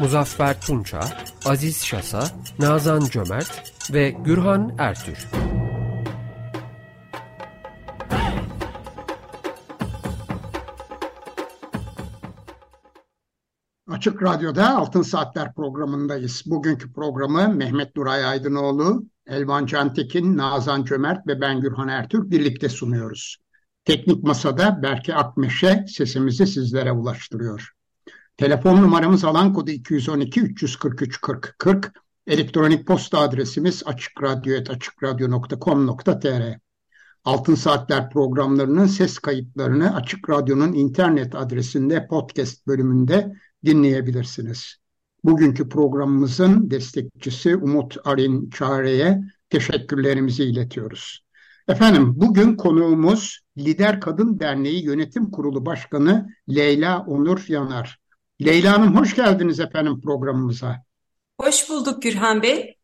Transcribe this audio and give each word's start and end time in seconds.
Muzaffer 0.00 0.60
Tunça, 0.60 1.00
Aziz 1.44 1.84
Şasa, 1.84 2.24
Nazan 2.58 3.00
Cömert 3.00 3.72
ve 3.92 4.10
Gürhan 4.10 4.74
Ertür. 4.78 5.28
Açık 13.88 14.22
Radyo'da 14.22 14.76
Altın 14.76 15.02
Saatler 15.02 15.54
programındayız. 15.54 16.42
Bugünkü 16.46 16.92
programı 16.92 17.48
Mehmet 17.48 17.96
Nuray 17.96 18.24
Aydınoğlu, 18.24 19.04
Elvan 19.26 19.66
Cantekin, 19.66 20.36
Nazan 20.36 20.84
Cömert 20.84 21.26
ve 21.26 21.40
ben 21.40 21.60
Gürhan 21.60 21.88
Ertürk 21.88 22.30
birlikte 22.30 22.68
sunuyoruz. 22.68 23.36
Teknik 23.84 24.22
Masa'da 24.22 24.82
Berke 24.82 25.14
Akmeşe 25.14 25.84
sesimizi 25.88 26.46
sizlere 26.46 26.92
ulaştırıyor. 26.92 27.72
Telefon 28.42 28.82
numaramız 28.82 29.24
alan 29.24 29.52
kodu 29.52 29.70
212 29.70 30.40
343 30.40 31.20
40 31.20 31.54
40. 31.58 31.92
Elektronik 32.26 32.86
posta 32.86 33.18
adresimiz 33.18 33.82
açıkradyo.com.tr 33.86 36.58
Altın 37.24 37.54
Saatler 37.54 38.10
programlarının 38.10 38.86
ses 38.86 39.18
kayıtlarını 39.18 39.94
Açık 39.94 40.30
Radyo'nun 40.30 40.72
internet 40.72 41.34
adresinde 41.34 42.06
podcast 42.06 42.66
bölümünde 42.66 43.32
dinleyebilirsiniz. 43.64 44.76
Bugünkü 45.24 45.68
programımızın 45.68 46.70
destekçisi 46.70 47.56
Umut 47.56 47.96
Arin 48.04 48.50
Çare'ye 48.50 49.20
teşekkürlerimizi 49.50 50.44
iletiyoruz. 50.44 51.24
Efendim 51.68 52.12
bugün 52.16 52.56
konuğumuz 52.56 53.40
Lider 53.58 54.00
Kadın 54.00 54.40
Derneği 54.40 54.84
Yönetim 54.84 55.30
Kurulu 55.30 55.66
Başkanı 55.66 56.28
Leyla 56.48 57.00
Onur 57.00 57.44
Yanar. 57.48 58.01
Leyla 58.44 58.72
Hanım 58.72 58.96
hoş 58.96 59.16
geldiniz 59.16 59.60
efendim 59.60 60.00
programımıza. 60.00 60.84
Hoş 61.40 61.70
bulduk 61.70 62.02
Gürhan 62.02 62.42
Bey. 62.42 62.78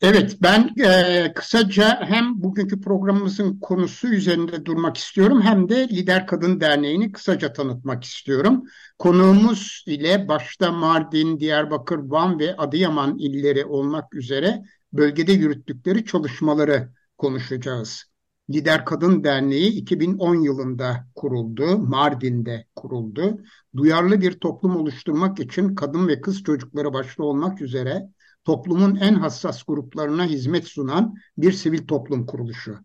Evet, 0.00 0.36
ben 0.42 0.70
e, 0.84 1.32
kısaca 1.34 2.00
hem 2.04 2.42
bugünkü 2.42 2.80
programımızın 2.80 3.60
konusu 3.60 4.08
üzerinde 4.08 4.64
durmak 4.64 4.96
istiyorum 4.96 5.42
hem 5.42 5.68
de 5.68 5.88
Lider 5.88 6.26
Kadın 6.26 6.60
Derneği'ni 6.60 7.12
kısaca 7.12 7.52
tanıtmak 7.52 8.04
istiyorum. 8.04 8.64
Konuğumuz 8.98 9.84
ile 9.86 10.28
başta 10.28 10.72
Mardin, 10.72 11.40
Diyarbakır, 11.40 11.98
Van 11.98 12.38
ve 12.38 12.56
Adıyaman 12.56 13.18
illeri 13.18 13.64
olmak 13.64 14.14
üzere 14.14 14.62
bölgede 14.92 15.32
yürüttükleri 15.32 16.04
çalışmaları 16.04 16.92
konuşacağız. 17.18 18.11
Lider 18.52 18.84
Kadın 18.84 19.24
Derneği 19.24 19.70
2010 19.70 20.34
yılında 20.34 21.06
kuruldu, 21.14 21.78
Mardin'de 21.78 22.66
kuruldu. 22.76 23.38
Duyarlı 23.76 24.20
bir 24.20 24.32
toplum 24.32 24.76
oluşturmak 24.76 25.40
için 25.40 25.74
kadın 25.74 26.08
ve 26.08 26.20
kız 26.20 26.42
çocukları 26.42 26.92
başta 26.92 27.22
olmak 27.22 27.62
üzere 27.62 28.08
toplumun 28.44 28.96
en 28.96 29.14
hassas 29.14 29.62
gruplarına 29.62 30.24
hizmet 30.24 30.64
sunan 30.64 31.14
bir 31.38 31.52
sivil 31.52 31.86
toplum 31.86 32.26
kuruluşu. 32.26 32.78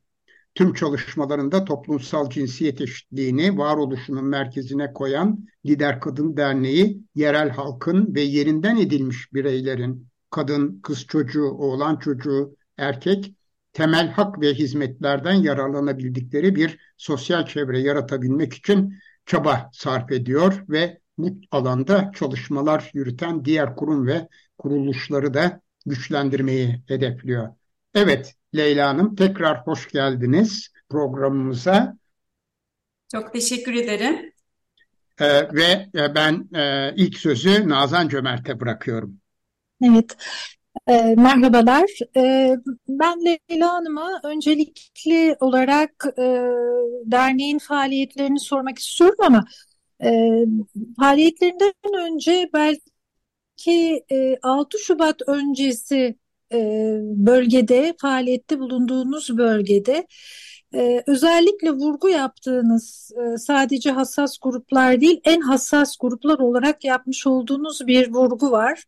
Tüm 0.56 0.74
çalışmalarında 0.74 1.66
toplumsal 1.66 2.30
cinsiyet 2.30 2.82
eşitliğini 2.82 3.58
varoluşunun 3.58 4.26
merkezine 4.26 4.94
koyan 4.94 5.46
Lider 5.66 6.00
Kadın 6.00 6.38
Derneği, 6.38 7.02
yerel 7.16 7.50
halkın 7.50 8.16
ve 8.16 8.22
yerinden 8.22 8.78
edilmiş 8.78 9.34
bireylerin, 9.34 10.08
kadın, 10.30 10.80
kız 10.84 11.06
çocuğu, 11.06 11.50
oğlan 11.50 11.96
çocuğu, 11.96 12.56
erkek, 12.78 13.34
temel 13.78 14.12
hak 14.12 14.42
ve 14.42 14.54
hizmetlerden 14.54 15.34
yararlanabildikleri 15.34 16.56
bir 16.56 16.78
sosyal 16.98 17.46
çevre 17.46 17.80
yaratabilmek 17.80 18.54
için 18.54 19.00
çaba 19.26 19.70
sarf 19.74 20.12
ediyor 20.12 20.64
ve 20.70 21.00
bu 21.18 21.42
alanda 21.52 22.12
çalışmalar 22.16 22.92
yürüten 22.94 23.46
diğer 23.46 23.76
kurum 23.76 24.08
ve 24.08 24.28
kuruluşları 24.58 25.34
da 25.34 25.62
güçlendirmeyi 25.86 26.84
hedefliyor. 26.88 27.48
Evet 27.94 28.36
Leyla 28.56 28.90
Hanım 28.90 29.16
tekrar 29.16 29.68
hoş 29.68 29.92
geldiniz 29.92 30.72
programımıza. 30.90 31.98
Çok 33.12 33.34
teşekkür 33.34 33.74
ederim. 33.74 34.34
Ee, 35.20 35.54
ve 35.54 35.90
e, 35.96 36.16
ben 36.16 36.50
e, 36.56 36.94
ilk 36.96 37.18
sözü 37.18 37.70
Nazan 37.70 38.10
Cömert'e 38.10 38.60
bırakıyorum. 38.60 39.18
Evet, 39.82 40.18
e, 40.88 41.16
merhabalar. 41.16 41.90
E, 42.18 42.56
ben 42.88 43.26
Leyla 43.26 43.74
Hanım'a 43.74 44.20
öncelikli 44.24 45.36
olarak 45.40 46.06
e, 46.18 46.24
derneğin 47.06 47.60
faaliyetlerini 47.60 48.40
sormak 48.40 48.80
istiyorum 48.80 49.18
ama 49.22 49.46
e, 50.04 50.10
faaliyetlerinden 51.00 51.74
önce 52.06 52.50
belki 52.54 52.82
ki 53.58 54.04
e, 54.12 54.38
6 54.44 54.80
Şubat 54.80 55.22
öncesi 55.28 56.16
e, 56.54 56.58
bölgede, 57.02 57.96
faaliyette 58.02 58.60
bulunduğunuz 58.60 59.38
bölgede 59.38 60.08
e, 60.76 61.04
özellikle 61.08 61.72
vurgu 61.72 62.10
yaptığınız 62.10 63.12
e, 63.18 63.38
sadece 63.38 63.92
hassas 63.92 64.38
gruplar 64.42 65.02
değil, 65.02 65.22
en 65.24 65.42
hassas 65.42 65.98
gruplar 66.00 66.40
olarak 66.40 66.84
yapmış 66.84 67.28
olduğunuz 67.28 67.88
bir 67.88 68.14
vurgu 68.14 68.52
var. 68.52 68.84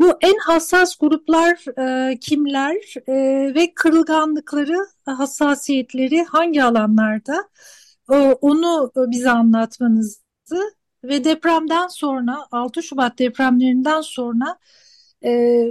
Bu 0.00 0.12
en 0.20 0.34
hassas 0.46 0.96
gruplar 0.96 1.78
e, 2.10 2.18
kimler 2.20 2.76
e, 3.08 3.14
ve 3.54 3.74
kırılganlıkları, 3.74 4.86
hassasiyetleri 5.06 6.24
hangi 6.24 6.64
alanlarda? 6.64 7.48
E, 8.12 8.14
onu 8.40 8.92
bize 8.96 9.30
anlatmanızı 9.30 10.20
ve 11.04 11.24
depremden 11.24 11.88
sonra 11.88 12.36
6 12.52 12.82
Şubat 12.82 13.18
depremlerinden 13.18 14.00
sonra 14.00 14.58
e, 15.24 15.64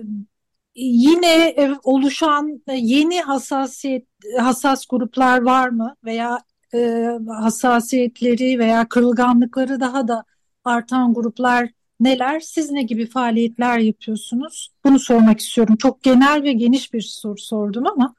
yine 0.75 1.47
e, 1.47 1.75
oluşan 1.83 2.61
yeni 2.73 3.21
hassasiyet 3.21 4.07
hassas 4.39 4.85
gruplar 4.89 5.41
var 5.41 5.69
mı 5.69 5.95
veya 6.05 6.39
e, 6.73 7.09
hassasiyetleri 7.41 8.59
veya 8.59 8.89
kırılganlıkları 8.89 9.79
daha 9.79 10.07
da 10.07 10.23
artan 10.65 11.13
gruplar 11.13 11.69
neler? 11.99 12.39
Siz 12.39 12.71
ne 12.71 12.83
gibi 12.83 13.05
faaliyetler 13.05 13.79
yapıyorsunuz? 13.79 14.69
Bunu 14.85 14.99
sormak 14.99 15.39
istiyorum. 15.39 15.75
Çok 15.75 16.03
genel 16.03 16.43
ve 16.43 16.53
geniş 16.53 16.93
bir 16.93 17.01
soru 17.01 17.37
sordum 17.37 17.87
ama. 17.87 18.15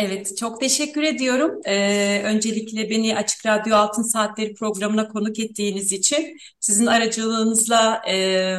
Evet, 0.00 0.36
çok 0.36 0.60
teşekkür 0.60 1.02
ediyorum. 1.02 1.60
Ee, 1.64 2.22
öncelikle 2.24 2.90
beni 2.90 3.16
Açık 3.16 3.46
Radyo 3.46 3.76
Altın 3.76 4.02
Saatleri 4.02 4.54
programına 4.54 5.08
konuk 5.08 5.38
ettiğiniz 5.38 5.92
için 5.92 6.36
sizin 6.60 6.86
aracılığınızla 6.86 8.02
e, 8.08 8.56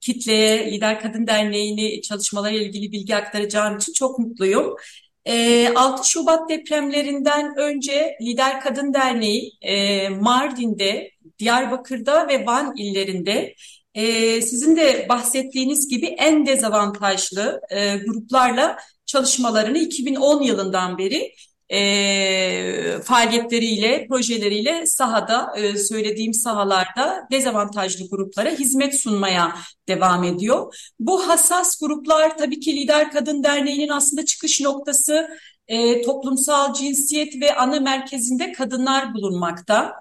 kitleye 0.00 0.72
Lider 0.72 1.00
Kadın 1.00 1.26
Derneği'ni 1.26 2.02
çalışmalarıyla 2.02 2.66
ilgili 2.66 2.92
bilgi 2.92 3.16
aktaracağım 3.16 3.76
için 3.76 3.92
çok 3.92 4.18
mutluyum. 4.18 4.76
E, 5.24 5.68
6 5.74 6.08
Şubat 6.10 6.50
depremlerinden 6.50 7.54
önce 7.58 8.16
Lider 8.22 8.60
Kadın 8.60 8.94
Derneği 8.94 9.52
e, 9.62 10.08
Mardin'de, 10.08 11.10
Diyarbakır'da 11.38 12.28
ve 12.28 12.46
Van 12.46 12.76
illerinde 12.76 13.54
e, 13.94 14.42
sizin 14.42 14.76
de 14.76 15.06
bahsettiğiniz 15.08 15.88
gibi 15.88 16.06
en 16.06 16.46
dezavantajlı 16.46 17.60
e, 17.70 17.96
gruplarla 17.96 18.78
çalışmalarını 19.06 19.78
2010 19.78 20.42
yılından 20.42 20.98
beri 20.98 21.32
e, 21.72 23.00
faaliyetleriyle, 23.04 24.06
projeleriyle 24.08 24.86
sahada, 24.86 25.52
e, 25.56 25.76
söylediğim 25.76 26.34
sahalarda 26.34 27.28
dezavantajlı 27.32 28.08
gruplara 28.10 28.50
hizmet 28.50 29.00
sunmaya 29.00 29.56
devam 29.88 30.24
ediyor. 30.24 30.74
Bu 31.00 31.28
hassas 31.28 31.80
gruplar 31.80 32.38
tabii 32.38 32.60
ki 32.60 32.76
Lider 32.76 33.10
Kadın 33.10 33.42
Derneği'nin 33.42 33.88
aslında 33.88 34.24
çıkış 34.24 34.60
noktası 34.60 35.28
e, 35.68 36.02
toplumsal 36.02 36.74
cinsiyet 36.74 37.40
ve 37.40 37.54
ana 37.54 37.80
merkezinde 37.80 38.52
kadınlar 38.52 39.14
bulunmakta. 39.14 39.94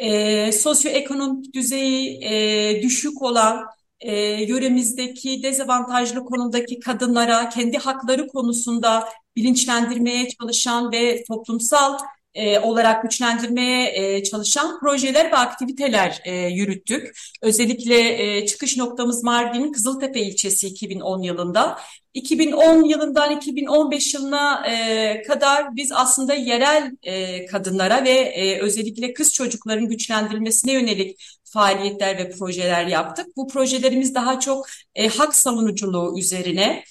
E, 0.00 0.52
sosyoekonomik 0.52 1.54
düzeyi 1.54 2.24
e, 2.24 2.82
düşük 2.82 3.22
olan, 3.22 3.66
e, 4.00 4.14
yöremizdeki 4.22 5.42
dezavantajlı 5.42 6.24
konumdaki 6.24 6.80
kadınlara 6.80 7.48
kendi 7.48 7.78
hakları 7.78 8.26
konusunda 8.26 9.08
bilinçlendirmeye 9.36 10.28
çalışan 10.28 10.92
ve 10.92 11.24
toplumsal 11.24 11.98
e, 12.34 12.58
olarak 12.58 13.02
güçlendirmeye 13.02 13.92
e, 13.94 14.22
çalışan 14.22 14.80
projeler 14.80 15.32
ve 15.32 15.36
aktiviteler 15.36 16.20
e, 16.24 16.34
yürüttük. 16.34 17.16
Özellikle 17.42 18.22
e, 18.36 18.46
çıkış 18.46 18.76
noktamız 18.76 19.24
Mardin'in 19.24 19.72
Kızıltepe 19.72 20.20
ilçesi 20.20 20.66
2010 20.66 21.22
yılında. 21.22 21.78
2010 22.14 22.84
yılından 22.84 23.36
2015 23.36 24.14
yılına 24.14 24.66
e, 24.66 25.22
kadar 25.22 25.76
biz 25.76 25.92
aslında 25.92 26.34
yerel 26.34 26.92
e, 27.02 27.46
kadınlara 27.46 28.04
ve 28.04 28.10
e, 28.10 28.60
özellikle 28.60 29.12
kız 29.12 29.32
çocukların 29.32 29.88
güçlendirilmesine 29.88 30.72
yönelik 30.72 31.20
faaliyetler 31.44 32.18
ve 32.18 32.30
projeler 32.30 32.86
yaptık. 32.86 33.26
Bu 33.36 33.48
projelerimiz 33.48 34.14
daha 34.14 34.40
çok 34.40 34.66
e, 34.94 35.08
hak 35.08 35.34
savunuculuğu 35.34 36.18
üzerine 36.18 36.84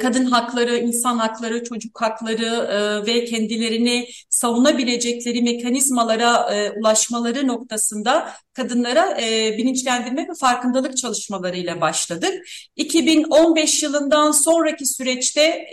kadın 0.00 0.24
hakları, 0.24 0.76
insan 0.76 1.18
hakları, 1.18 1.64
çocuk 1.64 2.02
hakları 2.02 2.44
e, 2.44 3.06
ve 3.06 3.24
kendilerini 3.24 4.08
savunabilecekleri 4.30 5.42
mekanizmalara 5.42 6.54
e, 6.54 6.70
ulaşmaları 6.70 7.46
noktasında 7.46 8.30
kadınlara 8.52 9.20
e, 9.20 9.58
bilinçlendirme 9.58 10.22
ve 10.22 10.34
farkındalık 10.40 10.96
çalışmalarıyla 10.96 11.80
başladık. 11.80 12.34
2015 12.76 13.82
yılından 13.82 14.30
sonraki 14.30 14.86
süreçte 14.86 15.66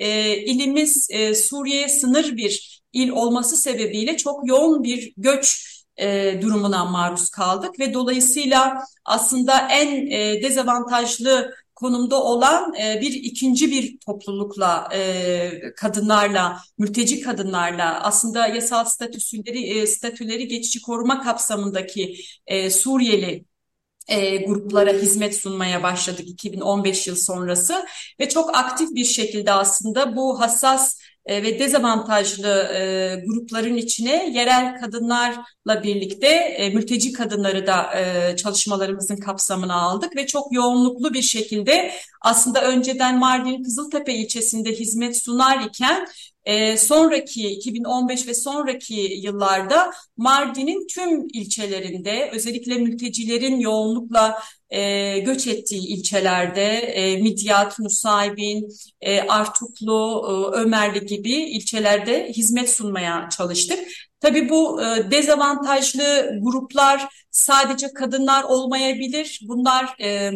ilimiz 0.46 1.08
Suriye'ye 1.36 1.90
sınır 1.90 2.38
bir 2.38 2.82
il 2.94 3.10
olması 3.10 3.56
sebebiyle 3.56 4.18
çok 4.18 4.48
yoğun 4.48 4.84
bir 4.84 5.14
göç 5.18 5.68
durumuna 6.42 6.86
maruz 6.86 7.30
kaldık 7.30 7.80
ve 7.80 7.94
dolayısıyla 7.94 8.84
aslında 9.06 9.68
en 9.72 10.12
dezavantajlı 10.42 11.54
konumda 11.78 12.24
olan 12.24 12.74
e, 12.76 13.02
bir 13.02 13.14
ikinci 13.14 13.72
bir 13.72 13.98
toplulukla, 14.06 14.90
e, 14.94 15.74
kadınlarla, 15.76 16.62
mülteci 16.78 17.22
kadınlarla 17.22 18.04
aslında 18.04 18.48
yasal 18.48 18.86
statüsleri, 18.86 19.64
e, 19.64 19.88
statüleri 19.88 20.48
geçici 20.48 20.82
koruma 20.82 21.24
kapsamındaki 21.24 22.16
e, 22.48 22.70
Suriyeli 22.70 23.46
e, 24.08 24.38
gruplara 24.38 24.92
hizmet 24.92 25.36
sunmaya 25.36 25.84
başladık 25.84 26.28
2015 26.28 27.08
yıl 27.08 27.16
sonrası 27.16 27.86
ve 28.20 28.30
çok 28.30 28.58
aktif 28.58 28.96
bir 28.96 29.06
şekilde 29.06 29.52
aslında 29.52 30.16
bu 30.16 30.40
hassas 30.40 31.00
e, 31.28 31.44
ve 31.44 31.60
dezavantajlı 31.60 32.48
e, 32.48 33.16
grupların 33.26 33.76
içine 33.76 34.30
yerel 34.34 34.80
kadınlarla 34.80 35.84
birlikte 35.84 36.28
e, 36.28 36.70
mülteci 36.70 37.14
kadınları 37.14 37.68
da 37.68 38.00
e, 38.00 38.36
çalışmalarımızın 38.36 39.18
kapsamına 39.18 39.76
aldık 39.76 40.16
ve 40.16 40.28
çok 40.28 40.54
yoğunluklu 40.54 41.14
bir 41.14 41.22
şekilde 41.22 41.92
aslında 42.22 42.62
önceden 42.64 43.20
Mardin 43.20 43.64
Kızıltepe 43.64 44.14
ilçesinde 44.14 44.72
hizmet 44.72 45.18
sunar 45.18 45.62
iken 45.62 46.08
e, 46.48 46.78
sonraki 46.78 47.50
2015 47.50 48.28
ve 48.28 48.34
sonraki 48.34 48.96
yıllarda 48.96 49.92
Mardin'in 50.18 50.88
tüm 50.88 51.28
ilçelerinde 51.34 52.30
özellikle 52.34 52.76
mültecilerin 52.76 53.60
yoğunlukla 53.60 54.40
e, 54.70 55.20
göç 55.20 55.48
ettiği 55.48 55.88
ilçelerde 55.88 56.64
e, 56.78 57.18
Midyat, 57.22 57.80
Nusaybin, 57.80 58.68
e, 59.02 59.22
Artuklu, 59.22 60.26
e, 60.28 60.58
Ömerli 60.58 61.06
gibi 61.06 61.34
ilçelerde 61.34 62.30
hizmet 62.30 62.70
sunmaya 62.70 63.30
çalıştık. 63.38 63.80
Tabii 64.20 64.50
bu 64.50 64.82
e, 64.82 65.12
dezavantajlı 65.12 66.30
gruplar 66.42 67.08
sadece 67.32 67.94
kadınlar 67.94 68.44
olmayabilir. 68.44 69.40
Bunlar 69.44 69.96
e, 70.02 70.32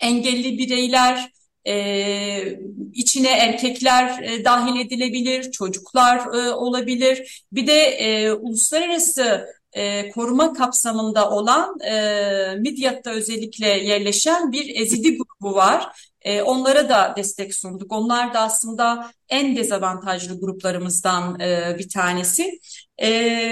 engelli 0.00 0.58
bireyler, 0.58 1.30
e, 1.68 2.58
içine 2.94 3.28
erkekler 3.28 4.22
e, 4.22 4.44
dahil 4.44 4.80
edilebilir, 4.80 5.50
çocuklar 5.50 6.34
e, 6.34 6.50
olabilir. 6.50 7.44
Bir 7.52 7.66
de 7.66 7.80
e, 7.82 8.32
uluslararası 8.32 9.46
e, 9.72 10.10
koruma 10.10 10.52
kapsamında 10.52 11.30
olan 11.30 11.80
e, 11.80 12.54
Midyat'ta 12.58 13.10
özellikle 13.10 13.66
yerleşen 13.66 14.52
bir 14.52 14.82
Ezidi 14.82 15.18
grubu 15.18 15.54
var. 15.54 15.86
E, 16.28 16.42
onlara 16.42 16.88
da 16.88 17.14
destek 17.16 17.54
sunduk. 17.54 17.92
Onlar 17.92 18.34
da 18.34 18.40
aslında 18.40 19.10
en 19.28 19.56
dezavantajlı 19.56 20.40
gruplarımızdan 20.40 21.40
e, 21.40 21.76
bir 21.78 21.88
tanesi. 21.88 22.60
E, 22.98 23.08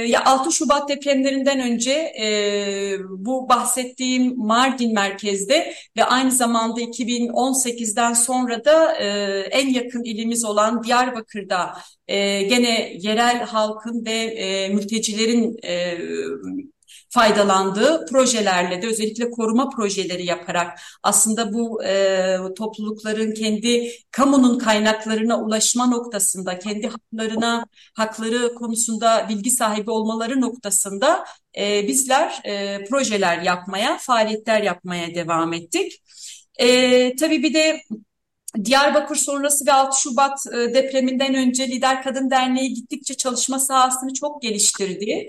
ya 0.08 0.24
6 0.24 0.52
Şubat 0.52 0.88
depremlerinden 0.88 1.60
önce 1.60 1.92
e, 2.20 2.26
bu 3.08 3.48
bahsettiğim 3.48 4.38
Mardin 4.38 4.94
merkezde 4.94 5.74
ve 5.96 6.04
aynı 6.04 6.30
zamanda 6.30 6.80
2018'den 6.80 8.12
sonra 8.12 8.64
da 8.64 8.94
e, 8.94 9.06
en 9.40 9.68
yakın 9.68 10.04
ilimiz 10.04 10.44
olan 10.44 10.82
Diyarbakır'da 10.82 11.76
e, 12.08 12.42
gene 12.42 12.92
yerel 13.00 13.42
halkın 13.42 14.04
ve 14.06 14.16
e, 14.16 14.68
mültecilerin 14.68 15.56
e, 15.64 15.98
faydalandığı 17.08 18.06
projelerle 18.06 18.82
de 18.82 18.86
özellikle 18.86 19.30
koruma 19.30 19.70
projeleri 19.70 20.26
yaparak 20.26 20.80
aslında 21.02 21.52
bu 21.52 21.84
e, 21.84 22.36
toplulukların 22.58 23.34
kendi 23.34 23.90
kamunun 24.10 24.58
kaynaklarına 24.58 25.40
ulaşma 25.40 25.86
noktasında, 25.86 26.58
kendi 26.58 26.88
haklarına, 26.88 27.66
hakları 27.94 28.54
konusunda 28.54 29.26
bilgi 29.28 29.50
sahibi 29.50 29.90
olmaları 29.90 30.40
noktasında 30.40 31.24
e, 31.58 31.88
bizler 31.88 32.40
e, 32.44 32.84
projeler 32.84 33.42
yapmaya, 33.42 33.98
faaliyetler 33.98 34.62
yapmaya 34.62 35.14
devam 35.14 35.52
ettik. 35.52 36.02
E, 36.58 37.16
tabii 37.16 37.42
bir 37.42 37.54
de 37.54 37.82
Diyarbakır 38.64 39.16
sonrası 39.16 39.66
ve 39.66 39.72
6 39.72 40.00
Şubat 40.00 40.46
e, 40.46 40.74
depreminden 40.74 41.34
önce 41.34 41.68
Lider 41.68 42.02
Kadın 42.02 42.30
Derneği 42.30 42.74
gittikçe 42.74 43.14
çalışma 43.14 43.58
sahasını 43.58 44.14
çok 44.14 44.42
geliştirdi 44.42 45.28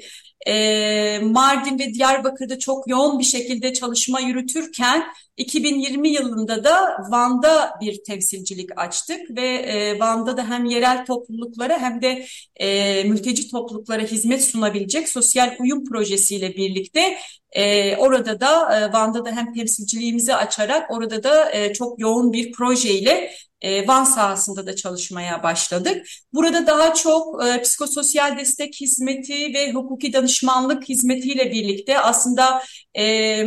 Mardin 1.21 1.79
ve 1.79 1.93
Diyarbakır'da 1.93 2.59
çok 2.59 2.87
yoğun 2.89 3.19
bir 3.19 3.23
şekilde 3.23 3.73
çalışma 3.73 4.19
yürütürken 4.19 5.03
2020 5.37 6.09
yılında 6.09 6.63
da 6.63 6.97
Van'da 7.09 7.71
bir 7.81 8.03
temsilcilik 8.03 8.69
açtık 8.79 9.37
ve 9.37 9.97
Van'da 9.99 10.37
da 10.37 10.49
hem 10.49 10.65
yerel 10.65 11.05
topluluklara 11.05 11.79
hem 11.79 12.01
de 12.01 12.25
mülteci 13.07 13.51
topluluklara 13.51 14.01
hizmet 14.01 14.43
sunabilecek 14.43 15.09
sosyal 15.09 15.55
uyum 15.59 15.85
projesiyle 15.85 16.55
birlikte 16.55 17.17
orada 17.97 18.39
da 18.39 18.61
Van'da 18.93 19.25
da 19.25 19.31
hem 19.31 19.53
temsilciliğimizi 19.53 20.35
açarak 20.35 20.91
orada 20.91 21.23
da 21.23 21.51
çok 21.73 21.99
yoğun 21.99 22.33
bir 22.33 22.51
projeyle 22.51 23.31
e, 23.61 23.87
Van 23.87 24.03
sahasında 24.03 24.67
da 24.67 24.75
çalışmaya 24.75 25.43
başladık. 25.43 26.07
Burada 26.33 26.67
daha 26.67 26.93
çok 26.93 27.45
e, 27.45 27.61
psikososyal 27.61 28.37
destek 28.37 28.75
hizmeti 28.81 29.53
ve 29.53 29.71
hukuki 29.71 30.13
danışmanlık 30.13 30.89
hizmetiyle 30.89 31.51
birlikte 31.51 31.99
aslında 31.99 32.63
e, 32.93 33.43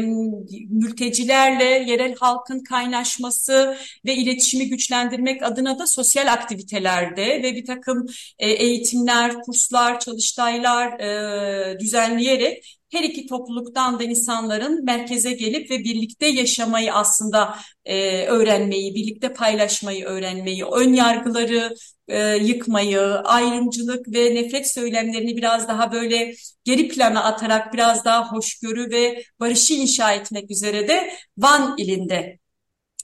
mültecilerle 0.71 1.65
yerel 1.65 2.15
halkın 2.15 2.63
kaynaşması 2.63 3.77
ve 4.07 4.15
iletişimi 4.15 4.69
güçlendirmek 4.69 5.43
adına 5.43 5.79
da 5.79 5.87
sosyal 5.87 6.33
aktivitelerde 6.33 7.43
ve 7.43 7.55
bir 7.55 7.67
takım 7.67 8.07
e, 8.39 8.51
eğitimler, 8.51 9.43
kurslar, 9.43 10.01
çalıştaylar 10.01 11.01
e, 11.01 11.81
düzenleyerek 11.81 12.80
her 12.93 13.03
iki 13.03 13.27
topluluktan 13.27 13.99
da 13.99 14.05
insanların 14.05 14.85
merkeze 14.85 15.33
gelip 15.33 15.71
ve 15.71 15.79
birlikte 15.79 16.27
yaşamayı 16.27 16.95
aslında 16.95 17.57
e, 17.85 18.27
öğrenmeyi, 18.27 18.95
birlikte 18.95 19.33
paylaşmayı 19.33 20.05
öğrenmeyi, 20.05 20.65
ön 20.65 20.93
yargıları 20.93 21.75
e, 22.09 22.37
yıkmayı, 22.37 23.01
ayrımcılık 23.01 24.15
ve 24.15 24.35
nefret 24.35 24.71
söylemlerini 24.71 25.37
biraz 25.37 25.69
daha 25.69 25.93
böyle 25.93 26.35
geri 26.65 26.89
plana 26.89 27.25
atarak 27.25 27.75
biraz 27.75 28.05
daha 28.05 28.33
hoşgörü 28.33 28.91
ve 28.91 29.25
barışı 29.41 29.75
inşa 29.75 30.13
etmek 30.13 30.51
üzere 30.51 30.89
de 30.89 31.15
Van 31.39 31.75
ilinde 31.79 32.39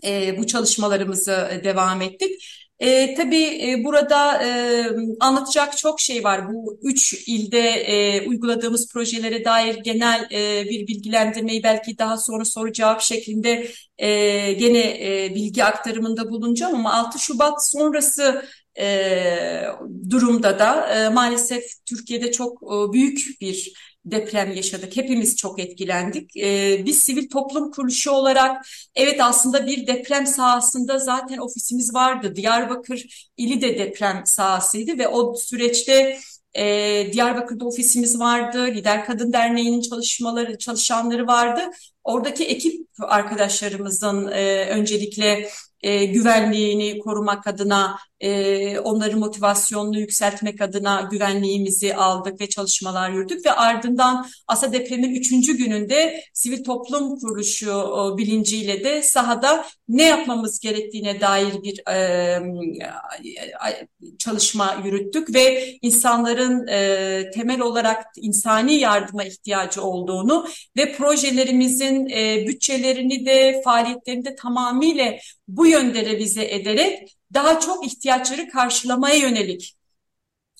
e, 0.05 0.39
bu 0.39 0.47
çalışmalarımızı 0.47 1.61
devam 1.65 2.03
ettik. 2.03 2.43
E, 2.81 3.15
tabii 3.15 3.71
e, 3.71 3.85
burada 3.85 4.43
e, 4.45 4.87
anlatacak 5.21 5.77
çok 5.77 6.01
şey 6.01 6.25
var. 6.25 6.53
Bu 6.53 6.79
üç 6.83 7.29
ilde 7.29 7.61
e, 7.69 8.27
uyguladığımız 8.29 8.93
projelere 8.93 9.45
dair 9.45 9.75
genel 9.75 10.29
e, 10.33 10.65
bir 10.65 10.87
bilgilendirmeyi 10.87 11.63
belki 11.63 11.99
daha 11.99 12.17
sonra 12.17 12.45
soru 12.45 12.73
cevap 12.73 13.01
şeklinde 13.01 13.69
e, 13.99 14.53
gene 14.53 14.79
e, 14.81 15.35
bilgi 15.35 15.65
aktarımında 15.65 16.31
bulunacağım 16.31 16.75
ama 16.75 16.95
6 16.95 17.19
Şubat 17.19 17.71
sonrası 17.71 18.45
e, 18.79 19.63
durumda 20.11 20.59
da 20.59 20.89
e, 20.95 21.09
maalesef 21.09 21.65
Türkiye'de 21.87 22.33
çok 22.33 22.63
e, 22.63 22.93
büyük 22.93 23.41
bir 23.41 23.73
deprem 24.07 24.53
yaşadık. 24.53 24.97
Hepimiz 24.97 25.37
çok 25.37 25.61
etkilendik. 25.61 26.37
Ee, 26.37 26.83
biz 26.87 26.99
sivil 26.99 27.29
toplum 27.31 27.71
kuruluşu 27.71 28.11
olarak 28.11 28.67
evet 28.95 29.21
aslında 29.21 29.67
bir 29.67 29.87
deprem 29.87 30.27
sahasında 30.27 30.99
zaten 30.99 31.39
ofisimiz 31.39 31.95
vardı. 31.95 32.37
Diyarbakır 32.37 33.29
ili 33.37 33.61
de 33.61 33.79
deprem 33.79 34.23
sahasıydı 34.27 34.99
ve 34.99 35.09
o 35.09 35.35
süreçte 35.35 36.19
e, 36.57 37.13
Diyarbakır'da 37.13 37.65
ofisimiz 37.65 38.21
vardı. 38.21 38.67
Lider 38.67 39.05
Kadın 39.05 39.33
Derneği'nin 39.33 39.81
çalışmaları, 39.81 40.59
çalışanları 40.59 41.27
vardı. 41.27 41.61
Oradaki 42.05 42.45
ekip 42.45 42.87
arkadaşlarımızın 43.01 44.29
e, 44.29 44.67
öncelikle 44.67 45.49
e, 45.87 46.05
güvenliğini 46.05 46.99
korumak 46.99 47.47
adına 47.47 47.99
e, 48.21 48.79
onların 48.79 49.19
motivasyonunu 49.19 49.99
yükseltmek 49.99 50.61
adına 50.61 51.09
güvenliğimizi 51.11 51.95
aldık 51.95 52.41
ve 52.41 52.49
çalışmalar 52.49 53.11
yürüttük 53.11 53.47
ve 53.47 53.53
ardından 53.53 54.27
aslında 54.49 54.73
depremin 54.73 55.15
üçüncü 55.15 55.57
gününde 55.57 56.21
sivil 56.33 56.65
toplum 56.65 57.19
kuruluşu 57.19 57.73
o, 57.73 58.19
bilinciyle 58.19 58.85
de 58.85 59.03
sahada 59.03 59.67
ne 59.89 60.03
yapmamız 60.03 60.61
gerektiğine 60.61 61.21
dair 61.21 61.63
bir 61.63 61.89
e, 61.91 62.41
çalışma 64.19 64.83
yürüttük 64.85 65.35
ve 65.35 65.75
insanların 65.83 66.67
e, 66.67 67.31
temel 67.35 67.61
olarak 67.61 68.07
insani 68.17 68.75
yardıma 68.75 69.25
ihtiyacı 69.25 69.83
olduğunu 69.83 70.47
ve 70.77 70.93
projelerimizin 70.93 72.09
e, 72.09 72.47
bütçelerini 72.47 73.27
de 73.27 73.61
faaliyetlerini 73.65 74.25
de 74.25 74.35
tamamıyla 74.35 75.15
bu 75.49 75.67
yönde 75.67 76.05
revize 76.05 76.45
ederek 76.45 77.17
daha 77.35 77.61
çok 77.61 77.87
ihtiyaçları 77.87 78.49
karşılamaya 78.49 79.17
yönelik 79.17 79.77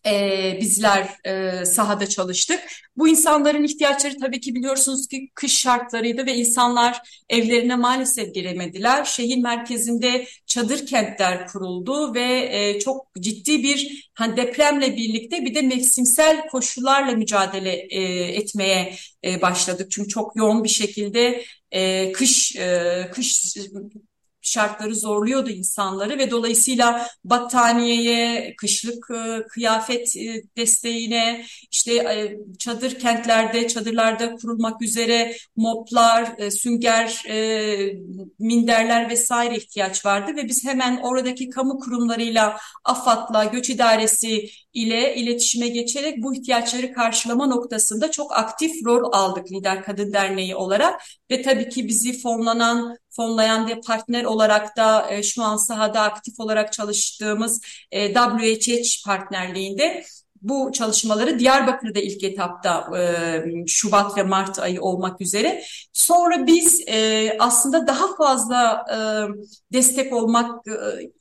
e, 0.07 0.59
bizler 0.61 1.09
e, 1.25 1.65
sahada 1.65 2.07
çalıştık. 2.09 2.61
Bu 2.97 3.09
insanların 3.09 3.65
ihtiyaçları 3.65 4.19
tabii 4.19 4.41
ki 4.41 4.55
biliyorsunuz 4.55 5.07
ki 5.07 5.31
kış 5.35 5.59
şartlarıydı 5.59 6.27
ve 6.27 6.35
insanlar 6.35 7.23
evlerine 7.29 7.77
maalesef 7.77 8.35
giremediler. 8.35 9.05
Şehir 9.05 9.39
merkezinde 9.39 10.27
çadır 10.47 10.87
kentler 10.87 11.47
kuruldu 11.47 12.15
ve 12.15 12.49
e, 12.53 12.81
çok 12.81 13.07
ciddi 13.21 13.63
bir 13.63 14.11
hani 14.15 14.37
depremle 14.37 14.97
birlikte 14.97 15.45
bir 15.45 15.55
de 15.55 15.63
mevsimsel 15.63 16.49
koşullarla 16.49 17.13
mücadele 17.13 17.87
e, 17.91 18.03
etmeye 18.35 18.95
e, 19.25 19.43
başladık. 19.43 19.91
Çünkü 19.91 20.09
çok 20.09 20.37
yoğun 20.37 20.65
bir 20.65 20.69
şekilde 20.69 21.45
e, 21.71 22.13
kış 22.13 22.57
e, 22.57 23.11
kış 23.13 23.57
şartları 24.47 24.95
zorluyordu 24.95 25.51
insanları 25.51 26.19
ve 26.19 26.31
dolayısıyla 26.31 27.07
battaniyeye, 27.25 28.55
kışlık 28.57 29.11
e, 29.11 29.43
kıyafet 29.49 30.17
e, 30.17 30.43
desteğine, 30.57 31.45
işte 31.71 31.95
e, 31.95 32.37
çadır 32.59 32.99
kentlerde, 32.99 33.69
çadırlarda 33.69 34.35
kurulmak 34.35 34.83
üzere 34.83 35.37
moplar, 35.57 36.51
sünger, 36.51 37.23
minderler 38.39 39.11
vesaire 39.11 39.57
ihtiyaç 39.57 40.07
vardı 40.07 40.37
ve 40.37 40.49
biz 40.49 40.65
hemen 40.65 40.97
oradaki 40.97 41.51
kamu 41.51 41.79
kurumlarıyla, 41.79 42.59
AFAD'la, 42.85 43.45
Göç 43.45 43.71
İdaresi 43.71 44.49
ile 44.73 45.17
iletişime 45.17 45.69
geçerek 45.69 46.23
bu 46.23 46.35
ihtiyaçları 46.35 46.93
karşılama 46.93 47.47
noktasında 47.47 48.11
çok 48.11 48.37
aktif 48.37 48.73
rol 48.85 49.13
aldık 49.13 49.53
Lider 49.53 49.85
Kadın 49.85 50.13
Derneği 50.13 50.57
olarak 50.57 51.03
ve 51.31 51.43
tabii 51.43 51.69
ki 51.69 51.89
bizi 51.89 52.21
fonlanan 52.21 52.97
fonlayan 53.17 53.69
ve 53.69 53.81
partner 53.81 54.25
olarak 54.25 54.77
da 54.77 55.11
e, 55.11 55.23
şu 55.23 55.43
an 55.43 55.57
sahada 55.57 56.03
aktif 56.03 56.41
olarak 56.41 56.73
çalıştığımız 56.73 57.61
e, 57.91 58.15
WHH 58.15 59.05
partnerliğinde 59.07 60.05
bu 60.49 60.73
çalışmaları 60.73 61.39
Diyarbakır'da 61.39 62.01
ilk 62.01 62.25
etapta 62.25 62.99
e, 62.99 63.67
Şubat 63.67 64.17
ve 64.17 64.23
Mart 64.23 64.59
ayı 64.59 64.81
olmak 64.81 65.21
üzere. 65.21 65.63
Sonra 65.93 66.47
biz 66.47 66.85
e, 66.89 67.31
aslında 67.39 67.87
daha 67.87 68.17
fazla 68.17 68.85
e, 68.93 68.99
destek 69.73 70.13
olmak 70.13 70.69
e, 70.69 70.73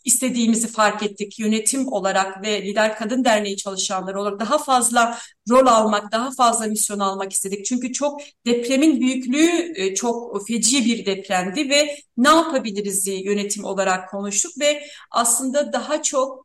istediğimizi 0.05 0.67
fark 0.67 1.03
ettik 1.03 1.39
yönetim 1.39 1.87
olarak 1.87 2.43
ve 2.43 2.61
Lider 2.61 2.97
Kadın 2.97 3.25
Derneği 3.25 3.57
çalışanları 3.57 4.21
olarak 4.21 4.39
daha 4.39 4.57
fazla 4.57 5.17
rol 5.49 5.67
almak, 5.67 6.11
daha 6.11 6.31
fazla 6.31 6.67
misyon 6.67 6.99
almak 6.99 7.33
istedik. 7.33 7.65
Çünkü 7.65 7.93
çok 7.93 8.21
depremin 8.45 9.01
büyüklüğü 9.01 9.73
e, 9.75 9.95
çok 9.95 10.47
feci 10.47 10.85
bir 10.85 11.05
depremdi 11.05 11.69
ve 11.69 11.97
ne 12.17 12.29
yapabiliriz 12.29 13.07
yönetim 13.07 13.65
olarak 13.65 14.09
konuştuk 14.09 14.51
ve 14.59 14.83
aslında 15.11 15.73
daha 15.73 16.01
çok 16.01 16.44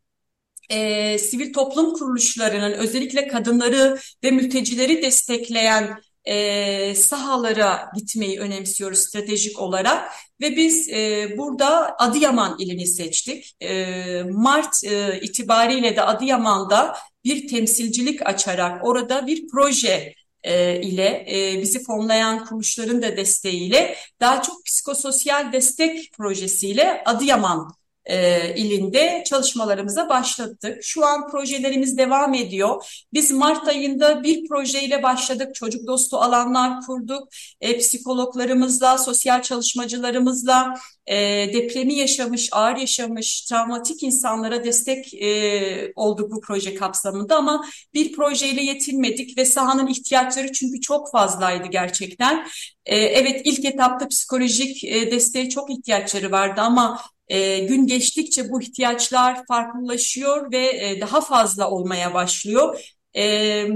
e, 0.71 1.19
sivil 1.19 1.53
toplum 1.53 1.95
kuruluşlarının 1.95 2.73
özellikle 2.73 3.29
kadınları 3.29 3.99
ve 4.25 4.31
mültecileri 4.31 5.03
destekleyen 5.03 6.01
e, 6.25 6.95
sahalara 6.95 7.91
gitmeyi 7.97 8.41
önemsiyoruz 8.41 8.99
stratejik 8.99 9.59
olarak 9.59 10.13
ve 10.41 10.57
biz 10.57 10.89
e, 10.89 11.29
burada 11.39 11.97
Adıyaman 11.99 12.57
ilini 12.59 12.87
seçtik. 12.87 13.57
E, 13.61 14.23
Mart 14.23 14.85
e, 14.85 15.21
itibariyle 15.23 15.97
de 15.97 16.03
Adıyaman'da 16.03 16.97
bir 17.25 17.49
temsilcilik 17.49 18.27
açarak 18.27 18.85
orada 18.85 19.27
bir 19.27 19.49
proje 19.49 20.15
e, 20.43 20.81
ile 20.81 21.27
e, 21.31 21.63
bizi 21.63 21.85
fonlayan 21.85 22.45
kuruluşların 22.45 23.03
da 23.03 23.17
desteğiyle 23.17 23.97
daha 24.21 24.43
çok 24.43 24.65
psikososyal 24.65 25.53
destek 25.53 26.13
projesiyle 26.13 27.03
Adıyaman 27.07 27.80
e, 28.11 28.55
ilinde 28.57 29.25
çalışmalarımıza 29.27 30.09
başladık. 30.09 30.79
Şu 30.83 31.07
an 31.07 31.31
projelerimiz 31.31 31.99
devam 31.99 32.35
ediyor. 32.35 33.05
Biz 33.13 33.31
Mart 33.31 33.69
ayında 33.69 34.23
bir 34.23 34.49
projeyle 34.49 35.03
başladık. 35.03 35.55
Çocuk 35.55 35.87
dostu 35.87 36.17
alanlar 36.17 36.81
kurduk. 36.87 37.29
E, 37.61 37.79
psikologlarımızla, 37.79 38.99
sosyal 38.99 39.43
çalışmacılarımızla 39.43 40.75
e, 41.07 41.17
depremi 41.53 41.95
yaşamış, 41.95 42.49
ağır 42.53 42.77
yaşamış, 42.77 43.43
travmatik 43.43 44.03
insanlara 44.03 44.65
destek 44.65 45.15
e, 45.15 45.93
olduk 45.97 46.33
bu 46.33 46.41
proje 46.41 46.75
kapsamında 46.75 47.37
ama 47.37 47.65
bir 47.95 48.13
projeyle 48.13 48.63
yetinmedik 48.63 49.39
ve 49.39 49.45
sahanın 49.45 49.87
ihtiyaçları 49.87 50.53
çünkü 50.53 50.81
çok 50.81 51.11
fazlaydı 51.13 51.69
gerçekten. 51.69 52.47
E, 52.87 52.97
evet 52.97 53.43
ilk 53.45 53.65
etapta 53.65 54.09
psikolojik 54.09 54.85
e, 54.85 55.11
desteğe 55.11 55.49
çok 55.49 55.71
ihtiyaçları 55.71 56.31
vardı 56.31 56.61
ama 56.61 57.01
e, 57.31 57.59
gün 57.59 57.87
geçtikçe 57.87 58.51
bu 58.51 58.63
ihtiyaçlar 58.63 59.47
farklılaşıyor 59.47 60.53
ve 60.53 60.67
e, 60.67 61.01
daha 61.01 61.21
fazla 61.21 61.71
olmaya 61.71 62.15
başlıyor. 62.15 62.81
E, 63.17 63.67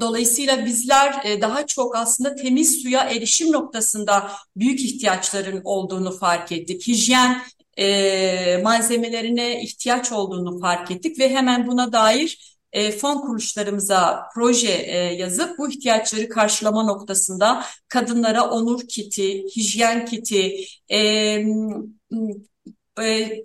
dolayısıyla 0.00 0.66
bizler 0.66 1.24
e, 1.24 1.40
daha 1.40 1.66
çok 1.66 1.96
aslında 1.96 2.34
temiz 2.34 2.82
suya 2.82 3.00
erişim 3.00 3.52
noktasında 3.52 4.32
büyük 4.56 4.80
ihtiyaçların 4.80 5.60
olduğunu 5.64 6.18
fark 6.18 6.52
ettik. 6.52 6.88
Hijyen 6.88 7.42
e, 7.78 8.60
malzemelerine 8.62 9.62
ihtiyaç 9.62 10.12
olduğunu 10.12 10.60
fark 10.60 10.90
ettik 10.90 11.18
ve 11.18 11.28
hemen 11.28 11.66
buna 11.66 11.92
dair 11.92 12.58
e, 12.72 12.92
fon 12.92 13.20
kuruluşlarımıza 13.20 14.28
proje 14.34 14.72
e, 14.72 14.96
yazıp 14.96 15.58
bu 15.58 15.70
ihtiyaçları 15.70 16.28
karşılama 16.28 16.82
noktasında 16.82 17.64
kadınlara 17.88 18.50
onur 18.50 18.88
kiti, 18.88 19.44
hijyen 19.56 20.06
kiti, 20.06 20.64
e, 20.90 21.44
e, 23.02 23.42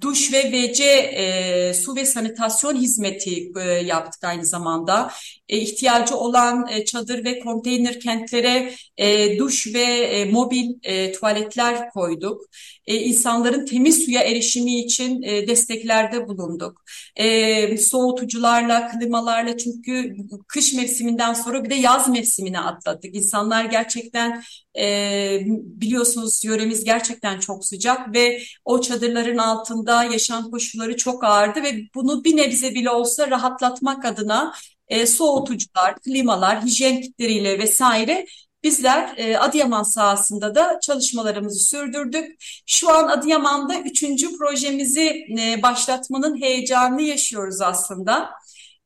duş 0.00 0.32
ve 0.32 0.42
WC 0.42 0.84
e, 0.84 1.74
su 1.74 1.96
ve 1.96 2.06
sanitasyon 2.06 2.76
hizmeti 2.76 3.52
e, 3.60 3.62
yaptık 3.62 4.24
aynı 4.24 4.44
zamanda. 4.44 5.10
E, 5.48 5.58
ihtiyacı 5.58 6.16
olan 6.16 6.66
e, 6.70 6.84
çadır 6.84 7.24
ve 7.24 7.38
konteyner 7.38 8.00
kentlere 8.00 8.74
e, 8.96 9.38
duş 9.38 9.74
ve 9.74 9.82
e, 9.82 10.24
mobil 10.24 10.70
e, 10.82 11.12
tuvaletler 11.12 11.90
koyduk. 11.90 12.42
E, 12.86 12.94
insanların 12.96 13.66
temiz 13.66 14.04
suya 14.04 14.22
erişimi 14.22 14.80
için 14.80 15.22
e, 15.22 15.48
desteklerde 15.48 16.28
bulunduk. 16.28 16.82
E, 17.16 17.76
soğutucularla, 17.76 18.90
klimalarla 18.90 19.56
çünkü 19.56 20.16
kış 20.48 20.72
mevsiminden 20.72 21.32
sonra 21.32 21.64
bir 21.64 21.70
de 21.70 21.74
yaz 21.74 22.08
mevsimine 22.08 22.60
atlattık. 22.60 23.14
İnsanlar 23.14 23.64
gerçekten 23.64 24.42
e, 24.78 25.40
biliyorsunuz 25.46 26.44
yöremiz 26.44 26.84
gerçekten 26.84 27.40
çok 27.40 27.64
sıcak 27.64 28.14
ve 28.14 28.42
o 28.64 28.79
çadırların 28.82 29.38
altında 29.38 30.04
yaşam 30.04 30.50
koşulları 30.50 30.96
çok 30.96 31.24
ağırdı 31.24 31.62
ve 31.62 31.80
bunu 31.94 32.24
bir 32.24 32.36
nebze 32.36 32.74
bile 32.74 32.90
olsa 32.90 33.30
rahatlatmak 33.30 34.04
adına 34.04 34.54
e, 34.88 35.06
soğutucular, 35.06 35.94
klimalar, 35.98 36.64
hijyen 36.64 37.00
kitleriyle 37.00 37.58
vesaire 37.58 38.26
bizler 38.62 39.14
e, 39.16 39.38
Adıyaman 39.38 39.82
sahasında 39.82 40.54
da 40.54 40.78
çalışmalarımızı 40.82 41.68
sürdürdük. 41.68 42.36
Şu 42.66 42.90
an 42.90 43.08
Adıyaman'da 43.08 43.80
üçüncü 43.80 44.38
projemizi 44.38 45.26
e, 45.40 45.62
başlatmanın 45.62 46.42
heyecanını 46.42 47.02
yaşıyoruz 47.02 47.60
aslında. 47.60 48.30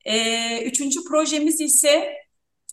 E, 0.04 0.64
üçüncü 0.64 1.04
projemiz 1.04 1.60
ise 1.60 2.23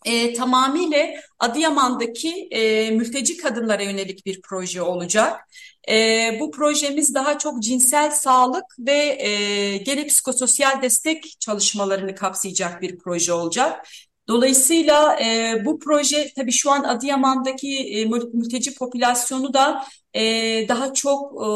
e, 0.04 0.32
tamamıyla 0.34 1.06
Adıyaman'daki 1.38 2.48
e, 2.50 2.90
mülteci 2.90 3.36
kadınlara 3.36 3.82
yönelik 3.82 4.26
bir 4.26 4.40
proje 4.42 4.82
olacak. 4.82 5.40
E, 5.88 6.36
bu 6.40 6.50
projemiz 6.50 7.14
daha 7.14 7.38
çok 7.38 7.62
cinsel 7.62 8.10
sağlık 8.10 8.64
ve 8.78 9.22
e, 9.22 9.76
gene 9.76 10.06
psikososyal 10.06 10.82
destek 10.82 11.40
çalışmalarını 11.40 12.14
kapsayacak 12.14 12.82
bir 12.82 12.98
proje 12.98 13.32
olacak. 13.32 13.86
Dolayısıyla 14.28 15.20
e, 15.20 15.62
bu 15.64 15.78
proje 15.78 16.32
tabii 16.36 16.52
şu 16.52 16.70
an 16.70 16.82
Adıyaman'daki 16.84 17.78
e, 17.78 18.04
mülteci 18.32 18.74
popülasyonu 18.74 19.54
da 19.54 19.84
e, 20.14 20.22
daha 20.68 20.94
çok 20.94 21.42
e, 21.42 21.46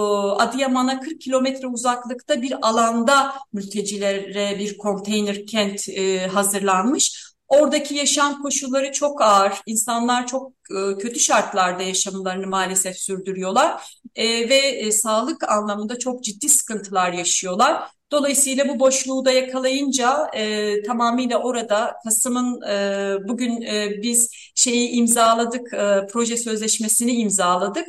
Adıyaman'a 0.42 1.00
40 1.00 1.20
kilometre 1.20 1.66
uzaklıkta 1.66 2.42
bir 2.42 2.68
alanda 2.68 3.34
mültecilere 3.52 4.58
bir 4.58 4.78
konteyner 4.78 5.46
kent 5.46 5.88
e, 5.88 6.26
hazırlanmış. 6.26 7.35
Oradaki 7.48 7.94
yaşam 7.94 8.42
koşulları 8.42 8.92
çok 8.92 9.22
ağır. 9.22 9.52
İnsanlar 9.66 10.26
çok 10.26 10.52
e, 10.52 10.98
kötü 10.98 11.20
şartlarda 11.20 11.82
yaşamlarını 11.82 12.46
maalesef 12.46 12.96
sürdürüyorlar 12.96 13.82
e, 14.14 14.48
ve 14.48 14.56
e, 14.56 14.92
sağlık 14.92 15.50
anlamında 15.50 15.98
çok 15.98 16.24
ciddi 16.24 16.48
sıkıntılar 16.48 17.12
yaşıyorlar. 17.12 17.82
Dolayısıyla 18.12 18.68
bu 18.68 18.78
boşluğu 18.80 19.24
da 19.24 19.30
yakalayınca 19.30 20.30
e, 20.34 20.82
tamamıyla 20.82 21.38
orada 21.42 21.96
Kasım'ın 22.04 22.62
e, 22.62 23.28
bugün 23.28 23.62
e, 23.62 24.02
biz 24.02 24.30
şeyi 24.54 24.88
imzaladık, 24.90 25.74
e, 25.74 26.06
proje 26.12 26.36
sözleşmesini 26.36 27.12
imzaladık. 27.12 27.86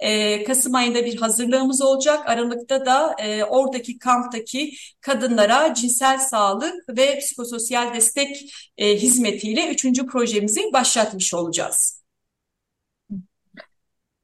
E, 0.00 0.44
Kasım 0.44 0.74
ayında 0.74 1.04
bir 1.04 1.16
hazırlığımız 1.16 1.82
olacak. 1.82 2.28
Aralıkta 2.28 2.86
da 2.86 3.14
e, 3.18 3.44
oradaki 3.44 3.98
kamptaki 3.98 4.72
kadınlara 5.00 5.74
cinsel 5.74 6.18
sağlık 6.18 6.74
ve 6.96 7.18
psikososyal 7.18 7.94
destek 7.94 8.54
e, 8.78 8.96
hizmetiyle 8.96 9.68
üçüncü 9.68 10.06
projemizi 10.06 10.60
başlatmış 10.72 11.34
olacağız. 11.34 12.02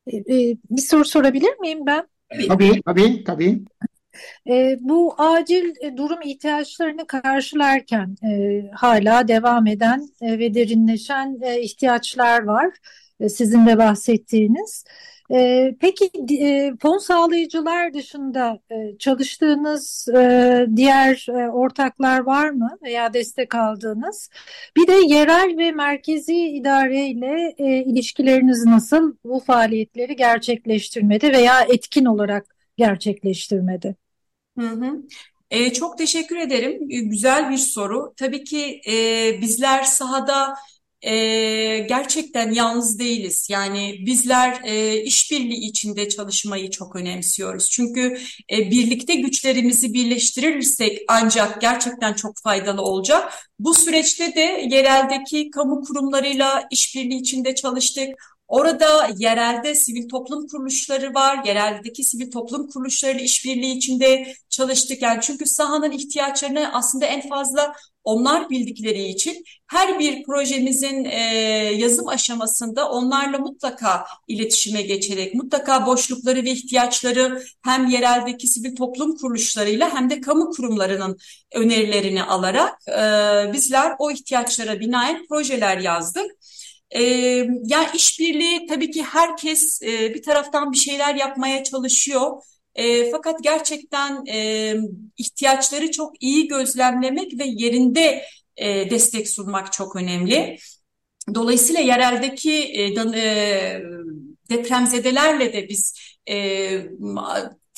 E, 0.06 0.16
e, 0.16 0.56
bir 0.70 0.82
soru 0.82 1.04
sorabilir 1.04 1.58
miyim 1.60 1.86
ben? 1.86 2.08
Tabii, 2.48 2.82
tabii, 2.86 3.24
tabii. 3.24 3.64
E, 4.50 4.78
bu 4.80 5.14
acil 5.18 5.72
e, 5.80 5.96
durum 5.96 6.22
ihtiyaçlarını 6.22 7.06
karşılarken 7.06 8.16
e, 8.24 8.62
hala 8.74 9.28
devam 9.28 9.66
eden 9.66 10.08
e, 10.20 10.38
ve 10.38 10.54
derinleşen 10.54 11.38
e, 11.42 11.60
ihtiyaçlar 11.60 12.42
var. 12.42 12.70
E, 13.20 13.28
sizin 13.28 13.66
de 13.66 13.78
bahsettiğiniz. 13.78 14.84
E, 14.84 14.90
peki 15.80 16.10
e, 16.40 16.72
fon 16.82 16.98
sağlayıcılar 16.98 17.94
dışında 17.94 18.58
e, 18.70 18.98
çalıştığınız 18.98 20.08
e, 20.08 20.66
diğer 20.76 21.26
e, 21.28 21.50
ortaklar 21.50 22.20
var 22.20 22.50
mı 22.50 22.78
veya 22.82 23.14
destek 23.14 23.54
aldığınız? 23.54 24.30
Bir 24.76 24.86
de 24.86 24.92
yerel 24.92 25.58
ve 25.58 25.72
merkezi 25.72 26.36
idareyle 26.36 27.54
e, 27.58 27.84
ilişkileriniz 27.84 28.64
nasıl 28.66 29.16
bu 29.24 29.40
faaliyetleri 29.40 30.16
gerçekleştirmede 30.16 31.32
veya 31.32 31.60
etkin 31.60 32.04
olarak 32.04 32.56
gerçekleştirmede? 32.76 33.94
Hı 34.58 34.66
hı. 34.66 35.02
E, 35.50 35.72
çok 35.72 35.98
teşekkür 35.98 36.36
ederim. 36.36 36.86
E, 36.90 37.00
güzel 37.00 37.50
bir 37.50 37.56
soru. 37.56 38.14
Tabii 38.16 38.44
ki 38.44 38.80
e, 38.88 38.94
bizler 39.40 39.82
sahada 39.82 40.54
e, 41.06 41.78
gerçekten 41.88 42.52
yalnız 42.52 42.98
değiliz. 42.98 43.46
Yani 43.50 43.96
bizler 44.06 44.60
e, 44.64 45.02
işbirliği 45.02 45.68
içinde 45.68 46.08
çalışmayı 46.08 46.70
çok 46.70 46.96
önemsiyoruz. 46.96 47.70
Çünkü 47.70 48.18
e, 48.52 48.70
birlikte 48.70 49.14
güçlerimizi 49.14 49.94
birleştirirsek 49.94 50.98
ancak 51.08 51.60
gerçekten 51.60 52.14
çok 52.14 52.38
faydalı 52.44 52.82
olacak. 52.82 53.32
Bu 53.58 53.74
süreçte 53.74 54.34
de 54.34 54.68
yereldeki 54.70 55.50
kamu 55.50 55.80
kurumlarıyla 55.84 56.68
işbirliği 56.70 57.20
içinde 57.20 57.54
çalıştık. 57.54 58.35
Orada 58.48 59.10
yerelde 59.16 59.74
sivil 59.74 60.08
toplum 60.08 60.48
kuruluşları 60.48 61.14
var. 61.14 61.44
Yereldeki 61.44 62.04
sivil 62.04 62.30
toplum 62.30 62.68
kuruluşlarıyla 62.68 63.24
işbirliği 63.24 63.76
içinde 63.76 64.34
çalıştık. 64.48 65.02
Yani 65.02 65.18
çünkü 65.22 65.46
sahanın 65.46 65.90
ihtiyaçlarını 65.90 66.70
aslında 66.74 67.06
en 67.06 67.28
fazla 67.28 67.74
onlar 68.04 68.50
bildikleri 68.50 69.02
için 69.02 69.44
her 69.66 69.98
bir 69.98 70.22
projemizin 70.22 71.04
e, 71.04 71.20
yazım 71.76 72.08
aşamasında 72.08 72.90
onlarla 72.90 73.38
mutlaka 73.38 74.06
iletişime 74.28 74.82
geçerek, 74.82 75.34
mutlaka 75.34 75.86
boşlukları 75.86 76.44
ve 76.44 76.50
ihtiyaçları 76.50 77.42
hem 77.64 77.86
yereldeki 77.86 78.46
sivil 78.46 78.76
toplum 78.76 79.16
kuruluşlarıyla 79.16 79.94
hem 79.94 80.10
de 80.10 80.20
kamu 80.20 80.50
kurumlarının 80.50 81.18
önerilerini 81.54 82.22
alarak 82.22 82.88
e, 82.88 83.52
bizler 83.52 83.92
o 83.98 84.10
ihtiyaçlara 84.10 84.80
binaen 84.80 85.26
projeler 85.28 85.78
yazdık. 85.78 86.26
E, 86.90 87.02
yani 87.64 87.88
işbirliği 87.94 88.66
tabii 88.66 88.90
ki 88.90 89.02
herkes 89.02 89.82
e, 89.82 90.14
bir 90.14 90.22
taraftan 90.22 90.72
bir 90.72 90.76
şeyler 90.76 91.14
yapmaya 91.14 91.64
çalışıyor. 91.64 92.42
E, 92.74 93.10
fakat 93.10 93.42
gerçekten 93.42 94.26
e, 94.26 94.74
ihtiyaçları 95.18 95.90
çok 95.90 96.22
iyi 96.22 96.48
gözlemlemek 96.48 97.38
ve 97.38 97.44
yerinde 97.46 98.24
e, 98.56 98.90
destek 98.90 99.28
sunmak 99.28 99.72
çok 99.72 99.96
önemli. 99.96 100.58
Dolayısıyla 101.34 101.80
yereldeki 101.80 102.52
e, 102.52 102.96
depremzedelerle 104.50 105.52
de 105.52 105.68
biz 105.68 105.94
e, 106.28 106.86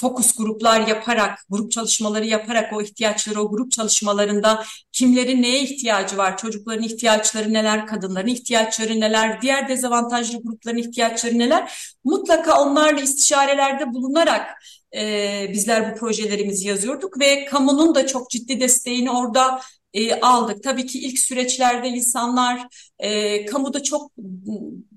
fokus 0.00 0.36
gruplar 0.36 0.86
yaparak, 0.86 1.38
grup 1.50 1.72
çalışmaları 1.72 2.26
yaparak 2.26 2.72
o 2.72 2.82
ihtiyaçları 2.82 3.40
o 3.40 3.50
grup 3.50 3.72
çalışmalarında 3.72 4.64
kimlerin 4.92 5.42
neye 5.42 5.62
ihtiyacı 5.62 6.16
var, 6.16 6.36
çocukların 6.36 6.82
ihtiyaçları 6.82 7.52
neler, 7.52 7.86
kadınların 7.86 8.28
ihtiyaçları 8.28 9.00
neler, 9.00 9.42
diğer 9.42 9.68
dezavantajlı 9.68 10.42
grupların 10.42 10.76
ihtiyaçları 10.76 11.38
neler, 11.38 11.72
mutlaka 12.04 12.62
onlarla 12.62 13.00
istişarelerde 13.00 13.92
bulunarak 13.92 14.62
e, 14.96 15.46
bizler 15.52 15.92
bu 15.92 15.98
projelerimizi 15.98 16.68
yazıyorduk 16.68 17.20
ve 17.20 17.44
kamunun 17.44 17.94
da 17.94 18.06
çok 18.06 18.30
ciddi 18.30 18.60
desteğini 18.60 19.10
orada 19.10 19.60
e, 19.94 20.20
aldık. 20.20 20.62
Tabii 20.62 20.86
ki 20.86 20.98
ilk 20.98 21.18
süreçlerde 21.18 21.88
insanlar 21.88 22.66
e, 22.98 23.46
kamuda 23.46 23.82
çok 23.82 24.10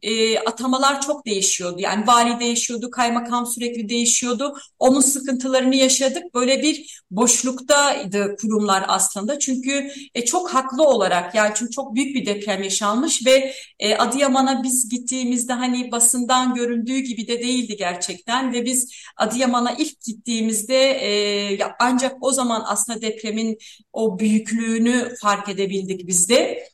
e, 0.01 0.39
atamalar 0.39 1.01
çok 1.01 1.25
değişiyordu. 1.25 1.75
Yani 1.79 2.07
vali 2.07 2.39
değişiyordu, 2.39 2.91
kaymakam 2.91 3.45
sürekli 3.45 3.89
değişiyordu. 3.89 4.57
Onun 4.79 5.01
sıkıntılarını 5.01 5.75
yaşadık. 5.75 6.23
Böyle 6.35 6.61
bir 6.61 7.01
boşluktaydı 7.11 8.35
kurumlar 8.41 8.85
aslında. 8.87 9.39
Çünkü 9.39 9.91
e, 10.15 10.25
çok 10.25 10.53
haklı 10.53 10.83
olarak 10.83 11.35
yani 11.35 11.51
çünkü 11.55 11.71
çok 11.71 11.95
büyük 11.95 12.15
bir 12.15 12.25
deprem 12.25 12.63
yaşanmış 12.63 13.25
ve 13.25 13.53
e, 13.79 13.95
Adıyaman'a 13.95 14.63
biz 14.63 14.89
gittiğimizde 14.89 15.53
hani 15.53 15.91
basından 15.91 16.55
görüldüğü 16.55 16.99
gibi 16.99 17.27
de 17.27 17.39
değildi 17.39 17.75
gerçekten 17.77 18.53
ve 18.53 18.65
biz 18.65 18.91
Adıyaman'a 19.17 19.71
ilk 19.71 20.01
gittiğimizde 20.01 20.91
e, 20.91 21.59
ancak 21.79 22.15
o 22.21 22.31
zaman 22.31 22.63
aslında 22.67 23.01
depremin 23.01 23.57
o 23.93 24.19
büyüklüğünü 24.19 25.13
fark 25.21 25.49
edebildik 25.49 26.07
biz 26.07 26.29
de. 26.29 26.70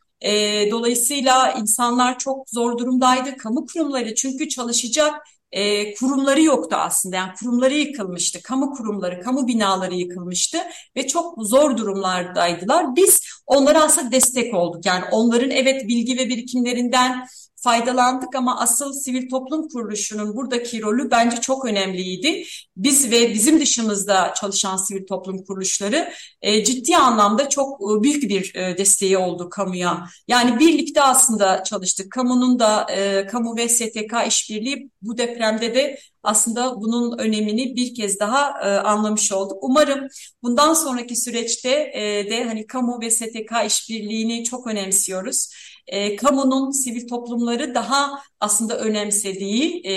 Dolayısıyla 0.72 1.52
insanlar 1.52 2.20
çok 2.20 2.50
zor 2.50 2.78
durumdaydı. 2.78 3.38
Kamu 3.38 3.66
kurumları 3.66 4.16
çünkü 4.16 4.50
çalışacak 4.50 5.14
e, 5.52 5.94
kurumları 5.96 6.42
yoktu 6.42 6.76
aslında. 6.80 7.16
Yani 7.16 7.32
kurumları 7.40 7.74
yıkılmıştı. 7.74 8.42
Kamu 8.42 8.74
kurumları, 8.74 9.22
kamu 9.22 9.48
binaları 9.48 9.96
yıkılmıştı 9.96 10.58
ve 10.96 11.08
çok 11.08 11.36
zor 11.42 11.78
durumlardaydılar. 11.78 12.96
Biz 12.96 13.22
onlara 13.46 13.84
aslında 13.84 14.12
destek 14.12 14.54
olduk. 14.54 14.86
Yani 14.86 15.04
onların 15.12 15.50
evet 15.50 15.88
bilgi 15.88 16.18
ve 16.18 16.30
birikimlerinden 16.30 17.28
faydalandık 17.58 18.36
ama 18.36 18.60
asıl 18.60 18.94
sivil 18.94 19.30
toplum 19.30 19.70
kuruluşunun 19.70 20.36
buradaki 20.36 20.82
rolü 20.82 21.12
bence 21.12 21.42
çok 21.42 21.66
önemliydi. 21.66 22.44
Biz 22.78 23.12
ve 23.12 23.34
bizim 23.34 23.60
dışımızda 23.60 24.34
çalışan 24.34 24.78
sivil 24.78 25.06
toplum 25.06 25.44
kuruluşları 25.44 26.14
e, 26.42 26.64
ciddi 26.64 26.98
anlamda 26.98 27.50
çok 27.50 27.82
e, 27.82 28.04
büyük 28.04 28.30
bir 28.30 28.56
e, 28.56 28.78
desteği 28.78 29.18
oldu 29.18 29.50
kamuya. 29.50 30.08
Yani 30.28 30.60
birlikte 30.60 31.02
aslında 31.02 31.64
çalıştık. 31.64 32.12
Kamunun 32.12 32.60
da 32.60 32.88
e, 32.92 33.28
kamu 33.28 33.58
ve 33.58 33.70
STK 33.70 34.14
işbirliği 34.28 34.90
bu 35.02 35.18
depremde 35.18 35.76
de 35.76 36.00
aslında 36.24 36.82
bunun 36.82 37.18
önemini 37.18 37.76
bir 37.76 37.96
kez 37.96 38.20
daha 38.20 38.50
e, 38.50 38.68
anlamış 38.80 39.32
olduk. 39.32 39.58
Umarım 39.62 40.08
bundan 40.44 40.74
sonraki 40.74 41.16
süreçte 41.16 41.92
e, 41.94 42.30
de 42.30 42.44
hani 42.44 42.68
kamu 42.68 43.02
ve 43.02 43.12
STK 43.12 43.52
işbirliğini 43.68 44.44
çok 44.44 44.68
önemsiyoruz 44.68 45.50
e, 45.88 46.16
kamunun 46.16 46.72
sivil 46.72 47.08
toplumları 47.08 47.76
daha 47.76 48.20
aslında 48.40 48.80
önemsediği 48.80 49.88
e, 49.88 49.96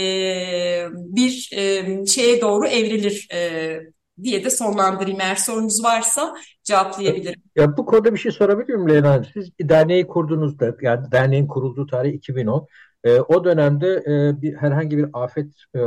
bir 0.94 1.50
e, 1.56 2.06
şeye 2.06 2.40
doğru 2.40 2.66
evrilir 2.66 3.28
e, 3.34 3.80
diye 4.22 4.44
de 4.44 4.50
sonlandırayım. 4.50 5.20
Eğer 5.20 5.34
sorunuz 5.34 5.84
varsa 5.84 6.34
cevaplayabilirim. 6.64 7.42
Ya 7.56 7.76
bu 7.76 7.86
konuda 7.86 8.12
bir 8.14 8.18
şey 8.18 8.32
sorabilir 8.32 8.74
miyim 8.74 8.88
Leyla? 8.88 9.24
Siz 9.34 9.50
derneği 9.60 10.06
kurduğunuzda, 10.06 10.76
yani 10.82 11.12
derneğin 11.12 11.46
kurulduğu 11.46 11.86
tarih 11.86 12.14
2010. 12.14 12.66
E, 13.04 13.20
o 13.20 13.44
dönemde 13.44 13.88
e, 14.06 14.42
bir 14.42 14.56
herhangi 14.56 14.98
bir 14.98 15.06
afet, 15.12 15.46
e, 15.76 15.78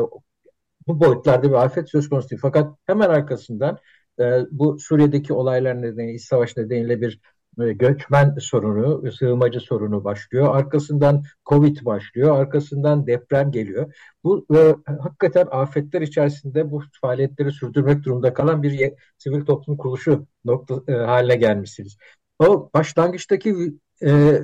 bu 0.87 0.99
boyutlarda 0.99 1.49
bir 1.49 1.55
afet 1.55 1.89
söz 1.89 2.09
konusu 2.09 2.29
değil. 2.29 2.39
Fakat 2.41 2.77
hemen 2.85 3.09
arkasından 3.09 3.77
e, 4.19 4.23
bu 4.51 4.79
Suriye'deki 4.79 5.33
olaylar 5.33 5.81
nedeniyle, 5.81 6.13
iç 6.13 6.23
savaş 6.23 6.57
nedeniyle 6.57 7.01
bir 7.01 7.19
göçmen 7.57 8.35
sorunu, 8.39 9.11
sığınmacı 9.11 9.59
sorunu 9.59 10.03
başlıyor. 10.03 10.55
Arkasından 10.55 11.23
Covid 11.45 11.85
başlıyor. 11.85 12.39
Arkasından 12.39 13.07
deprem 13.07 13.51
geliyor. 13.51 13.93
Bu 14.23 14.45
e, 14.55 14.75
hakikaten 14.99 15.47
afetler 15.51 16.01
içerisinde 16.01 16.71
bu 16.71 16.83
faaliyetleri 17.01 17.51
sürdürmek 17.51 18.03
durumunda 18.03 18.33
kalan 18.33 18.63
bir 18.63 18.93
sivil 19.17 19.45
toplum 19.45 19.77
kuruluşu 19.77 20.27
nokta 20.45 20.93
e, 20.93 20.93
haline 20.93 21.35
gelmişsiniz. 21.35 21.97
O 22.39 22.69
başlangıçtaki 22.73 23.73
e, 24.03 24.39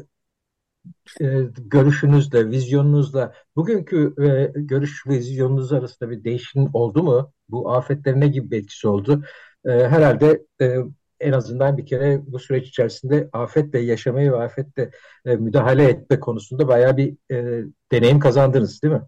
e, 1.21 1.25
görüşünüzle, 1.57 2.49
vizyonunuzla 2.49 3.33
bugünkü 3.55 4.13
e, 4.19 4.59
görüş 4.61 5.07
vizyonunuz 5.07 5.73
arasında 5.73 6.09
bir 6.09 6.23
değişim 6.23 6.69
oldu 6.73 7.03
mu? 7.03 7.33
Bu 7.49 7.71
afetlerin 7.71 8.21
ne 8.21 8.27
gibi 8.27 8.51
bir 8.51 8.57
etkisi 8.57 8.87
oldu? 8.87 9.23
E, 9.65 9.69
herhalde 9.69 10.45
e, 10.61 10.77
en 11.19 11.31
azından 11.31 11.77
bir 11.77 11.85
kere 11.85 12.21
bu 12.27 12.39
süreç 12.39 12.67
içerisinde 12.67 13.29
afetle 13.33 13.79
yaşamayı 13.79 14.31
ve 14.31 14.37
afetle 14.37 14.91
e, 15.25 15.35
müdahale 15.35 15.83
etme 15.83 16.19
konusunda 16.19 16.67
bayağı 16.67 16.97
bir 16.97 17.13
e, 17.31 17.63
deneyim 17.91 18.19
kazandınız 18.19 18.81
değil 18.83 18.93
mi? 18.93 19.01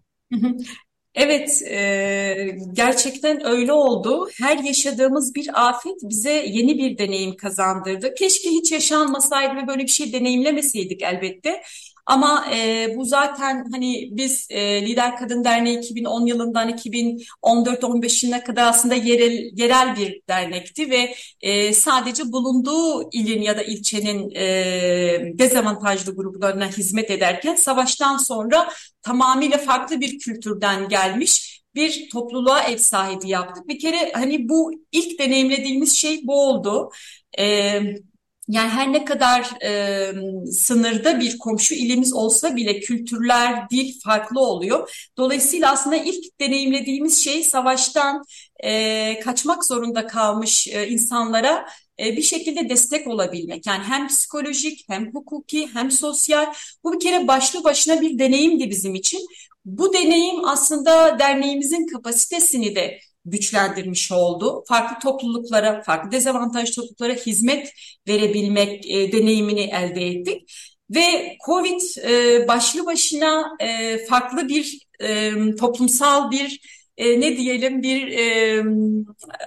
Evet, 1.14 1.62
e, 1.62 2.56
gerçekten 2.72 3.46
öyle 3.46 3.72
oldu. 3.72 4.28
Her 4.38 4.58
yaşadığımız 4.58 5.34
bir 5.34 5.68
afet 5.68 5.96
bize 6.02 6.32
yeni 6.32 6.78
bir 6.78 6.98
deneyim 6.98 7.36
kazandırdı. 7.36 8.14
Keşke 8.14 8.50
hiç 8.50 8.72
yaşanmasaydı 8.72 9.56
ve 9.56 9.66
böyle 9.66 9.82
bir 9.82 9.88
şey 9.88 10.12
deneyimlemeseydik 10.12 11.02
elbette. 11.02 11.62
Ama 12.06 12.46
e, 12.54 12.88
bu 12.96 13.04
zaten 13.04 13.64
hani 13.72 14.08
biz 14.12 14.46
e, 14.50 14.86
Lider 14.86 15.16
Kadın 15.16 15.44
Derneği 15.44 15.78
2010 15.78 16.26
yılından 16.26 16.68
2014-15 16.68 18.26
yılına 18.26 18.44
kadar 18.44 18.68
aslında 18.68 18.94
yerel, 18.94 19.50
yerel 19.54 19.96
bir 19.96 20.22
dernekti 20.28 20.90
ve 20.90 21.14
e, 21.40 21.72
sadece 21.72 22.32
bulunduğu 22.32 23.10
ilin 23.12 23.42
ya 23.42 23.56
da 23.56 23.62
ilçenin 23.62 24.30
e, 24.34 25.38
dezavantajlı 25.38 26.16
gruplarına 26.16 26.68
hizmet 26.68 27.10
ederken 27.10 27.54
savaştan 27.54 28.16
sonra 28.16 28.68
tamamıyla 29.02 29.58
farklı 29.58 30.00
bir 30.00 30.18
kültürden 30.18 30.88
gelmiş 30.88 31.62
bir 31.74 32.10
topluluğa 32.10 32.60
ev 32.60 32.76
sahibi 32.76 33.28
yaptık. 33.28 33.68
Bir 33.68 33.78
kere 33.78 34.12
hani 34.14 34.48
bu 34.48 34.72
ilk 34.92 35.18
deneyimlediğimiz 35.18 35.96
şey 35.96 36.20
bu 36.24 36.48
oldu. 36.48 36.90
Evet 37.34 38.11
yani 38.52 38.68
her 38.68 38.92
ne 38.92 39.04
kadar 39.04 39.62
e, 39.64 40.12
sınırda 40.52 41.20
bir 41.20 41.38
komşu 41.38 41.74
ilimiz 41.74 42.12
olsa 42.12 42.56
bile 42.56 42.80
kültürler, 42.80 43.70
dil 43.70 44.00
farklı 44.04 44.40
oluyor. 44.40 45.10
Dolayısıyla 45.16 45.72
aslında 45.72 45.96
ilk 45.96 46.40
deneyimlediğimiz 46.40 47.24
şey 47.24 47.42
savaştan 47.44 48.22
e, 48.64 49.20
kaçmak 49.20 49.64
zorunda 49.64 50.06
kalmış 50.06 50.68
e, 50.68 50.88
insanlara 50.88 51.66
e, 52.00 52.16
bir 52.16 52.22
şekilde 52.22 52.68
destek 52.68 53.06
olabilmek. 53.06 53.66
Yani 53.66 53.84
hem 53.84 54.08
psikolojik 54.08 54.84
hem 54.88 55.14
hukuki 55.14 55.68
hem 55.74 55.90
sosyal 55.90 56.46
bu 56.84 56.92
bir 56.92 57.00
kere 57.00 57.28
başlı 57.28 57.64
başına 57.64 58.00
bir 58.00 58.18
deneyimdi 58.18 58.70
bizim 58.70 58.94
için. 58.94 59.26
Bu 59.64 59.92
deneyim 59.92 60.44
aslında 60.44 61.18
derneğimizin 61.18 61.86
kapasitesini 61.86 62.74
de 62.74 62.98
güçlendirmiş 63.24 64.12
oldu. 64.12 64.64
Farklı 64.68 64.98
topluluklara, 65.02 65.82
farklı 65.82 66.12
dezavantajlı 66.12 66.74
topluluklara 66.74 67.14
hizmet 67.14 67.72
verebilmek 68.08 68.90
e, 68.90 69.12
deneyimini 69.12 69.60
elde 69.60 70.06
ettik. 70.06 70.52
Ve 70.90 71.36
Covid 71.46 71.80
e, 72.08 72.48
başlı 72.48 72.86
başına 72.86 73.56
e, 73.60 73.98
farklı 74.06 74.48
bir 74.48 74.78
e, 75.00 75.32
toplumsal 75.56 76.30
bir 76.30 76.60
e, 76.96 77.20
ne 77.20 77.36
diyelim 77.36 77.82
bir 77.82 78.08
e, 78.08 78.62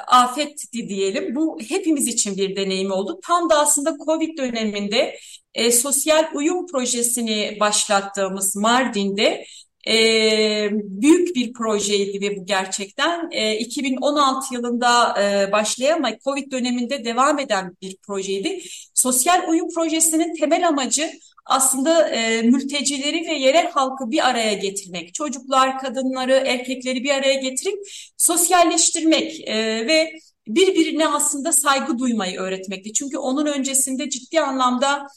afetti 0.08 0.90
diyelim. 0.90 1.36
Bu 1.36 1.58
hepimiz 1.70 2.08
için 2.08 2.38
bir 2.38 2.56
deneyim 2.56 2.92
oldu. 2.92 3.20
Tam 3.24 3.50
da 3.50 3.60
aslında 3.60 3.98
Covid 4.06 4.38
döneminde 4.38 5.16
e, 5.54 5.72
sosyal 5.72 6.26
uyum 6.34 6.68
projesini 6.68 7.58
başlattığımız 7.60 8.56
Mardin'de 8.56 9.46
e, 9.88 10.70
büyük 10.74 11.36
bir 11.36 11.54
projeydi 11.54 12.22
ve 12.22 12.38
bu 12.38 12.46
gerçekten 12.46 13.30
e, 13.32 13.58
2016 13.58 14.54
yılında 14.54 15.22
e, 15.22 15.52
başlayan 15.52 15.98
ama 15.98 16.12
Covid 16.24 16.52
döneminde 16.52 17.06
devam 17.06 17.40
eden 17.40 17.78
bir 17.82 17.98
projeydi. 17.98 18.62
Sosyal 18.94 19.50
uyum 19.50 19.70
projesinin 19.76 20.36
temel 20.36 20.68
amacı 20.68 21.12
aslında 21.46 22.10
e, 22.10 22.42
mültecileri 22.42 23.28
ve 23.28 23.34
yerel 23.34 23.72
halkı 23.72 24.12
bir 24.12 24.30
araya 24.30 24.54
getirmek, 24.54 25.14
çocuklar, 25.14 25.80
kadınları, 25.80 26.44
erkekleri 26.46 27.04
bir 27.04 27.10
araya 27.10 27.34
getirip 27.34 27.80
sosyalleştirmek 28.18 29.48
e, 29.48 29.88
ve 29.88 30.12
birbirine 30.48 31.08
aslında 31.08 31.52
saygı 31.52 32.00
duymayı 32.00 32.40
öğretmekti. 32.40 32.94
Çünkü 32.94 33.18
onun 33.18 33.46
öncesinde 33.46 34.10
ciddi 34.10 34.42
anlamda 34.42 35.08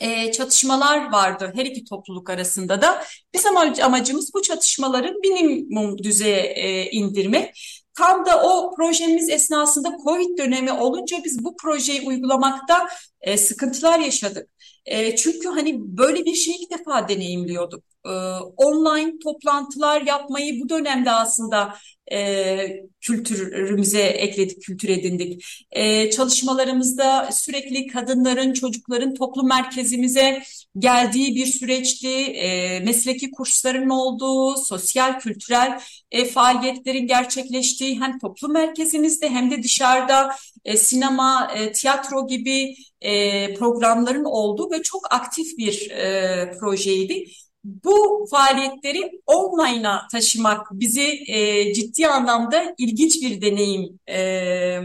e, 0.00 0.32
çatışmalar 0.32 1.12
vardı 1.12 1.52
her 1.54 1.66
iki 1.66 1.84
topluluk 1.84 2.30
arasında 2.30 2.82
da. 2.82 3.04
Bizim 3.34 3.56
amacımız 3.56 4.34
bu 4.34 4.42
çatışmaların 4.42 5.14
minimum 5.20 5.98
düzeye 5.98 6.42
e, 6.42 6.90
indirmek. 6.90 7.54
Tam 7.94 8.26
da 8.26 8.42
o 8.42 8.74
projemiz 8.76 9.30
esnasında 9.30 9.96
Covid 10.04 10.38
dönemi 10.38 10.72
olunca 10.72 11.16
biz 11.24 11.44
bu 11.44 11.56
projeyi 11.56 12.08
uygulamakta 12.08 12.88
e, 13.20 13.36
sıkıntılar 13.36 13.98
yaşadık. 13.98 14.48
E, 14.86 15.16
çünkü 15.16 15.48
hani 15.48 15.74
böyle 15.78 16.24
bir 16.24 16.34
şeyi 16.34 16.56
ilk 16.62 16.78
defa 16.78 17.08
deneyimliyorduk. 17.08 17.84
E, 18.06 18.10
online 18.56 19.18
toplantılar 19.18 20.02
yapmayı 20.02 20.60
bu 20.60 20.68
dönemde 20.68 21.10
aslında 21.10 21.74
e, 22.12 22.84
kültürümüze 23.00 24.02
ekledik, 24.02 24.62
kültür 24.62 24.88
edindik. 24.88 25.44
E, 25.70 26.10
çalışmalarımızda 26.10 27.28
sürekli 27.32 27.86
kadınların, 27.86 28.52
çocukların 28.52 29.14
toplum 29.14 29.48
merkezimize 29.48 30.42
geldiği 30.78 31.34
bir 31.34 31.46
süreçti. 31.46 32.08
E, 32.08 32.80
mesleki 32.80 33.30
kursların 33.30 33.88
olduğu, 33.88 34.56
sosyal, 34.56 35.20
kültürel 35.20 35.80
e, 36.10 36.24
faaliyetlerin 36.24 37.06
gerçekleştiği 37.06 38.00
hem 38.00 38.18
toplum 38.18 38.52
merkezimizde 38.52 39.30
hem 39.30 39.50
de 39.50 39.62
dışarıda 39.62 40.30
e, 40.64 40.76
sinema, 40.76 41.52
e, 41.56 41.72
tiyatro 41.72 42.26
gibi 42.26 42.76
e, 43.00 43.54
programların 43.54 44.24
olduğu 44.24 44.70
ve 44.70 44.82
çok 44.82 45.14
aktif 45.14 45.58
bir 45.58 45.90
e, 45.90 46.52
projeydi 46.60 47.24
bu 47.64 48.26
faaliyetleri 48.30 49.20
online'a 49.26 50.08
taşımak 50.12 50.66
bizi 50.72 51.24
e, 51.28 51.74
ciddi 51.74 52.06
anlamda 52.06 52.74
ilginç 52.78 53.22
bir 53.22 53.40
deneyim 53.40 54.00
e, 54.08 54.80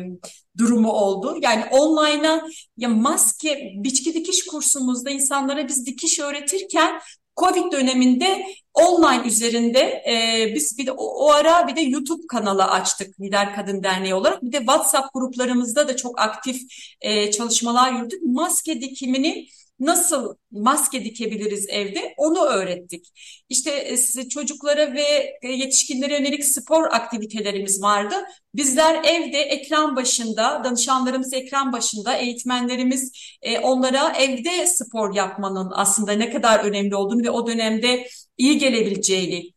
durumu 0.58 0.92
oldu. 0.92 1.38
Yani 1.42 1.66
online'a 1.72 2.48
ya 2.78 2.90
maske, 2.90 3.74
biçki 3.76 4.14
dikiş 4.14 4.46
kursumuzda 4.46 5.10
insanlara 5.10 5.68
biz 5.68 5.86
dikiş 5.86 6.20
öğretirken 6.20 7.00
Covid 7.40 7.72
döneminde 7.72 8.46
online 8.74 9.28
üzerinde 9.28 9.80
e, 9.80 10.52
biz 10.56 10.78
bir 10.78 10.86
de 10.86 10.92
o, 10.92 11.06
o 11.06 11.32
ara 11.32 11.68
bir 11.68 11.76
de 11.76 11.82
YouTube 11.82 12.28
kanalı 12.28 12.66
açtık 12.66 13.20
Lider 13.22 13.56
Kadın 13.56 13.84
Derneği 13.84 14.14
olarak. 14.14 14.44
Bir 14.44 14.52
de 14.52 14.58
WhatsApp 14.58 15.14
gruplarımızda 15.14 15.88
da 15.88 15.96
çok 15.96 16.22
aktif 16.22 16.62
e, 17.02 17.32
çalışmalar 17.32 17.92
yürüttük. 17.92 18.24
Maske 18.24 18.82
dikimini 18.82 19.48
nasıl 19.80 20.36
maske 20.52 21.06
dikebiliriz 21.06 21.66
evde 21.70 22.14
onu 22.18 22.40
öğrettik. 22.46 23.06
İşte 23.50 23.72
e, 24.18 24.30
çocuklara 24.30 24.94
ve 24.94 25.38
e, 25.42 25.48
yetişkinlere 25.52 26.14
yönelik 26.14 26.46
spor 26.46 26.84
aktivitelerimiz 26.84 27.82
vardı. 27.82 28.16
Bizler 28.56 29.04
evde 29.04 29.38
ekran 29.38 29.96
başında, 29.96 30.62
danışanlarımız 30.64 31.34
ekran 31.34 31.74
başında, 31.74 32.16
eğitmenlerimiz 32.16 33.12
e, 33.42 33.60
onlara 33.60 34.14
evde 34.18 34.68
spor 34.68 35.16
yapmanın 35.16 35.72
aslında 35.76 36.12
ne 36.12 36.32
kadar 36.32 36.60
önemli 36.60 36.96
olduğunu 36.96 37.24
ve 37.24 37.30
o 37.30 37.48
dönemde 37.48 38.08
iyi 38.38 38.58
gelebileceğini, 38.58 39.52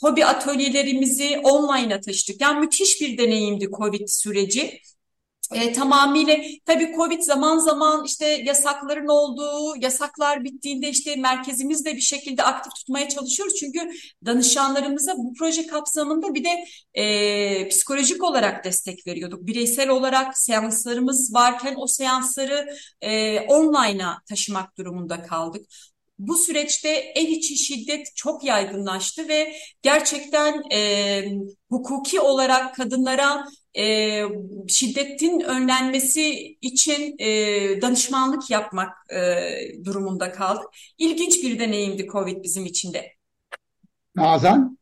hobi 0.00 0.24
atölyelerimizi 0.24 1.40
online'a 1.44 2.00
taşıdık. 2.00 2.40
Yani 2.40 2.60
müthiş 2.60 3.00
bir 3.00 3.18
deneyimdi 3.18 3.68
COVID 3.78 4.08
süreci 4.08 4.80
e, 5.52 5.72
tamamıyla 5.72 6.36
tabii 6.64 6.92
Covid 6.96 7.22
zaman 7.22 7.58
zaman 7.58 8.04
işte 8.04 8.26
yasakların 8.26 9.08
olduğu, 9.08 9.76
yasaklar 9.80 10.44
bittiğinde 10.44 10.88
işte 10.88 11.16
merkezimizde 11.16 11.96
bir 11.96 12.00
şekilde 12.00 12.42
aktif 12.42 12.74
tutmaya 12.74 13.08
çalışıyoruz. 13.08 13.54
Çünkü 13.54 13.90
danışanlarımıza 14.26 15.16
bu 15.16 15.32
proje 15.38 15.66
kapsamında 15.66 16.34
bir 16.34 16.44
de 16.44 16.64
e, 16.94 17.68
psikolojik 17.68 18.24
olarak 18.24 18.64
destek 18.64 19.06
veriyorduk. 19.06 19.46
Bireysel 19.46 19.88
olarak 19.88 20.38
seanslarımız 20.38 21.34
varken 21.34 21.74
o 21.78 21.86
seansları 21.86 22.68
e, 23.00 23.40
online'a 23.40 24.22
taşımak 24.28 24.78
durumunda 24.78 25.22
kaldık. 25.22 25.66
Bu 26.18 26.36
süreçte 26.36 26.88
ev 26.88 27.28
içi 27.28 27.56
şiddet 27.56 28.16
çok 28.16 28.44
yaygınlaştı 28.44 29.28
ve 29.28 29.54
gerçekten 29.82 30.62
e, 30.72 31.24
hukuki 31.70 32.20
olarak 32.20 32.74
kadınlara 32.74 33.44
e, 33.76 34.22
şiddetin 34.68 35.40
önlenmesi 35.40 36.56
için 36.60 37.16
e, 37.18 37.28
danışmanlık 37.82 38.50
yapmak 38.50 38.90
e, 39.12 39.50
durumunda 39.84 40.32
kaldık. 40.32 40.66
İlginç 40.98 41.42
bir 41.42 41.58
deneyimdi 41.58 42.06
COVID 42.06 42.44
bizim 42.44 42.66
için 42.66 42.92
de. 42.92 43.12
Nazan? 44.16 44.78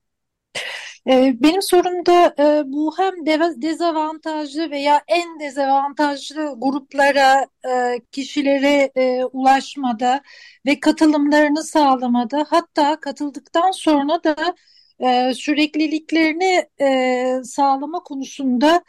E, 1.09 1.35
benim 1.41 1.63
sorum 1.63 2.07
da 2.07 2.35
e, 2.39 2.63
bu 2.73 2.99
hem 2.99 3.27
dezavantajlı 3.63 4.71
veya 4.71 5.03
en 5.09 5.41
dezavantajlı 5.41 6.55
gruplara, 6.59 7.47
e, 7.69 8.01
kişilere 8.13 8.91
ulaşmada 9.25 10.23
ve 10.67 10.81
katılımlarını 10.81 11.65
sağlamada 11.65 12.47
hatta 12.51 13.01
katıldıktan 13.01 13.71
sonra 13.71 14.25
da 14.25 14.55
e, 15.01 15.35
sürekliliklerini 15.35 16.69
e, 16.81 17.45
sağlama 17.45 18.03
konusunda 18.03 18.83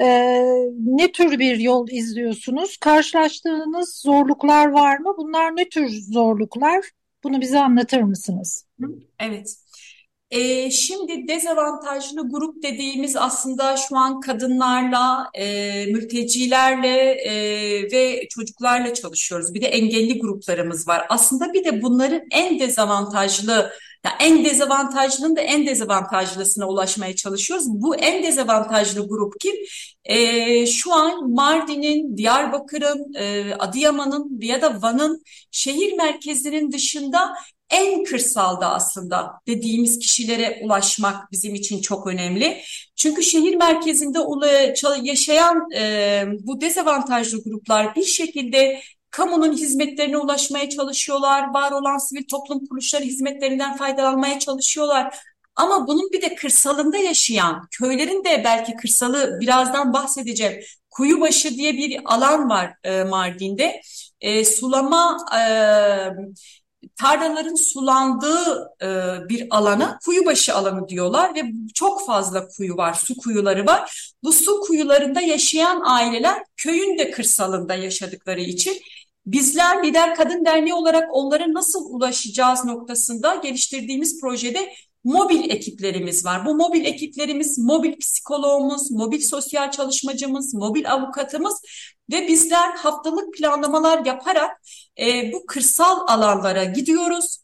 e, 0.00 0.06
ne 0.76 1.12
tür 1.12 1.38
bir 1.38 1.58
yol 1.58 1.88
izliyorsunuz? 1.88 2.76
Karşılaştığınız 2.76 4.00
zorluklar 4.04 4.66
var 4.66 4.98
mı? 4.98 5.14
Bunlar 5.18 5.56
ne 5.56 5.68
tür 5.68 5.88
zorluklar? 5.88 6.84
Bunu 7.24 7.40
bize 7.40 7.60
anlatır 7.60 8.02
mısınız? 8.02 8.66
Evet. 9.18 9.56
E, 10.30 10.70
şimdi 10.70 11.28
dezavantajlı 11.28 12.30
grup 12.30 12.62
dediğimiz 12.62 13.16
aslında 13.16 13.76
şu 13.76 13.96
an 13.96 14.20
kadınlarla, 14.20 15.30
e, 15.34 15.86
mültecilerle 15.86 16.96
e, 17.10 17.32
ve 17.92 18.28
çocuklarla 18.28 18.94
çalışıyoruz. 18.94 19.54
Bir 19.54 19.60
de 19.60 19.66
engelli 19.66 20.18
gruplarımız 20.18 20.88
var. 20.88 21.06
Aslında 21.08 21.52
bir 21.52 21.64
de 21.64 21.82
bunların 21.82 22.22
en 22.30 22.58
dezavantajlı, 22.58 23.72
yani 24.04 24.14
en 24.20 24.44
dezavantajlının 24.44 25.36
da 25.36 25.40
en 25.40 25.66
dezavantajlısına 25.66 26.68
ulaşmaya 26.68 27.16
çalışıyoruz. 27.16 27.66
Bu 27.68 27.96
en 27.96 28.22
dezavantajlı 28.22 29.08
grup 29.08 29.40
kim? 29.40 29.54
E, 30.04 30.66
şu 30.66 30.94
an 30.94 31.30
Mardin'in, 31.30 32.16
Diyarbakır'ın, 32.16 33.14
e, 33.14 33.54
Adıyaman'ın 33.58 34.40
ya 34.42 34.62
da 34.62 34.82
Van'ın 34.82 35.22
şehir 35.50 35.92
merkezinin 35.92 36.72
dışında 36.72 37.34
en 37.70 38.04
kırsalda 38.04 38.70
aslında 38.70 39.32
dediğimiz 39.46 39.98
kişilere 39.98 40.60
ulaşmak 40.62 41.32
bizim 41.32 41.54
için 41.54 41.80
çok 41.80 42.06
önemli. 42.06 42.62
Çünkü 42.96 43.22
şehir 43.22 43.54
merkezinde 43.54 44.18
yaşayan 45.02 45.70
e, 45.76 46.24
bu 46.40 46.60
dezavantajlı 46.60 47.44
gruplar 47.44 47.96
bir 47.96 48.04
şekilde 48.04 48.80
kamunun 49.10 49.52
hizmetlerine 49.52 50.18
ulaşmaya 50.18 50.68
çalışıyorlar. 50.68 51.54
Var 51.54 51.72
olan 51.72 51.98
sivil 51.98 52.24
toplum 52.30 52.66
kuruluşları 52.66 53.04
hizmetlerinden 53.04 53.76
faydalanmaya 53.76 54.38
çalışıyorlar. 54.38 55.18
Ama 55.56 55.86
bunun 55.86 56.12
bir 56.12 56.22
de 56.22 56.34
kırsalında 56.34 56.96
yaşayan, 56.96 57.68
köylerin 57.70 58.24
de 58.24 58.42
belki 58.44 58.76
kırsalı 58.76 59.40
birazdan 59.40 59.92
bahsedeceğim. 59.92 60.62
Kuyubaşı 60.90 61.50
diye 61.50 61.72
bir 61.72 62.00
alan 62.04 62.50
var 62.50 62.74
e, 62.84 63.04
Mardin'de. 63.04 63.80
E, 64.20 64.44
sulama 64.44 65.26
e, 65.38 65.42
tarlaların 66.96 67.54
sulandığı 67.54 68.70
e, 68.82 68.88
bir 69.28 69.46
alana 69.50 69.98
kuyubaşı 70.04 70.54
alanı 70.54 70.88
diyorlar 70.88 71.34
ve 71.34 71.42
çok 71.74 72.06
fazla 72.06 72.48
kuyu 72.48 72.76
var, 72.76 72.94
su 72.94 73.16
kuyuları 73.16 73.66
var. 73.66 74.12
Bu 74.22 74.32
su 74.32 74.60
kuyularında 74.60 75.20
yaşayan 75.20 75.82
aileler 75.84 76.42
köyün 76.56 76.98
de 76.98 77.10
kırsalında 77.10 77.74
yaşadıkları 77.74 78.40
için 78.40 78.80
bizler 79.26 79.84
Lider 79.84 80.14
Kadın 80.14 80.44
Derneği 80.44 80.74
olarak 80.74 81.08
onlara 81.12 81.52
nasıl 81.52 81.94
ulaşacağız 81.94 82.64
noktasında 82.64 83.34
geliştirdiğimiz 83.34 84.20
projede 84.20 84.72
mobil 85.04 85.50
ekiplerimiz 85.50 86.24
var. 86.24 86.46
Bu 86.46 86.54
mobil 86.54 86.84
ekiplerimiz 86.84 87.58
mobil 87.58 87.96
psikoloğumuz, 87.98 88.90
mobil 88.90 89.20
sosyal 89.20 89.70
çalışmacımız, 89.70 90.54
mobil 90.54 90.92
avukatımız 90.92 91.62
ve 92.12 92.28
bizler 92.28 92.70
haftalık 92.76 93.34
planlamalar 93.34 94.04
yaparak 94.04 94.50
e, 95.00 95.32
bu 95.32 95.46
kırsal 95.46 96.06
alanlara 96.06 96.64
gidiyoruz. 96.64 97.39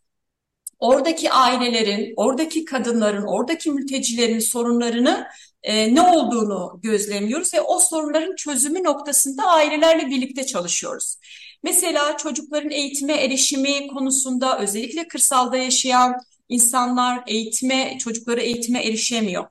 Oradaki 0.79 1.31
ailelerin, 1.31 2.15
oradaki 2.17 2.65
kadınların, 2.65 3.25
oradaki 3.27 3.71
mültecilerin 3.71 4.39
sorunlarını 4.39 5.27
e, 5.63 5.95
ne 5.95 6.03
olduğunu 6.03 6.81
gözlemliyoruz 6.83 7.55
ve 7.55 7.61
o 7.61 7.79
sorunların 7.79 8.37
çözümü 8.37 8.85
noktasında 8.85 9.43
ailelerle 9.43 10.07
birlikte 10.07 10.47
çalışıyoruz. 10.47 11.17
Mesela 11.63 12.17
çocukların 12.17 12.71
eğitime 12.71 13.15
erişimi 13.15 13.87
konusunda 13.89 14.59
özellikle 14.59 15.09
kırsalda 15.09 15.57
yaşayan 15.57 16.15
insanlar 16.49 17.23
eğitime, 17.27 17.99
çocukları 17.99 18.41
eğitime 18.41 18.85
erişemiyor. 18.85 19.47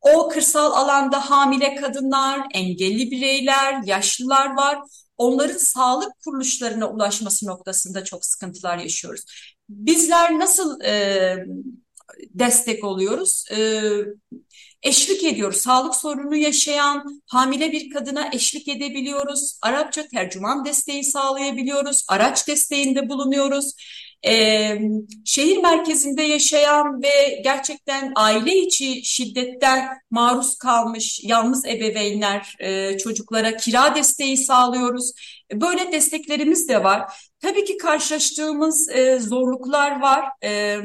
O 0.00 0.28
kırsal 0.28 0.72
alanda 0.72 1.30
hamile 1.30 1.74
kadınlar, 1.74 2.46
engelli 2.54 3.10
bireyler, 3.10 3.82
yaşlılar 3.84 4.56
var. 4.56 4.78
Onların 5.16 5.58
sağlık 5.58 6.12
kuruluşlarına 6.24 6.90
ulaşması 6.90 7.46
noktasında 7.46 8.04
çok 8.04 8.24
sıkıntılar 8.24 8.78
yaşıyoruz. 8.78 9.24
Bizler 9.68 10.38
nasıl 10.38 10.80
e, 10.80 11.36
destek 12.14 12.84
oluyoruz? 12.84 13.44
E, 13.50 13.80
eşlik 14.82 15.24
ediyoruz. 15.24 15.56
Sağlık 15.56 15.94
sorunu 15.94 16.36
yaşayan 16.36 17.22
hamile 17.26 17.72
bir 17.72 17.90
kadına 17.90 18.30
eşlik 18.32 18.68
edebiliyoruz. 18.68 19.58
Arapça 19.62 20.08
tercüman 20.08 20.64
desteği 20.64 21.04
sağlayabiliyoruz. 21.04 22.04
Araç 22.08 22.48
desteğinde 22.48 23.08
bulunuyoruz 23.08 23.74
e, 24.26 24.78
şehir 25.24 25.56
merkezinde 25.56 26.22
yaşayan 26.22 27.02
ve 27.02 27.40
gerçekten 27.44 28.12
aile 28.16 28.58
içi 28.58 29.04
şiddetten 29.04 29.88
maruz 30.10 30.56
kalmış 30.58 31.20
yalnız 31.22 31.64
ebeveynler, 31.66 32.56
e, 32.60 32.98
çocuklara 32.98 33.56
kira 33.56 33.94
desteği 33.94 34.36
sağlıyoruz. 34.36 35.12
Böyle 35.52 35.92
desteklerimiz 35.92 36.68
de 36.68 36.84
var. 36.84 37.12
Tabii 37.46 37.64
ki 37.64 37.76
karşılaştığımız 37.76 38.88
e, 38.88 39.18
zorluklar 39.20 40.00
var. 40.00 40.24
E, 40.44 40.78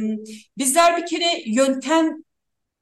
bizler 0.58 0.98
bir 0.98 1.06
kere 1.06 1.44
yöntem 1.46 2.24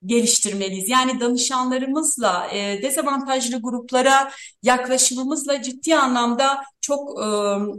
geliştirmeliyiz. 0.06 0.90
Yani 0.90 1.20
danışanlarımızla, 1.20 2.48
e, 2.54 2.82
dezavantajlı 2.82 3.62
gruplara 3.62 4.32
yaklaşımımızla 4.64 5.62
ciddi 5.62 5.96
anlamda 5.96 6.64
çok 6.82 7.20
e, 7.20 7.28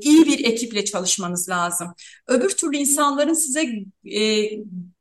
iyi 0.00 0.26
bir 0.26 0.44
ekiple 0.44 0.84
çalışmanız 0.84 1.48
lazım. 1.48 1.94
Öbür 2.26 2.50
türlü 2.50 2.76
insanların 2.76 3.34
size 3.34 3.68
e, 4.04 4.50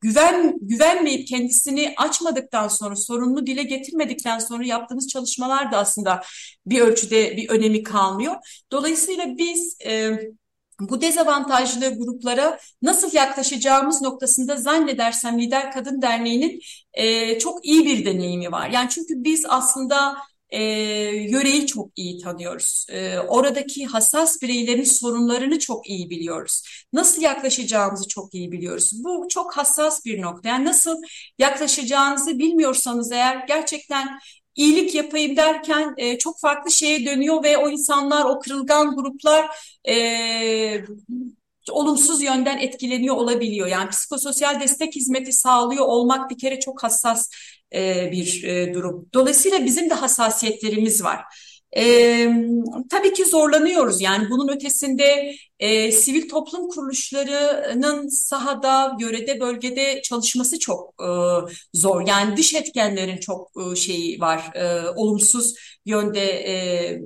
güven 0.02 0.58
güvenmeyip 0.62 1.28
kendisini 1.28 1.94
açmadıktan 1.98 2.68
sonra, 2.68 2.96
sorununu 2.96 3.48
dile 3.48 3.64
getirmedikten 3.64 4.40
sonra 4.40 4.66
yaptığınız 4.66 5.08
çalışmalar 5.08 5.72
da 5.72 5.78
aslında 5.78 6.22
bir 6.66 6.82
ölçüde 6.82 7.38
bir 7.38 7.50
önemi 7.50 7.84
kalmıyor. 7.84 8.36
Dolayısıyla 8.72 9.38
biz 9.38 9.78
e, 9.86 10.20
bu 10.80 11.02
dezavantajlı 11.02 11.98
gruplara 11.98 12.60
nasıl 12.82 13.14
yaklaşacağımız 13.14 14.02
noktasında 14.02 14.56
zannedersem 14.56 15.40
Lider 15.40 15.72
Kadın 15.72 16.02
Derneği'nin 16.02 16.60
e, 16.94 17.40
çok 17.40 17.66
iyi 17.66 17.86
bir 17.86 18.06
deneyimi 18.06 18.52
var. 18.52 18.70
Yani 18.70 18.90
çünkü 18.90 19.14
biz 19.24 19.46
aslında 19.50 20.18
e, 20.50 20.64
yöreyi 21.32 21.68
çok 21.68 21.90
iyi 21.96 22.22
tanıyoruz. 22.22 22.86
E, 22.90 23.20
oradaki 23.20 23.86
hassas 23.86 24.42
bireylerin 24.42 24.84
sorunlarını 24.84 25.60
çok 25.60 25.90
iyi 25.90 26.10
biliyoruz. 26.10 26.64
Nasıl 26.94 27.22
yaklaşacağımızı 27.22 28.08
çok 28.08 28.34
iyi 28.34 28.52
biliyoruz. 28.52 28.92
Bu 29.04 29.28
çok 29.30 29.58
hassas 29.58 30.06
bir 30.06 30.22
nokta. 30.22 30.50
Yani 30.50 30.66
nasıl 30.66 31.02
yaklaşacağınızı 31.40 32.40
bilmiyorsanız 32.40 33.12
eğer 33.12 33.46
gerçekten 33.48 34.20
iyilik 34.60 34.96
yapayım 34.96 35.36
derken 35.38 35.94
e, 35.98 36.18
çok 36.18 36.40
farklı 36.40 36.72
şeye 36.72 37.06
dönüyor 37.06 37.44
ve 37.44 37.58
o 37.58 37.70
insanlar, 37.70 38.26
o 38.26 38.40
kırılgan 38.40 38.96
gruplar 38.96 39.48
e, 39.90 40.86
olumsuz 41.72 42.22
yönden 42.24 42.58
etkileniyor 42.58 43.16
olabiliyor. 43.16 43.68
Yani 43.68 43.90
psikososyal 43.90 44.60
destek 44.60 44.96
hizmeti 44.96 45.34
sağlıyor 45.34 45.86
olmak 45.86 46.30
bir 46.30 46.38
kere 46.38 46.60
çok 46.60 46.84
hassas 46.84 47.30
e, 47.74 48.12
bir 48.12 48.44
e, 48.44 48.74
durum. 48.74 49.10
Dolayısıyla 49.14 49.66
bizim 49.66 49.90
de 49.90 49.94
hassasiyetlerimiz 49.94 51.04
var. 51.04 51.24
E, 51.78 52.28
tabii 52.90 53.14
ki 53.14 53.26
zorlanıyoruz 53.26 54.02
yani 54.02 54.30
bunun 54.30 54.48
ötesinde 54.48 55.36
e, 55.60 55.92
sivil 55.92 56.30
toplum 56.30 56.70
kuruluşlarının 56.70 58.08
sahada, 58.08 58.98
yörede, 59.00 59.40
bölgede 59.40 60.02
çalışması 60.02 60.60
çok 60.60 60.94
e, 61.02 61.10
zor. 61.74 62.08
Yani 62.08 62.38
dış 62.38 62.54
etkenlerin 62.54 63.18
çok 63.18 63.52
e, 63.72 63.76
şeyi 63.76 64.20
var, 64.22 64.52
e, 64.56 64.90
olumsuz 64.90 65.56
yönde 65.86 66.22
e, 66.26 67.02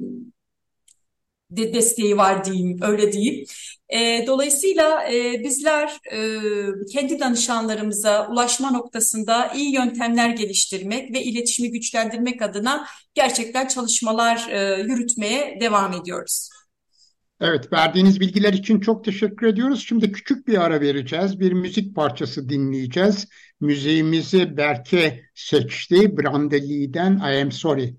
de 1.58 1.74
desteği 1.74 2.18
var 2.18 2.46
diyeyim, 2.46 2.80
öyle 2.82 3.14
diyeyim. 3.14 3.46
E, 3.90 4.28
dolayısıyla 4.28 5.14
e, 5.14 5.44
bizler 5.44 6.00
e, 6.12 6.40
kendi 6.92 7.20
danışanlarımıza 7.20 8.28
ulaşma 8.32 8.72
noktasında 8.72 9.54
iyi 9.56 9.76
yöntemler 9.76 10.30
geliştirmek 10.30 11.14
ve 11.14 11.24
iletişimi 11.24 11.72
güçlendirmek 11.72 12.42
adına 12.42 12.88
gerçekten 13.14 13.68
çalışmalar 13.68 14.50
e, 14.50 14.82
yürütmeye 14.82 15.58
devam 15.62 15.94
ediyoruz. 15.94 16.50
Evet, 17.42 17.74
verdiğiniz 17.74 18.20
bilgiler 18.20 18.54
için 18.54 18.80
çok 18.80 19.06
teşekkür 19.06 19.48
ediyoruz. 19.48 19.86
Şimdi 19.88 20.12
küçük 20.12 20.48
bir 20.48 20.64
ara 20.64 20.82
vereceğiz. 20.82 21.40
Bir 21.40 21.54
müzik 21.54 21.96
parçası 21.96 22.50
dinleyeceğiz. 22.50 23.28
Müziğimizi 23.60 24.58
Berke 24.58 25.24
seçti. 25.36 26.18
Brandeli'den 26.18 27.18
I 27.18 27.42
Am 27.42 27.52
Sorry. 27.52 27.96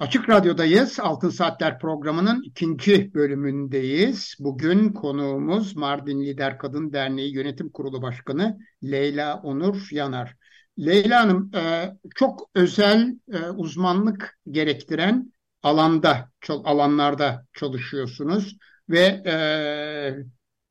Açık 0.00 0.28
Radyo'dayız. 0.28 1.00
Altın 1.00 1.30
Saatler 1.30 1.78
programının 1.78 2.42
ikinci 2.42 3.14
bölümündeyiz. 3.14 4.34
Bugün 4.38 4.92
konuğumuz 4.92 5.76
Mardin 5.76 6.20
Lider 6.20 6.58
Kadın 6.58 6.92
Derneği 6.92 7.34
Yönetim 7.34 7.70
Kurulu 7.70 8.02
Başkanı 8.02 8.58
Leyla 8.84 9.40
Onur 9.42 9.88
Yanar. 9.90 10.36
Leyla 10.78 11.20
Hanım 11.20 11.50
e, 11.54 11.90
çok 12.14 12.50
özel 12.54 13.18
e, 13.32 13.38
uzmanlık 13.38 14.38
gerektiren 14.50 15.32
alanda 15.62 16.30
alanlarda 16.48 17.46
çalışıyorsunuz 17.52 18.56
ve 18.88 19.22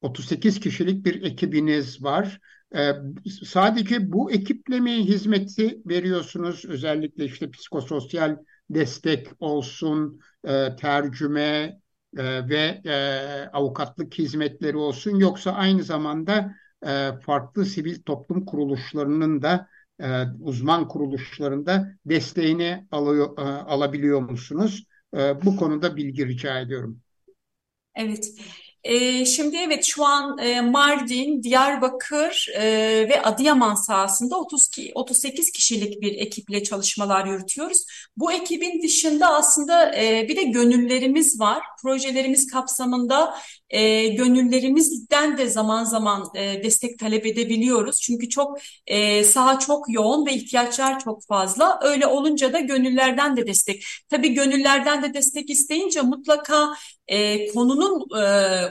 38 0.01 0.57
e, 0.57 0.59
kişilik 0.59 1.05
bir 1.05 1.23
ekibiniz 1.23 2.03
var. 2.03 2.39
Sadece 3.43 4.11
bu 4.11 4.31
ekiple 4.31 4.79
mi 4.79 4.91
hizmeti 4.91 5.77
veriyorsunuz? 5.85 6.65
Özellikle 6.65 7.25
işte 7.25 7.51
psikososyal 7.51 8.37
destek 8.69 9.27
olsun, 9.39 10.19
e, 10.47 10.75
tercüme 10.75 11.79
e, 12.17 12.49
ve 12.49 12.81
e, 12.85 12.93
avukatlık 13.53 14.13
hizmetleri 14.13 14.77
olsun 14.77 15.15
yoksa 15.19 15.51
aynı 15.51 15.83
zamanda 15.83 16.55
e, 16.87 17.11
farklı 17.25 17.65
sivil 17.65 18.01
toplum 18.01 18.45
kuruluşlarının 18.45 19.41
da 19.41 19.67
e, 20.01 20.23
uzman 20.41 20.87
kuruluşlarında 20.87 21.91
desteğini 22.05 22.87
alıyor, 22.91 23.37
e, 23.37 23.41
alabiliyor 23.41 24.21
musunuz? 24.21 24.83
E, 25.17 25.45
bu 25.45 25.55
konuda 25.55 25.95
bilgi 25.95 26.27
rica 26.27 26.59
ediyorum. 26.59 27.01
Evet. 27.95 28.33
E, 28.83 29.25
şimdi 29.25 29.57
evet 29.57 29.85
şu 29.85 30.05
an 30.05 30.37
e, 30.37 30.61
Mardin, 30.61 31.43
Diyarbakır 31.43 32.47
e, 32.55 32.63
ve 33.09 33.21
Adıyaman 33.21 33.75
sahasında 33.75 34.39
30 34.39 34.69
38 34.95 35.51
kişilik 35.51 36.01
bir 36.01 36.13
ekiple 36.17 36.63
çalışmalar 36.63 37.25
yürütüyoruz. 37.25 37.85
Bu 38.17 38.31
ekibin 38.31 38.83
dışında 38.83 39.27
aslında 39.33 39.95
e, 39.95 40.25
bir 40.29 40.35
de 40.35 40.43
gönüllerimiz 40.43 41.39
var. 41.39 41.63
Projelerimiz 41.81 42.47
kapsamında 42.47 43.35
e, 43.69 44.07
gönüllerimizden 44.07 45.37
de 45.37 45.49
zaman 45.49 45.83
zaman 45.83 46.33
destek 46.35 46.99
talep 46.99 47.25
edebiliyoruz. 47.25 48.01
Çünkü 48.01 48.29
çok 48.29 48.57
e, 48.87 49.23
saha 49.23 49.59
çok 49.59 49.85
yoğun 49.89 50.25
ve 50.25 50.33
ihtiyaçlar 50.33 50.99
çok 50.99 51.27
fazla. 51.27 51.79
Öyle 51.83 52.07
olunca 52.07 52.53
da 52.53 52.59
gönüllerden 52.59 53.37
de 53.37 53.47
destek. 53.47 53.83
Tabii 54.09 54.33
gönüllerden 54.33 55.03
de 55.03 55.13
destek 55.13 55.49
isteyince 55.49 56.01
mutlaka 56.01 56.73
e, 57.09 57.47
konunun 57.47 58.21
e, 58.21 58.25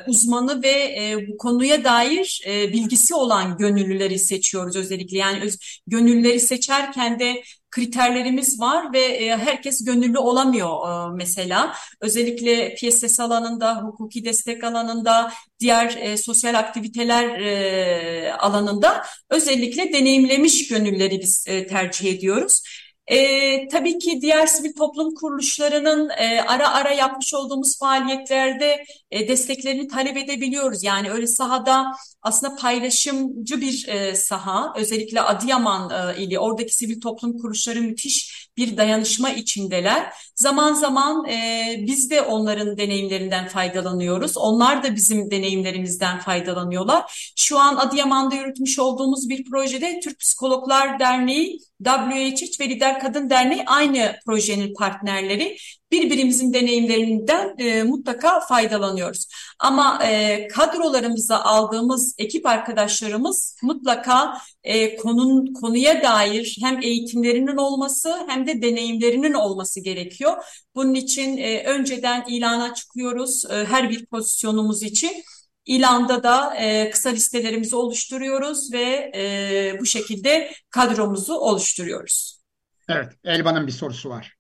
uzmanı 0.06 0.62
ve 0.62 0.68
e, 0.70 1.28
bu 1.28 1.36
konuya 1.36 1.84
dair 1.84 2.42
e, 2.46 2.72
bilgisi 2.72 3.14
olan 3.14 3.56
gönüllüleri 3.56 4.18
seçiyoruz 4.18 4.76
özellikle. 4.76 5.18
Yani 5.18 5.42
öz, 5.44 5.58
gönüllüleri 5.86 6.40
seçerken 6.40 7.18
de 7.18 7.42
kriterlerimiz 7.70 8.60
var 8.60 8.92
ve 8.92 9.00
e, 9.00 9.36
herkes 9.36 9.84
gönüllü 9.84 10.18
olamıyor 10.18 10.88
e, 10.88 11.16
mesela. 11.16 11.74
Özellikle 12.00 12.74
PSS 12.74 13.20
alanında, 13.20 13.82
hukuki 13.82 14.24
destek 14.24 14.64
alanında, 14.64 15.32
diğer 15.60 15.96
e, 15.96 16.16
sosyal 16.16 16.54
aktiviteler 16.54 17.40
e, 17.40 18.32
alanında 18.32 19.04
özellikle 19.30 19.92
deneyimlemiş 19.92 20.68
gönülleri 20.68 21.20
biz 21.20 21.44
e, 21.48 21.66
tercih 21.66 22.12
ediyoruz. 22.12 22.62
E, 23.08 23.68
tabii 23.68 23.98
ki 23.98 24.20
diğer 24.22 24.46
sivil 24.46 24.72
toplum 24.72 25.14
kuruluşlarının 25.14 26.10
e, 26.10 26.40
ara 26.42 26.74
ara 26.74 26.92
yapmış 26.92 27.34
olduğumuz 27.34 27.78
faaliyetlerde 27.78 28.84
e, 29.10 29.28
desteklerini 29.28 29.88
talep 29.88 30.16
edebiliyoruz. 30.16 30.84
Yani 30.84 31.10
öyle 31.10 31.26
sahada 31.26 31.92
aslında 32.22 32.56
paylaşımcı 32.56 33.60
bir 33.60 33.88
e, 33.88 34.14
saha. 34.14 34.72
Özellikle 34.76 35.20
Adıyaman 35.20 35.90
e, 35.90 36.22
ili 36.22 36.38
oradaki 36.38 36.74
sivil 36.74 37.00
toplum 37.00 37.38
kuruluşları 37.38 37.80
müthiş 37.80 38.48
bir 38.56 38.76
dayanışma 38.76 39.30
içindeler. 39.30 40.12
Zaman 40.38 40.74
zaman 40.74 41.26
e, 41.28 41.66
biz 41.86 42.10
de 42.10 42.22
onların 42.22 42.76
deneyimlerinden 42.76 43.48
faydalanıyoruz. 43.48 44.36
Onlar 44.36 44.82
da 44.82 44.94
bizim 44.94 45.30
deneyimlerimizden 45.30 46.18
faydalanıyorlar. 46.18 47.32
Şu 47.36 47.58
an 47.58 47.76
Adıyaman'da 47.76 48.34
yürütmüş 48.34 48.78
olduğumuz 48.78 49.28
bir 49.28 49.44
projede 49.50 50.00
Türk 50.00 50.18
Psikologlar 50.18 50.98
Derneği, 50.98 51.58
WHH 51.84 52.60
ve 52.60 52.68
Lider 52.68 53.00
Kadın 53.00 53.30
Derneği 53.30 53.64
aynı 53.66 54.16
projenin 54.26 54.74
partnerleri 54.74 55.56
birbirimizin 55.92 56.54
deneyimlerinden 56.54 57.54
e, 57.58 57.82
mutlaka 57.82 58.40
faydalanıyoruz. 58.40 59.28
Ama 59.58 60.04
e, 60.04 60.46
kadrolarımıza 60.48 61.40
aldığımız 61.40 62.14
ekip 62.18 62.46
arkadaşlarımız 62.46 63.56
mutlaka 63.62 64.38
e, 64.64 64.96
konun 64.96 65.52
konuya 65.52 66.02
dair 66.02 66.56
hem 66.62 66.82
eğitimlerinin 66.82 67.56
olması 67.56 68.16
hem 68.28 68.46
de 68.46 68.62
deneyimlerinin 68.62 69.32
olması 69.32 69.80
gerekiyor. 69.80 70.27
Bunun 70.74 70.94
için 70.94 71.36
e, 71.36 71.64
önceden 71.64 72.24
ilana 72.28 72.74
çıkıyoruz 72.74 73.44
e, 73.50 73.64
her 73.64 73.90
bir 73.90 74.06
pozisyonumuz 74.06 74.82
için. 74.82 75.24
İlanda 75.64 76.22
da 76.22 76.56
e, 76.56 76.90
kısa 76.90 77.08
listelerimizi 77.10 77.76
oluşturuyoruz 77.76 78.72
ve 78.72 79.12
e, 79.14 79.76
bu 79.80 79.86
şekilde 79.86 80.52
kadromuzu 80.70 81.34
oluşturuyoruz. 81.34 82.42
Evet, 82.88 83.12
Elvan'ın 83.24 83.66
bir 83.66 83.72
sorusu 83.72 84.08
var. 84.08 84.34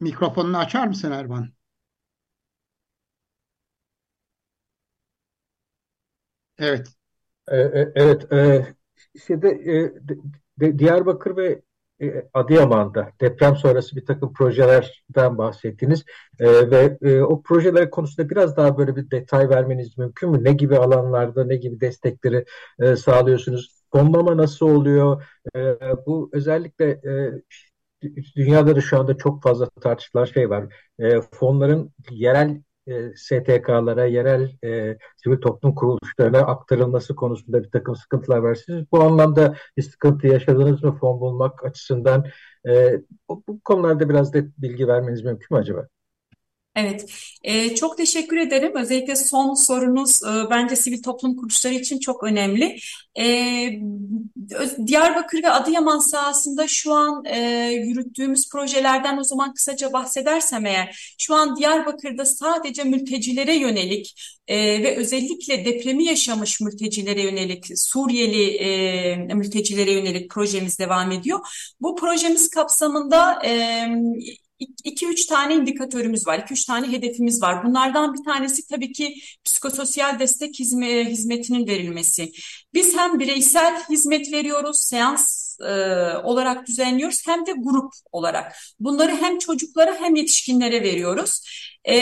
Mikrofonunu 0.00 0.58
açar 0.58 0.86
mısın 0.86 1.12
Erman? 1.12 1.52
Evet. 6.58 6.88
E, 7.48 7.56
e, 7.56 7.92
evet. 7.94 8.32
E, 8.32 8.66
şeyde, 9.26 9.48
e, 9.48 9.92
de, 10.60 10.78
Diyarbakır 10.78 11.36
ve 11.36 11.62
e, 12.02 12.28
Adıyaman'da 12.34 13.12
deprem 13.20 13.56
sonrası 13.56 13.96
bir 13.96 14.06
takım 14.06 14.32
projelerden 14.32 15.38
bahsettiniz 15.38 16.04
e, 16.40 16.70
ve 16.70 16.98
e, 17.02 17.20
o 17.22 17.42
projeler 17.42 17.90
konusunda 17.90 18.30
biraz 18.30 18.56
daha 18.56 18.78
böyle 18.78 18.96
bir 18.96 19.10
detay 19.10 19.48
vermeniz 19.48 19.98
mümkün 19.98 20.30
mü? 20.30 20.44
Ne 20.44 20.52
gibi 20.52 20.76
alanlarda, 20.76 21.44
ne 21.44 21.56
gibi 21.56 21.80
destekleri 21.80 22.44
e, 22.80 22.96
sağlıyorsunuz? 22.96 23.82
Fonlama 23.92 24.36
nasıl 24.36 24.66
oluyor? 24.66 25.24
E, 25.56 25.60
bu 26.06 26.30
özellikle 26.32 26.90
e, 26.90 27.32
dünyada 28.36 28.76
da 28.76 28.80
şu 28.80 28.98
anda 28.98 29.16
çok 29.16 29.42
fazla 29.42 29.68
tartışılan 29.80 30.24
şey 30.24 30.50
var. 30.50 30.74
E, 30.98 31.20
fonların 31.20 31.92
yerel 32.10 32.62
e, 32.86 33.16
STK'lara, 33.16 34.06
yerel 34.06 34.56
e, 34.64 34.98
sivil 35.16 35.36
toplum 35.40 35.74
kuruluşlarına 35.74 36.38
aktarılması 36.38 37.14
konusunda 37.14 37.62
bir 37.62 37.70
takım 37.70 37.96
sıkıntılar 37.96 38.38
var. 38.38 38.54
Siz 38.54 38.92
bu 38.92 39.00
anlamda 39.02 39.56
bir 39.76 39.82
sıkıntı 39.82 40.26
yaşadınız 40.26 40.82
mı 40.82 40.98
fon 41.00 41.20
bulmak 41.20 41.64
açısından? 41.64 42.26
E, 42.68 43.00
bu, 43.28 43.44
bu 43.48 43.60
konularda 43.60 44.08
biraz 44.08 44.34
da 44.34 44.38
bilgi 44.58 44.88
vermeniz 44.88 45.24
mümkün 45.24 45.56
mü 45.56 45.60
acaba? 45.60 45.88
Evet, 46.76 47.06
e, 47.42 47.74
çok 47.74 47.96
teşekkür 47.96 48.36
ederim. 48.36 48.72
Özellikle 48.74 49.16
son 49.16 49.54
sorunuz 49.54 50.22
e, 50.22 50.50
bence 50.50 50.76
sivil 50.76 51.02
toplum 51.02 51.36
kuruluşları 51.36 51.74
için 51.74 51.98
çok 51.98 52.24
önemli. 52.24 52.76
E, 53.18 53.24
Diyarbakır 54.86 55.42
ve 55.42 55.50
Adıyaman 55.50 55.98
sahasında 55.98 56.66
şu 56.68 56.92
an 56.92 57.24
e, 57.24 57.38
yürüttüğümüz 57.72 58.48
projelerden 58.50 59.18
o 59.18 59.24
zaman 59.24 59.54
kısaca 59.54 59.92
bahsedersem 59.92 60.66
eğer, 60.66 61.14
şu 61.18 61.34
an 61.34 61.56
Diyarbakır'da 61.56 62.24
sadece 62.24 62.84
mültecilere 62.84 63.54
yönelik 63.56 64.14
e, 64.48 64.82
ve 64.82 64.96
özellikle 64.96 65.64
depremi 65.64 66.04
yaşamış 66.04 66.60
mültecilere 66.60 67.22
yönelik, 67.22 67.64
Suriyeli 67.78 68.56
e, 68.56 69.16
mültecilere 69.34 69.92
yönelik 69.92 70.30
projemiz 70.30 70.78
devam 70.78 71.12
ediyor. 71.12 71.40
Bu 71.80 71.96
projemiz 71.96 72.50
kapsamında 72.50 73.46
e, 73.46 73.86
iki 74.84 75.06
üç 75.06 75.26
tane 75.26 75.54
indikatörümüz 75.54 76.26
var, 76.26 76.38
iki 76.38 76.52
üç 76.52 76.64
tane 76.64 76.92
hedefimiz 76.92 77.42
var. 77.42 77.64
Bunlardan 77.64 78.14
bir 78.14 78.24
tanesi 78.24 78.66
tabii 78.66 78.92
ki 78.92 79.14
psikososyal 79.44 80.18
destek 80.18 80.58
hizmetinin 80.58 81.66
verilmesi. 81.66 82.32
Biz 82.74 82.96
hem 82.96 83.18
bireysel 83.20 83.82
hizmet 83.90 84.32
veriyoruz, 84.32 84.80
seans 84.80 85.42
e, 85.60 85.72
olarak 86.24 86.66
düzenliyoruz 86.66 87.26
hem 87.26 87.46
de 87.46 87.52
grup 87.52 87.92
olarak. 88.12 88.56
Bunları 88.80 89.16
hem 89.16 89.38
çocuklara 89.38 89.94
hem 90.00 90.16
yetişkinlere 90.16 90.82
veriyoruz. 90.82 91.40
E, 91.88 91.94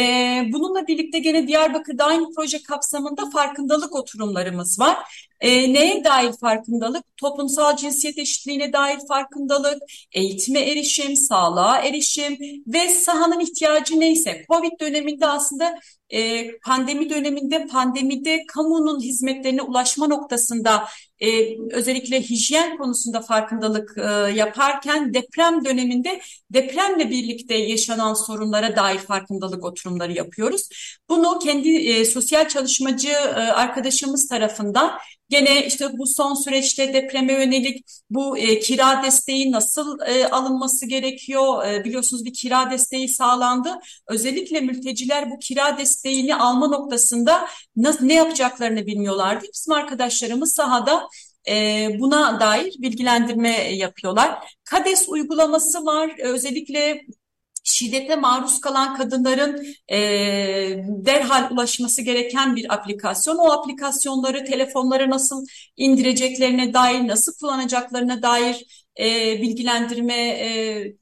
bununla 0.52 0.86
birlikte 0.86 1.18
gene 1.18 1.48
Diyarbakır'da 1.48 2.04
aynı 2.04 2.34
proje 2.36 2.62
kapsamında 2.62 3.30
farkındalık 3.30 3.94
oturumlarımız 3.94 4.80
var. 4.80 5.26
E, 5.40 5.72
neye 5.72 6.04
dair 6.04 6.32
farkındalık? 6.40 7.16
Toplumsal 7.16 7.76
cinsiyet 7.76 8.18
eşitliğine 8.18 8.72
dair 8.72 8.98
farkındalık, 9.08 9.82
eğitime 10.12 10.60
erişim, 10.60 11.16
sağlığa 11.16 11.78
erişim 11.78 12.38
ve 12.66 12.88
sahanın 12.88 13.40
ihtiyacı 13.40 14.00
neyse. 14.00 14.44
Covid 14.48 14.80
döneminde 14.80 15.26
aslında 15.26 15.78
e, 16.10 16.50
pandemi 16.58 17.10
döneminde 17.10 17.66
pandemide 17.66 18.46
kamunun 18.46 19.00
hizmetlerine 19.00 19.62
ulaşma 19.62 20.06
noktasında 20.06 20.84
e, 21.20 21.56
özellikle 21.72 22.22
hijyen 22.22 22.78
konusunda 22.78 23.20
farkındalık 23.20 23.98
e, 23.98 24.02
yaparken 24.34 25.14
deprem 25.14 25.64
döneminde 25.64 26.20
depremle 26.50 27.10
birlikte 27.10 27.54
yaşanan 27.54 28.14
sorunlara 28.14 28.76
dair 28.76 28.98
farkındalık 28.98 29.64
oturumları 29.64 30.12
yapıyoruz. 30.12 30.68
Bunu 31.08 31.38
kendi 31.38 31.76
e, 31.76 32.04
sosyal 32.04 32.48
çalışmacı 32.48 33.08
e, 33.08 33.32
arkadaşımız 33.34 34.28
tarafından 34.28 34.98
Gene 35.30 35.66
işte 35.66 35.98
bu 35.98 36.06
son 36.06 36.34
süreçte 36.34 36.94
depreme 36.94 37.32
yönelik 37.32 37.84
bu 38.10 38.38
e, 38.38 38.60
kira 38.60 39.02
desteği 39.02 39.52
nasıl 39.52 39.98
e, 40.06 40.26
alınması 40.28 40.86
gerekiyor? 40.86 41.64
E, 41.66 41.84
biliyorsunuz 41.84 42.24
bir 42.24 42.32
kira 42.32 42.70
desteği 42.70 43.08
sağlandı. 43.08 43.78
Özellikle 44.08 44.60
mülteciler 44.60 45.30
bu 45.30 45.38
kira 45.38 45.78
desteğini 45.78 46.36
alma 46.36 46.68
noktasında 46.68 47.48
ne 48.00 48.14
yapacaklarını 48.14 48.86
bilmiyorlardı. 48.86 49.46
Bizim 49.54 49.72
arkadaşlarımız 49.72 50.54
sahada 50.54 51.08
e, 51.48 51.88
buna 52.00 52.40
dair 52.40 52.74
bilgilendirme 52.78 53.74
yapıyorlar. 53.74 54.54
KADES 54.64 55.08
uygulaması 55.08 55.86
var. 55.86 56.14
Özellikle 56.18 57.00
şiddete 57.64 58.16
maruz 58.16 58.60
kalan 58.60 58.96
kadınların 58.96 59.66
e, 59.92 59.98
derhal 60.86 61.50
ulaşması 61.50 62.02
gereken 62.02 62.56
bir 62.56 62.74
aplikasyon. 62.74 63.36
O 63.36 63.50
aplikasyonları 63.52 64.44
telefonlara 64.44 65.10
nasıl 65.10 65.46
indireceklerine 65.76 66.74
dair, 66.74 67.08
nasıl 67.08 67.32
kullanacaklarına 67.40 68.22
dair 68.22 68.84
e, 69.00 69.38
bilgilendirme 69.42 70.28
e, 70.28 70.94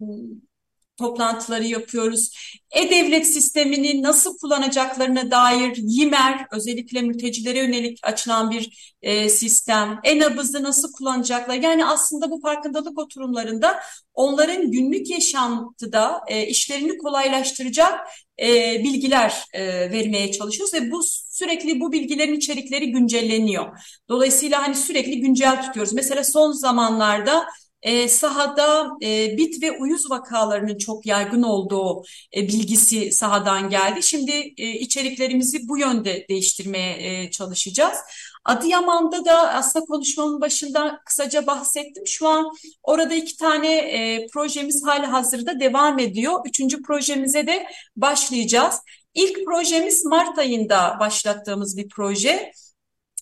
toplantıları 0.99 1.65
yapıyoruz. 1.65 2.31
E-Devlet 2.71 3.27
sistemini 3.27 4.03
nasıl 4.03 4.39
kullanacaklarına 4.39 5.31
dair 5.31 5.77
YİMER, 5.77 6.47
özellikle 6.53 7.03
mültecilere 7.03 7.59
yönelik 7.59 7.99
açılan 8.03 8.51
bir 8.51 8.95
e, 9.03 9.29
sistem, 9.29 10.01
e-nabızı 10.05 10.63
nasıl 10.63 10.93
kullanacaklar? 10.93 11.55
Yani 11.55 11.87
aslında 11.87 12.31
bu 12.31 12.41
farkındalık 12.41 12.99
oturumlarında 12.99 13.81
onların 14.15 14.71
günlük 14.71 15.11
yaşantıda 15.11 16.21
e, 16.29 16.47
işlerini 16.47 16.99
kolaylaştıracak 16.99 18.09
e, 18.43 18.79
bilgiler 18.85 19.45
e, 19.53 19.91
vermeye 19.93 20.33
çalışıyoruz 20.33 20.75
ve 20.75 20.91
bu 20.91 21.03
sürekli 21.31 21.81
bu 21.81 21.93
bilgilerin 21.93 22.35
içerikleri 22.35 22.91
güncelleniyor. 22.91 23.79
Dolayısıyla 24.09 24.63
hani 24.63 24.75
sürekli 24.75 25.21
güncel 25.21 25.63
tutuyoruz. 25.63 25.93
Mesela 25.93 26.25
son 26.25 26.53
zamanlarda 26.53 27.47
e, 27.83 28.09
sahada 28.09 28.91
e, 29.03 29.37
bit 29.37 29.63
ve 29.63 29.73
uyuz 29.73 30.11
vakalarının 30.11 30.79
çok 30.79 31.07
yaygın 31.07 31.43
olduğu 31.43 32.03
e, 32.37 32.49
bilgisi 32.49 33.13
sahadan 33.13 33.71
geldi. 33.71 34.03
Şimdi 34.03 34.33
e, 34.57 34.71
içeriklerimizi 34.71 35.69
bu 35.69 35.79
yönde 35.79 36.27
değiştirmeye 36.29 36.97
e, 36.99 37.31
çalışacağız. 37.31 37.99
Adıyaman'da 38.45 39.25
da 39.25 39.55
aslında 39.55 39.85
konuşmamın 39.85 40.41
başında 40.41 41.01
kısaca 41.07 41.47
bahsettim. 41.47 42.07
Şu 42.07 42.29
an 42.29 42.51
orada 42.83 43.15
iki 43.15 43.37
tane 43.37 43.77
e, 43.77 44.27
projemiz 44.27 44.83
hali 44.87 45.07
hazırda 45.07 45.61
devam 45.61 45.99
ediyor. 45.99 46.41
Üçüncü 46.47 46.83
projemize 46.83 47.47
de 47.47 47.67
başlayacağız. 47.97 48.75
İlk 49.15 49.45
projemiz 49.47 50.05
Mart 50.05 50.39
ayında 50.39 50.97
başlattığımız 51.01 51.77
bir 51.77 51.89
proje. 51.89 52.53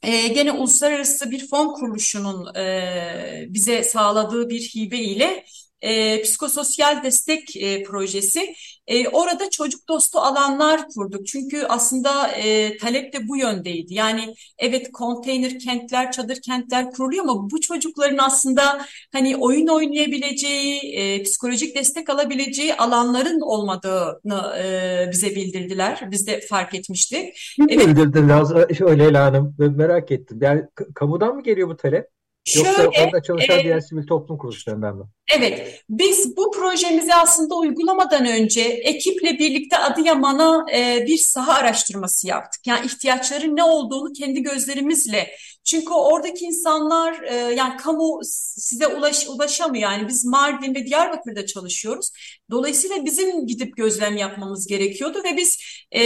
E, 0.03 0.28
gene 0.28 0.53
uluslararası 0.53 1.30
bir 1.30 1.49
fon 1.49 1.74
kuruluşunun 1.74 2.55
e, 2.55 3.47
bize 3.49 3.82
sağladığı 3.82 4.49
bir 4.51 4.61
hibe 4.61 4.99
ile 4.99 5.44
e, 5.80 6.22
psikososyal 6.22 7.03
destek 7.03 7.57
e, 7.57 7.82
projesi. 7.82 8.55
E, 8.87 9.09
orada 9.09 9.51
çocuk 9.51 9.89
dostu 9.89 10.18
alanlar 10.18 10.89
kurduk. 10.89 11.26
Çünkü 11.26 11.64
aslında 11.68 12.28
e, 12.28 12.76
talep 12.76 13.12
de 13.12 13.28
bu 13.28 13.37
yöndeydi. 13.37 13.95
Yani 13.95 14.34
evet 14.59 14.93
konteyner 14.93 15.59
kentler, 15.59 16.12
çadır 16.12 16.41
kentler 16.43 16.91
kuruluyor 16.91 17.24
ama 17.24 17.51
bu 17.51 17.61
çocukların 17.61 18.18
aslında 18.18 18.80
hani 19.12 19.37
oyun 19.37 19.66
oynayabileceği, 19.66 20.80
e, 20.80 21.22
psikolojik 21.22 21.76
destek 21.76 22.11
alabileceği 22.11 22.74
alanların 22.74 23.41
olmadığını 23.41 24.57
e, 24.59 25.09
bize 25.12 25.30
bildirdiler. 25.30 26.09
Biz 26.11 26.26
de 26.26 26.41
fark 26.41 26.74
etmiştik. 26.74 27.34
Kim 27.57 27.66
evet. 27.70 27.87
bildirdi 27.87 28.28
Lazım, 28.28 28.59
Leyla 28.99 29.24
Hanım? 29.24 29.55
Ben 29.59 29.72
merak 29.72 30.11
ettim. 30.11 30.39
Yani 30.43 30.64
kamudan 30.95 31.34
mı 31.34 31.43
geliyor 31.43 31.68
bu 31.68 31.76
talep? 31.76 32.09
Yoksa 32.57 32.72
Şöyle, 32.72 32.89
orada 32.89 33.22
çalışan 33.22 33.59
e, 33.59 33.62
diğer 33.62 33.80
sivil 33.80 34.07
toplum 34.07 34.39
kuruluşlarından 34.39 34.97
mı? 34.97 35.11
Evet, 35.34 35.84
biz 35.88 36.36
bu 36.36 36.50
projemizi 36.50 37.14
aslında 37.14 37.54
uygulamadan 37.54 38.26
önce 38.26 38.60
ekiple 38.62 39.38
birlikte 39.38 39.78
Adıyaman'a 39.78 40.66
e, 40.74 41.04
bir 41.06 41.18
saha 41.18 41.52
araştırması 41.52 42.26
yaptık. 42.26 42.66
Yani 42.66 42.86
ihtiyaçların 42.86 43.56
ne 43.56 43.64
olduğunu 43.64 44.12
kendi 44.12 44.42
gözlerimizle. 44.42 45.30
Çünkü 45.64 45.92
oradaki 45.94 46.44
insanlar 46.44 47.22
e, 47.22 47.34
yani 47.34 47.76
kamu 47.76 48.20
size 48.24 48.86
ulaş, 48.86 49.26
ulaşamıyor. 49.28 49.90
Yani 49.90 50.08
biz 50.08 50.24
Mardin 50.24 50.74
ve 50.74 50.86
Diyarbakır'da 50.86 51.46
çalışıyoruz. 51.46 52.10
Dolayısıyla 52.50 53.04
bizim 53.04 53.46
gidip 53.46 53.76
gözlem 53.76 54.16
yapmamız 54.16 54.66
gerekiyordu 54.66 55.18
ve 55.24 55.36
biz 55.36 55.58
e, 55.96 56.00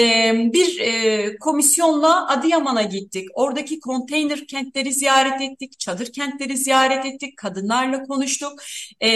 bir 0.53 0.81
e, 0.81 1.37
komisyonla 1.39 2.29
Adıyaman'a 2.29 2.83
gittik. 2.83 3.29
Oradaki 3.35 3.81
konteyner 3.81 4.47
kentleri 4.47 4.93
ziyaret 4.93 5.41
ettik, 5.41 5.81
çadır 5.81 6.13
kentleri 6.13 6.57
ziyaret 6.57 7.07
ettik, 7.07 7.37
kadınlarla 7.37 8.03
konuştuk. 8.03 8.53
E, 9.01 9.10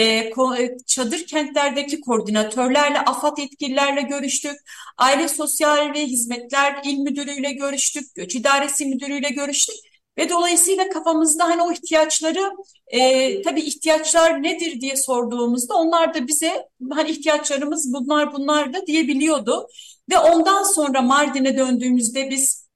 çadır 0.87 1.25
kentlerdeki 1.25 2.01
koordinatörlerle, 2.01 2.99
AFAD 2.99 3.37
yetkililerle 3.37 4.01
görüştük. 4.01 4.55
Aile 4.97 5.27
Sosyal 5.27 5.93
ve 5.93 6.05
Hizmetler 6.05 6.81
İl 6.83 6.97
Müdürü'yle 6.97 7.51
görüştük. 7.51 8.15
Göç 8.15 8.35
İdaresi 8.35 8.85
Müdürü'yle 8.85 9.29
görüştük. 9.29 9.75
Ve 10.17 10.29
dolayısıyla 10.29 10.89
kafamızda 10.89 11.43
hani 11.43 11.61
o 11.61 11.71
ihtiyaçları 11.71 12.51
e, 12.87 13.41
tabii 13.41 13.61
ihtiyaçlar 13.61 14.43
nedir 14.43 14.81
diye 14.81 14.95
sorduğumuzda 14.95 15.75
onlar 15.75 16.13
da 16.13 16.27
bize 16.27 16.67
hani 16.91 17.09
ihtiyaçlarımız 17.11 17.93
bunlar 17.93 18.33
bunlar 18.33 18.73
da 18.73 18.87
diyebiliyordu. 18.87 19.67
Ve 20.11 20.17
ondan 20.17 20.63
sonra 20.63 21.01
Mardin'e 21.01 21.57
döndüğümüzde 21.57 22.29
biz 22.29 22.67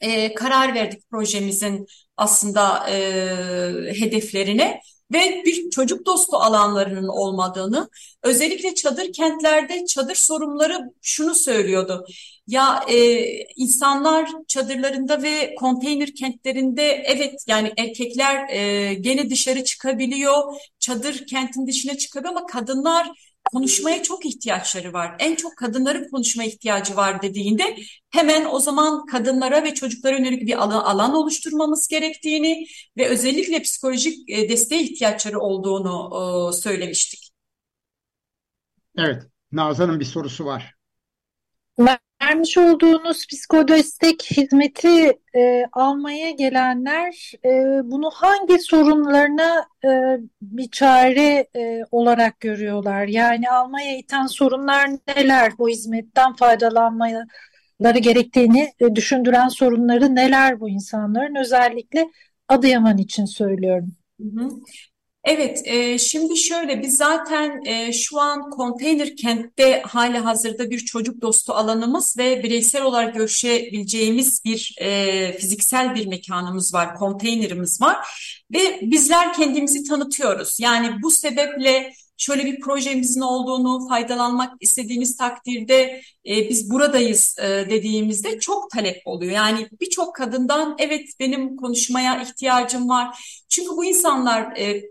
e, 0.00 0.34
karar 0.34 0.74
verdik 0.74 1.10
projemizin 1.10 1.86
aslında 2.16 2.90
e, 2.90 2.98
hedeflerine 4.00 4.80
ve 5.12 5.42
bir 5.46 5.70
çocuk 5.70 6.06
dostu 6.06 6.36
alanlarının 6.36 7.08
olmadığını, 7.08 7.88
özellikle 8.22 8.74
çadır 8.74 9.12
kentlerde 9.12 9.86
çadır 9.86 10.14
sorumluları 10.14 10.92
şunu 11.02 11.34
söylüyordu. 11.34 12.06
Ya 12.46 12.84
e, 12.88 13.20
insanlar 13.56 14.28
çadırlarında 14.48 15.22
ve 15.22 15.54
konteyner 15.54 16.14
kentlerinde 16.14 16.82
evet 17.06 17.44
yani 17.48 17.72
erkekler 17.76 18.48
e, 18.48 18.94
gene 18.94 19.30
dışarı 19.30 19.64
çıkabiliyor, 19.64 20.54
çadır 20.78 21.26
kentin 21.26 21.66
dışına 21.66 21.98
çıkabiliyor 21.98 22.36
ama 22.36 22.46
kadınlar 22.46 23.25
konuşmaya 23.52 24.02
çok 24.02 24.26
ihtiyaçları 24.26 24.92
var. 24.92 25.16
En 25.18 25.34
çok 25.34 25.56
kadınların 25.56 26.10
konuşma 26.10 26.44
ihtiyacı 26.44 26.96
var 26.96 27.22
dediğinde 27.22 27.76
hemen 28.10 28.44
o 28.44 28.58
zaman 28.58 29.06
kadınlara 29.06 29.64
ve 29.64 29.74
çocuklara 29.74 30.16
yönelik 30.16 30.46
bir 30.46 30.62
alan, 30.62 30.84
alan 30.84 31.14
oluşturmamız 31.14 31.88
gerektiğini 31.88 32.66
ve 32.96 33.08
özellikle 33.08 33.62
psikolojik 33.62 34.30
e, 34.30 34.48
desteğe 34.48 34.82
ihtiyaçları 34.82 35.40
olduğunu 35.40 36.52
söylemiştik. 36.52 37.30
Evet, 38.98 39.22
Nazan'ın 39.52 40.00
bir 40.00 40.04
sorusu 40.04 40.44
var. 40.44 40.74
Vermiş 42.22 42.58
olduğunuz 42.58 43.26
psikodestek 43.26 44.22
hizmeti 44.22 45.18
e, 45.36 45.64
almaya 45.72 46.30
gelenler 46.30 47.32
e, 47.44 47.50
bunu 47.90 48.10
hangi 48.10 48.58
sorunlarına 48.58 49.66
e, 49.84 49.88
bir 50.42 50.70
çare 50.70 51.46
e, 51.56 51.82
olarak 51.90 52.40
görüyorlar? 52.40 53.06
Yani 53.06 53.50
almaya 53.50 53.98
iten 53.98 54.26
sorunlar 54.26 54.90
neler? 55.16 55.52
Bu 55.58 55.68
hizmetten 55.68 56.32
faydalanmaları 56.32 57.98
gerektiğini 57.98 58.72
e, 58.80 58.94
düşündüren 58.94 59.48
sorunları 59.48 60.14
neler 60.14 60.60
bu 60.60 60.68
insanların? 60.68 61.34
Özellikle 61.34 62.06
Adıyaman 62.48 62.98
için 62.98 63.24
söylüyorum. 63.24 63.92
Evet, 65.26 65.62
e, 65.64 65.98
şimdi 65.98 66.36
şöyle 66.36 66.82
biz 66.82 66.96
zaten 66.96 67.62
e, 67.64 67.92
şu 67.92 68.20
an 68.20 68.50
konteyner 68.50 69.16
kentte 69.16 69.82
hali 69.86 70.18
hazırda 70.18 70.70
bir 70.70 70.78
çocuk 70.78 71.22
dostu 71.22 71.52
alanımız 71.52 72.18
ve 72.18 72.42
bireysel 72.42 72.82
olarak 72.82 73.14
görüşebileceğimiz 73.14 74.44
bir 74.44 74.76
e, 74.80 75.32
fiziksel 75.38 75.94
bir 75.94 76.06
mekanımız 76.06 76.74
var, 76.74 76.94
konteynerimiz 76.94 77.80
var 77.80 77.96
ve 78.52 78.80
bizler 78.82 79.32
kendimizi 79.32 79.84
tanıtıyoruz. 79.84 80.60
Yani 80.60 81.02
bu 81.02 81.10
sebeple 81.10 81.92
şöyle 82.16 82.44
bir 82.44 82.60
projemizin 82.60 83.20
olduğunu 83.20 83.88
faydalanmak 83.88 84.52
istediğiniz 84.60 85.16
takdirde 85.16 86.02
e, 86.26 86.48
biz 86.48 86.70
buradayız 86.70 87.36
e, 87.38 87.44
dediğimizde 87.70 88.38
çok 88.38 88.70
talep 88.70 89.02
oluyor. 89.04 89.32
Yani 89.32 89.68
birçok 89.80 90.14
kadından 90.14 90.76
evet 90.78 91.08
benim 91.20 91.56
konuşmaya 91.56 92.22
ihtiyacım 92.22 92.88
var. 92.88 93.18
Çünkü 93.48 93.68
bu 93.68 93.84
insanlar 93.84 94.56
e, 94.56 94.82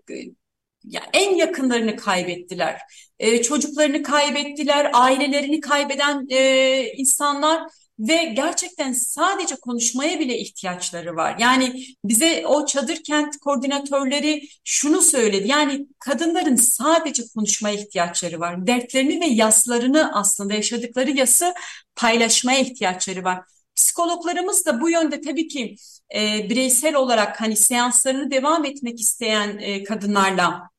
ya 0.84 1.02
en 1.14 1.36
yakınlarını 1.36 1.96
kaybettiler. 1.96 2.82
E, 3.20 3.42
çocuklarını 3.42 4.04
kaybettiler, 4.04 4.92
ailelerini 4.94 5.60
kaybeden 5.60 6.26
e, 6.30 6.94
insanlar 6.98 7.62
ve 8.00 8.24
gerçekten 8.24 8.94
sadece 8.94 9.56
konuşmaya 9.56 10.20
bile 10.20 10.40
ihtiyaçları 10.40 11.16
var. 11.16 11.36
Yani 11.40 11.86
bize 12.06 12.48
o 12.48 12.66
çadır 12.66 13.04
kent 13.04 13.38
koordinatörleri 13.38 14.48
şunu 14.64 15.02
söyledi. 15.02 15.48
Yani 15.48 15.88
kadınların 16.00 16.56
sadece 16.56 17.24
konuşmaya 17.36 17.76
ihtiyaçları 17.76 18.40
var. 18.40 18.68
Dertlerini 18.68 19.22
ve 19.22 19.26
yaslarını 19.26 20.12
aslında 20.14 20.54
yaşadıkları 20.54 21.12
yası 21.12 21.54
paylaşmaya 21.96 22.60
ihtiyaçları 22.60 23.24
var. 23.24 23.42
Psikologlarımız 23.76 24.66
da 24.66 24.82
bu 24.82 24.90
yönde 24.90 25.22
tabii 25.22 25.48
ki 25.48 25.76
e, 26.16 26.50
bireysel 26.50 26.96
olarak 26.96 27.42
hani 27.42 27.56
seanslarını 27.56 28.32
devam 28.32 28.66
etmek 28.66 29.00
isteyen 29.00 29.58
e, 29.58 29.84
kadınlarla 29.84 30.70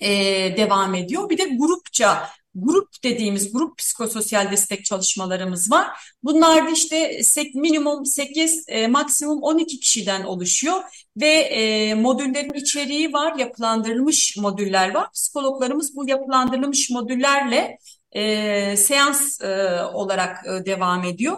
e, 0.00 0.08
devam 0.56 0.94
ediyor. 0.94 1.30
Bir 1.30 1.38
de 1.38 1.44
grupça 1.44 2.28
grup 2.60 2.88
dediğimiz 3.04 3.52
grup 3.52 3.78
psikososyal 3.78 4.50
destek 4.50 4.84
çalışmalarımız 4.84 5.70
var. 5.70 5.86
Bunlar 6.22 6.66
da 6.66 6.70
işte 6.70 7.22
minimum 7.54 8.06
8 8.06 8.64
e, 8.68 8.86
maksimum 8.86 9.42
12 9.42 9.80
kişiden 9.80 10.24
oluşuyor 10.24 10.82
ve 11.16 11.30
e, 11.30 11.94
modüllerin 11.94 12.54
içeriği 12.54 13.12
var, 13.12 13.38
yapılandırılmış 13.38 14.36
modüller 14.36 14.94
var. 14.94 15.12
Psikologlarımız 15.12 15.96
bu 15.96 16.08
yapılandırılmış 16.08 16.90
modüllerle 16.90 17.78
e, 18.12 18.76
seans 18.76 19.40
e, 19.40 19.82
olarak 19.82 20.46
e, 20.46 20.66
devam 20.66 21.04
ediyor. 21.04 21.36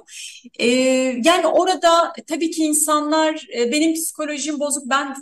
E, 0.58 0.66
yani 1.24 1.46
orada 1.46 2.12
tabii 2.28 2.50
ki 2.50 2.64
insanlar 2.64 3.46
e, 3.58 3.72
benim 3.72 3.94
psikolojim 3.94 4.60
bozuk 4.60 4.90
ben 4.90 5.16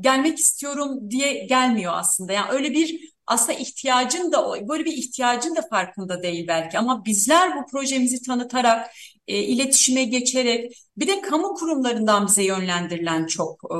gelmek 0.00 0.38
istiyorum 0.38 1.10
diye 1.10 1.44
gelmiyor 1.44 1.92
aslında. 1.96 2.32
Yani 2.32 2.50
öyle 2.50 2.72
bir 2.72 3.12
aslında 3.26 3.58
ihtiyacın 3.58 4.32
da 4.32 4.68
böyle 4.68 4.84
bir 4.84 4.92
ihtiyacın 4.92 5.56
da 5.56 5.62
farkında 5.70 6.22
değil 6.22 6.44
belki 6.48 6.78
ama 6.78 7.04
bizler 7.04 7.56
bu 7.56 7.66
projemizi 7.66 8.22
tanıtarak 8.22 8.90
e, 9.28 9.42
iletişime 9.42 10.04
geçerek 10.04 10.72
bir 10.96 11.06
de 11.06 11.20
kamu 11.20 11.54
kurumlarından 11.54 12.26
bize 12.26 12.42
yönlendirilen 12.42 13.26
çok 13.26 13.60
e, 13.64 13.78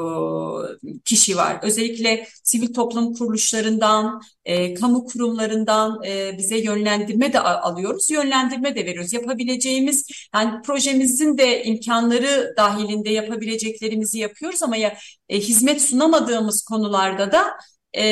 kişi 1.04 1.36
var. 1.36 1.58
Özellikle 1.62 2.26
sivil 2.42 2.74
toplum 2.74 3.14
kuruluşlarından, 3.14 4.20
e, 4.44 4.74
kamu 4.74 5.04
kurumlarından 5.04 6.04
e, 6.06 6.38
bize 6.38 6.58
yönlendirme 6.58 7.32
de 7.32 7.40
alıyoruz, 7.40 8.10
yönlendirme 8.10 8.74
de 8.74 8.86
veriyoruz. 8.86 9.12
Yapabileceğimiz 9.12 10.06
yani 10.34 10.62
projemizin 10.62 11.38
de 11.38 11.64
imkanları 11.64 12.54
dahilinde 12.56 13.10
yapabileceklerimizi 13.10 14.18
yapıyoruz 14.18 14.62
ama 14.62 14.76
ya 14.76 14.96
e, 15.28 15.40
hizmet 15.40 15.82
sunamadığımız 15.82 16.62
konularda 16.62 17.32
da 17.32 17.44
e, 17.92 18.04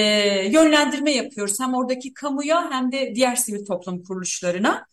yönlendirme 0.53 1.11
yapıyoruz. 1.11 1.61
Hem 1.61 1.75
oradaki 1.75 2.15
kamuya 2.15 2.71
hem 2.71 2.93
de 2.93 3.13
diğer 3.15 3.37
sivil 3.37 3.67
toplum 3.67 4.03
kuruluşlarına. 4.03 4.87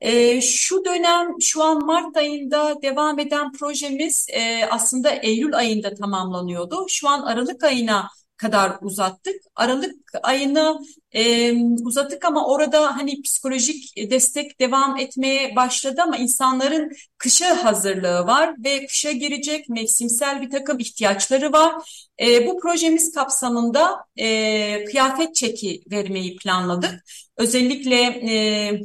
E, 0.00 0.40
şu 0.40 0.84
dönem 0.84 1.28
şu 1.40 1.62
an 1.62 1.86
Mart 1.86 2.16
ayında 2.16 2.82
devam 2.82 3.18
eden 3.18 3.52
projemiz 3.52 4.26
e, 4.30 4.64
aslında 4.70 5.10
Eylül 5.10 5.56
ayında 5.56 5.94
tamamlanıyordu. 5.94 6.86
Şu 6.88 7.08
an 7.08 7.22
Aralık 7.22 7.64
ayına 7.64 8.08
kadar 8.36 8.78
uzattık. 8.82 9.36
Aralık 9.54 9.94
ayını 10.22 10.78
e, 11.12 11.52
uzattık 11.84 12.24
ama 12.24 12.46
orada 12.46 12.96
hani 12.96 13.22
psikolojik 13.22 13.96
destek 14.10 14.60
devam 14.60 14.96
etmeye 14.96 15.56
başladı 15.56 16.02
ama 16.02 16.16
insanların 16.16 16.90
kışa 17.18 17.64
hazırlığı 17.64 18.26
var 18.26 18.54
ve 18.64 18.86
kışa 18.86 19.12
girecek 19.12 19.68
mevsimsel 19.68 20.40
bir 20.42 20.50
takım 20.50 20.78
ihtiyaçları 20.78 21.52
var. 21.52 21.74
E, 22.20 22.46
bu 22.46 22.60
projemiz 22.60 23.14
kapsamında 23.14 24.04
e, 24.16 24.84
kıyafet 24.84 25.34
çeki 25.34 25.82
vermeyi 25.90 26.36
planladık. 26.36 27.04
Özellikle 27.36 28.00
e, 28.02 28.80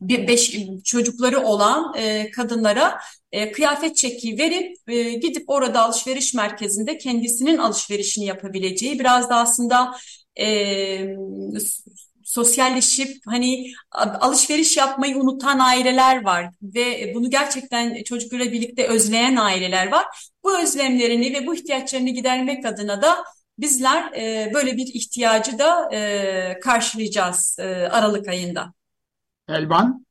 bir 0.00 0.28
beş 0.28 0.56
çocukları 0.84 1.40
olan 1.40 1.94
e, 1.96 2.30
kadınlara 2.30 2.98
e, 3.32 3.52
kıyafet 3.52 3.96
çeki 3.96 4.38
verip 4.38 4.76
e, 4.88 5.12
gidip 5.12 5.44
orada 5.46 5.82
alışveriş 5.82 6.34
merkezinde 6.34 6.98
kendisinin 6.98 7.58
alışverişini 7.58 8.24
yapabileceği 8.24 8.98
biraz 8.98 9.30
da 9.30 9.36
aslında 9.36 9.96
e, 10.40 11.16
sosyalleşip 12.24 13.16
hani 13.26 13.72
alışveriş 14.20 14.76
yapmayı 14.76 15.16
unutan 15.16 15.58
aileler 15.58 16.24
var 16.24 16.50
ve 16.62 17.12
bunu 17.14 17.30
gerçekten 17.30 18.02
çocuklarla 18.02 18.52
birlikte 18.52 18.86
özleyen 18.86 19.36
aileler 19.36 19.92
var. 19.92 20.04
Bu 20.44 20.58
özlemlerini 20.58 21.34
ve 21.34 21.46
bu 21.46 21.54
ihtiyaçlarını 21.54 22.10
gidermek 22.10 22.66
adına 22.66 23.02
da 23.02 23.24
bizler 23.58 24.12
e, 24.12 24.50
böyle 24.54 24.76
bir 24.76 24.86
ihtiyacı 24.94 25.58
da 25.58 25.94
e, 25.94 26.60
karşılayacağız 26.60 27.56
e, 27.58 27.64
Aralık 27.64 28.28
ayında. 28.28 28.75
Elvan? 29.48 30.06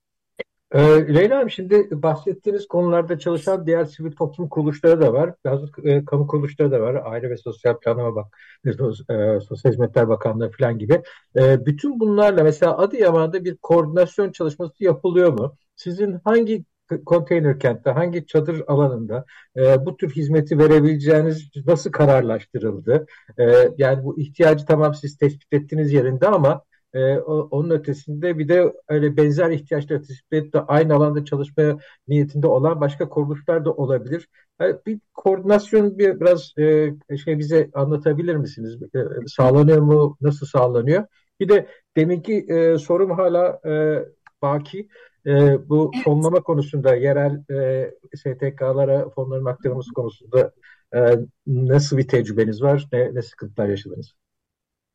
Ee, 0.71 1.13
Leyla 1.15 1.37
Hanım 1.37 1.49
şimdi 1.49 1.87
bahsettiğiniz 1.91 2.67
konularda 2.67 3.19
çalışan 3.19 3.65
diğer 3.67 3.85
sivil 3.85 4.11
toplum 4.11 4.49
kuruluşları 4.49 5.01
da 5.01 5.13
var. 5.13 5.33
Bazı 5.45 5.67
e, 5.83 6.05
kamu 6.05 6.27
kuruluşları 6.27 6.71
da 6.71 6.81
var. 6.81 7.01
Aile 7.05 7.29
ve 7.29 7.37
Sosyal 7.37 7.79
Planlama 7.79 8.15
Bak, 8.15 8.37
e, 8.65 9.39
Sosyal 9.39 9.71
Hizmetler 9.71 10.09
Bakanlığı 10.09 10.51
falan 10.51 10.79
gibi. 10.79 11.01
E, 11.35 11.65
bütün 11.65 11.99
bunlarla 11.99 12.43
mesela 12.43 12.77
Adıyaman'da 12.77 13.45
bir 13.45 13.57
koordinasyon 13.57 14.31
çalışması 14.31 14.83
yapılıyor 14.83 15.33
mu? 15.33 15.55
Sizin 15.75 16.19
hangi 16.23 16.65
konteyner 17.05 17.59
kentte, 17.59 17.89
hangi 17.91 18.25
çadır 18.25 18.63
alanında 18.67 19.25
e, 19.57 19.85
bu 19.85 19.97
tür 19.97 20.09
hizmeti 20.09 20.59
verebileceğiniz 20.59 21.49
nasıl 21.65 21.91
kararlaştırıldı? 21.91 23.05
E, 23.39 23.43
yani 23.77 24.03
bu 24.03 24.19
ihtiyacı 24.19 24.65
tamam 24.65 24.95
siz 24.95 25.17
tespit 25.17 25.53
ettiğiniz 25.53 25.93
yerinde 25.93 26.27
ama 26.27 26.61
e, 26.95 27.17
onun 27.19 27.69
ötesinde 27.69 28.37
bir 28.37 28.47
de 28.47 28.73
öyle 28.89 29.17
benzer 29.17 29.49
ihtiyaçları 29.49 30.01
tespit 30.01 30.53
de 30.53 30.61
aynı 30.61 30.95
alanda 30.95 31.25
çalışmaya 31.25 31.77
niyetinde 32.07 32.47
olan 32.47 32.81
başka 32.81 33.09
kuruluşlar 33.09 33.65
da 33.65 33.73
olabilir. 33.73 34.29
Yani 34.61 34.75
bir 34.85 34.99
koordinasyon 35.13 35.97
bir 35.97 36.19
biraz 36.19 36.53
e, 36.57 36.91
şey 37.17 37.39
bize 37.39 37.69
anlatabilir 37.73 38.35
misiniz? 38.35 38.77
E, 38.95 38.99
sağlanıyor 39.27 39.81
mu? 39.81 40.17
Nasıl 40.21 40.45
sağlanıyor? 40.45 41.05
Bir 41.39 41.49
de 41.49 41.67
deminki 41.97 42.33
e, 42.49 42.77
sorum 42.77 43.11
hala 43.11 43.61
e, 43.65 44.05
baki. 44.41 44.87
E, 45.25 45.57
bu 45.69 45.91
fonlama 46.03 46.43
konusunda 46.43 46.95
yerel 46.95 47.43
e, 47.51 47.91
STK'lara 48.15 49.09
fonların 49.09 49.45
aktarılması 49.45 49.93
konusunda 49.93 50.51
e, 50.95 50.99
nasıl 51.47 51.97
bir 51.97 52.07
tecrübeniz 52.07 52.61
var? 52.61 52.87
Ne, 52.93 53.15
ne 53.15 53.21
sıkıntılar 53.21 53.69
yaşadınız? 53.69 54.15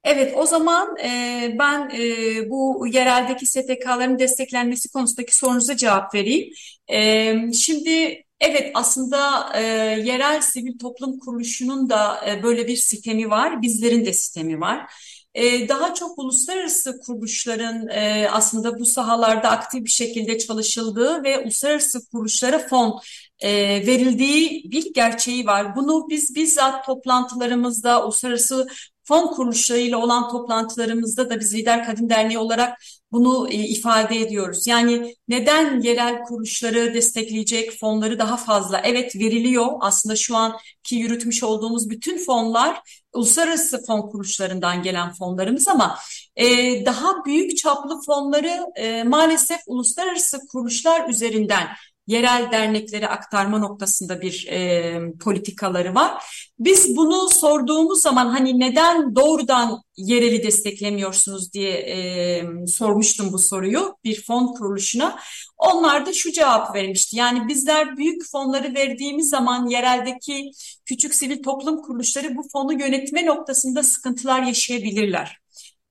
Evet, 0.04 0.34
o 0.36 0.46
zaman 0.46 0.96
e, 0.98 1.56
ben 1.58 1.90
e, 1.90 2.50
bu 2.50 2.86
yereldeki 2.92 3.46
STK'ların 3.46 4.18
desteklenmesi 4.18 4.88
konusundaki 4.88 5.36
sorunuza 5.36 5.76
cevap 5.76 6.14
vereyim. 6.14 6.52
E, 6.92 7.52
şimdi 7.52 8.24
evet 8.40 8.70
aslında 8.74 9.50
e, 9.54 9.62
yerel 10.04 10.40
sivil 10.40 10.78
toplum 10.78 11.18
kuruluşunun 11.18 11.90
da 11.90 12.30
e, 12.30 12.42
böyle 12.42 12.66
bir 12.68 12.76
sistemi 12.76 13.30
var, 13.30 13.62
bizlerin 13.62 14.04
de 14.04 14.12
sistemi 14.12 14.60
var. 14.60 14.92
E, 15.34 15.68
daha 15.68 15.94
çok 15.94 16.18
uluslararası 16.18 17.00
kuruluşların 17.06 17.88
e, 17.88 18.28
aslında 18.30 18.78
bu 18.78 18.84
sahalarda 18.86 19.50
aktif 19.50 19.84
bir 19.84 19.90
şekilde 19.90 20.38
çalışıldığı 20.38 21.24
ve 21.24 21.38
uluslararası 21.38 22.10
kuruluşlara 22.10 22.58
fon 22.68 23.00
e, 23.38 23.50
verildiği 23.86 24.70
bir 24.70 24.92
gerçeği 24.94 25.46
var. 25.46 25.76
Bunu 25.76 26.06
biz 26.10 26.34
bizzat 26.34 26.86
toplantılarımızda, 26.86 28.04
uluslararası 28.04 28.66
fon 29.10 29.26
kuruluşlarıyla 29.26 29.98
olan 29.98 30.28
toplantılarımızda 30.28 31.30
da 31.30 31.40
biz 31.40 31.54
Lider 31.54 31.86
Kadın 31.86 32.08
Derneği 32.08 32.38
olarak 32.38 32.78
bunu 33.12 33.48
e, 33.48 33.54
ifade 33.54 34.20
ediyoruz. 34.20 34.66
Yani 34.66 35.14
neden 35.28 35.80
yerel 35.80 36.22
kuruluşları 36.22 36.94
destekleyecek 36.94 37.80
fonları 37.80 38.18
daha 38.18 38.36
fazla? 38.36 38.80
Evet 38.84 39.16
veriliyor. 39.16 39.66
Aslında 39.80 40.16
şu 40.16 40.36
anki 40.36 40.96
yürütmüş 40.96 41.42
olduğumuz 41.42 41.90
bütün 41.90 42.18
fonlar 42.18 42.80
uluslararası 43.12 43.84
fon 43.86 44.00
kuruluşlarından 44.00 44.82
gelen 44.82 45.12
fonlarımız 45.12 45.68
ama 45.68 45.98
e, 46.36 46.46
daha 46.86 47.24
büyük 47.24 47.56
çaplı 47.56 48.00
fonları 48.06 48.66
e, 48.76 49.02
maalesef 49.04 49.60
uluslararası 49.66 50.40
kuruluşlar 50.52 51.08
üzerinden 51.08 51.66
yerel 52.10 52.52
derneklere 52.52 53.08
aktarma 53.08 53.58
noktasında 53.58 54.20
bir 54.20 54.46
e, 54.50 55.00
politikaları 55.24 55.94
var. 55.94 56.24
Biz 56.58 56.96
bunu 56.96 57.28
sorduğumuz 57.30 58.00
zaman 58.00 58.26
hani 58.26 58.60
neden 58.60 59.14
doğrudan 59.16 59.82
yereli 59.96 60.42
desteklemiyorsunuz 60.42 61.52
diye 61.52 61.70
e, 61.70 62.42
sormuştum 62.66 63.32
bu 63.32 63.38
soruyu 63.38 63.94
bir 64.04 64.22
fon 64.22 64.46
kuruluşuna. 64.46 65.18
Onlar 65.58 66.06
da 66.06 66.12
şu 66.12 66.32
cevap 66.32 66.74
vermişti. 66.74 67.16
Yani 67.16 67.48
bizler 67.48 67.96
büyük 67.96 68.30
fonları 68.32 68.74
verdiğimiz 68.74 69.28
zaman 69.28 69.66
yereldeki 69.66 70.50
küçük 70.84 71.14
sivil 71.14 71.42
toplum 71.42 71.82
kuruluşları 71.82 72.36
bu 72.36 72.42
fonu 72.52 72.72
yönetme 72.72 73.26
noktasında 73.26 73.82
sıkıntılar 73.82 74.42
yaşayabilirler. 74.42 75.38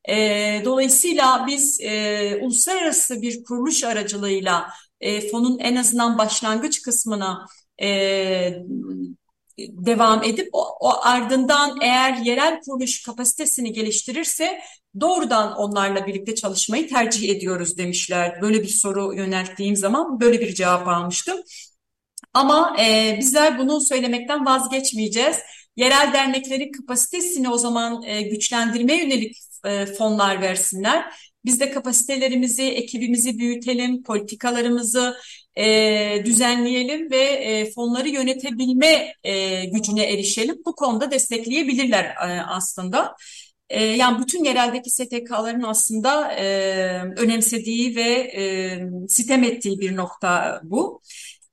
E, 0.09 0.15
dolayısıyla 0.65 1.45
biz 1.47 1.79
e, 1.81 2.39
uluslararası 2.41 3.21
bir 3.21 3.43
kuruluş 3.43 3.83
aracılığıyla 3.83 4.69
e, 5.01 5.29
fonun 5.29 5.59
en 5.59 5.75
azından 5.75 6.17
başlangıç 6.17 6.81
kısmına 6.81 7.45
e, 7.81 8.53
devam 9.59 10.23
edip 10.23 10.49
o, 10.53 10.67
o 10.79 10.93
ardından 11.01 11.77
eğer 11.81 12.17
yerel 12.17 12.59
kuruluş 12.61 13.03
kapasitesini 13.03 13.73
geliştirirse 13.73 14.59
doğrudan 14.99 15.55
onlarla 15.57 16.07
birlikte 16.07 16.35
çalışmayı 16.35 16.89
tercih 16.89 17.29
ediyoruz 17.29 17.77
demişler. 17.77 18.41
Böyle 18.41 18.63
bir 18.63 18.67
soru 18.67 19.13
yönelttiğim 19.15 19.75
zaman 19.75 20.19
böyle 20.19 20.39
bir 20.39 20.55
cevap 20.55 20.87
almıştım. 20.87 21.37
Ama 22.33 22.75
e, 22.81 23.17
bizler 23.19 23.59
bunu 23.59 23.81
söylemekten 23.81 24.45
vazgeçmeyeceğiz. 24.45 25.37
Yerel 25.75 26.13
derneklerin 26.13 26.71
kapasitesini 26.71 27.49
o 27.49 27.57
zaman 27.57 28.03
e, 28.03 28.21
güçlendirmeye 28.21 29.03
yönelik 29.03 29.37
e, 29.65 29.85
fonlar 29.85 30.41
versinler. 30.41 31.28
Biz 31.45 31.59
de 31.59 31.71
kapasitelerimizi, 31.71 32.63
ekibimizi 32.63 33.39
büyütelim, 33.39 34.03
politikalarımızı 34.03 35.15
e, 35.57 36.21
düzenleyelim 36.25 37.11
ve 37.11 37.23
e, 37.23 37.71
fonları 37.71 38.09
yönetebilme 38.09 39.13
e, 39.23 39.65
gücüne 39.65 40.03
erişelim. 40.03 40.55
Bu 40.65 40.75
konuda 40.75 41.11
destekleyebilirler 41.11 42.05
e, 42.05 42.41
aslında. 42.47 43.15
E, 43.69 43.83
yani 43.83 44.23
bütün 44.23 44.43
yereldeki 44.43 44.89
STK'ların 44.89 45.63
aslında 45.63 46.31
e, 46.31 46.45
önemsediği 47.17 47.95
ve 47.95 48.09
e, 48.37 48.79
sitem 49.07 49.43
ettiği 49.43 49.79
bir 49.79 49.95
nokta 49.95 50.61
bu. 50.63 51.01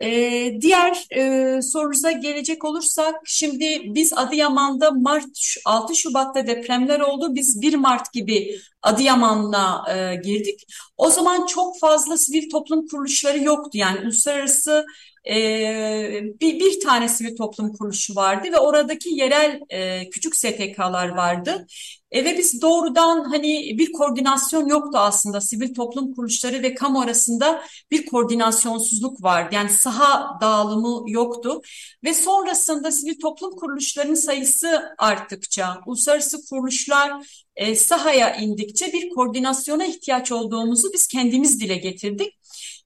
Ee, 0.03 0.59
diğer 0.61 1.07
e, 1.17 1.63
sorunuza 1.63 2.11
gelecek 2.13 2.65
olursak, 2.65 3.15
şimdi 3.25 3.83
biz 3.85 4.13
Adıyaman'da 4.13 4.91
Mart 4.91 5.57
6 5.65 5.95
Şubat'ta 5.95 6.47
depremler 6.47 7.01
oldu. 7.01 7.35
Biz 7.35 7.63
1 7.63 7.75
Mart 7.75 8.13
gibi 8.13 8.61
Adıyaman'la 8.83 9.85
e, 9.95 10.17
girdik. 10.17 10.67
O 10.97 11.11
zaman 11.11 11.47
çok 11.47 11.79
fazla 11.79 12.19
sivil 12.19 12.51
toplum 12.51 12.87
kuruluşları 12.89 13.43
yoktu. 13.43 13.71
Yani 13.79 14.01
uluslararası 14.01 14.87
e, 15.31 16.23
bir, 16.41 16.61
bir 16.61 16.81
tane 16.81 17.09
sivil 17.09 17.37
toplum 17.37 17.73
kuruluşu 17.73 18.15
vardı 18.15 18.49
ve 18.53 18.59
oradaki 18.59 19.09
yerel 19.11 19.61
e, 19.71 20.11
küçük 20.11 20.37
STK'lar 20.37 21.09
vardı. 21.09 21.67
E, 22.11 22.25
ve 22.25 22.39
biz 22.39 22.63
doğrudan 22.63 23.25
hani 23.25 23.79
bir 23.79 23.93
koordinasyon 23.93 24.67
yoktu 24.67 24.99
aslında 24.99 25.41
sivil 25.41 25.75
toplum 25.75 26.15
kuruluşları 26.15 26.63
ve 26.63 26.75
kamu 26.75 27.01
arasında 27.01 27.63
bir 27.91 28.07
koordinasyonsuzluk 28.07 29.23
vardı. 29.23 29.55
Yani 29.55 29.71
saha 29.71 30.39
dağılımı 30.41 31.11
yoktu 31.11 31.61
ve 32.05 32.15
sonrasında 32.15 32.93
sivil 32.93 33.21
toplum 33.21 33.57
kuruluşlarının 33.57 34.15
sayısı 34.15 34.83
arttıkça, 34.99 35.81
uluslararası 35.87 36.39
kuruluşlar 36.51 37.27
e, 37.57 37.77
sahaya 37.77 38.37
indikçe 38.37 38.93
bir 38.93 39.09
koordinasyona 39.09 39.85
ihtiyaç 39.87 40.33
olduğumuzu 40.33 40.93
biz 40.93 41.07
kendimiz 41.07 41.61
dile 41.61 41.77
getirdik. 41.77 42.35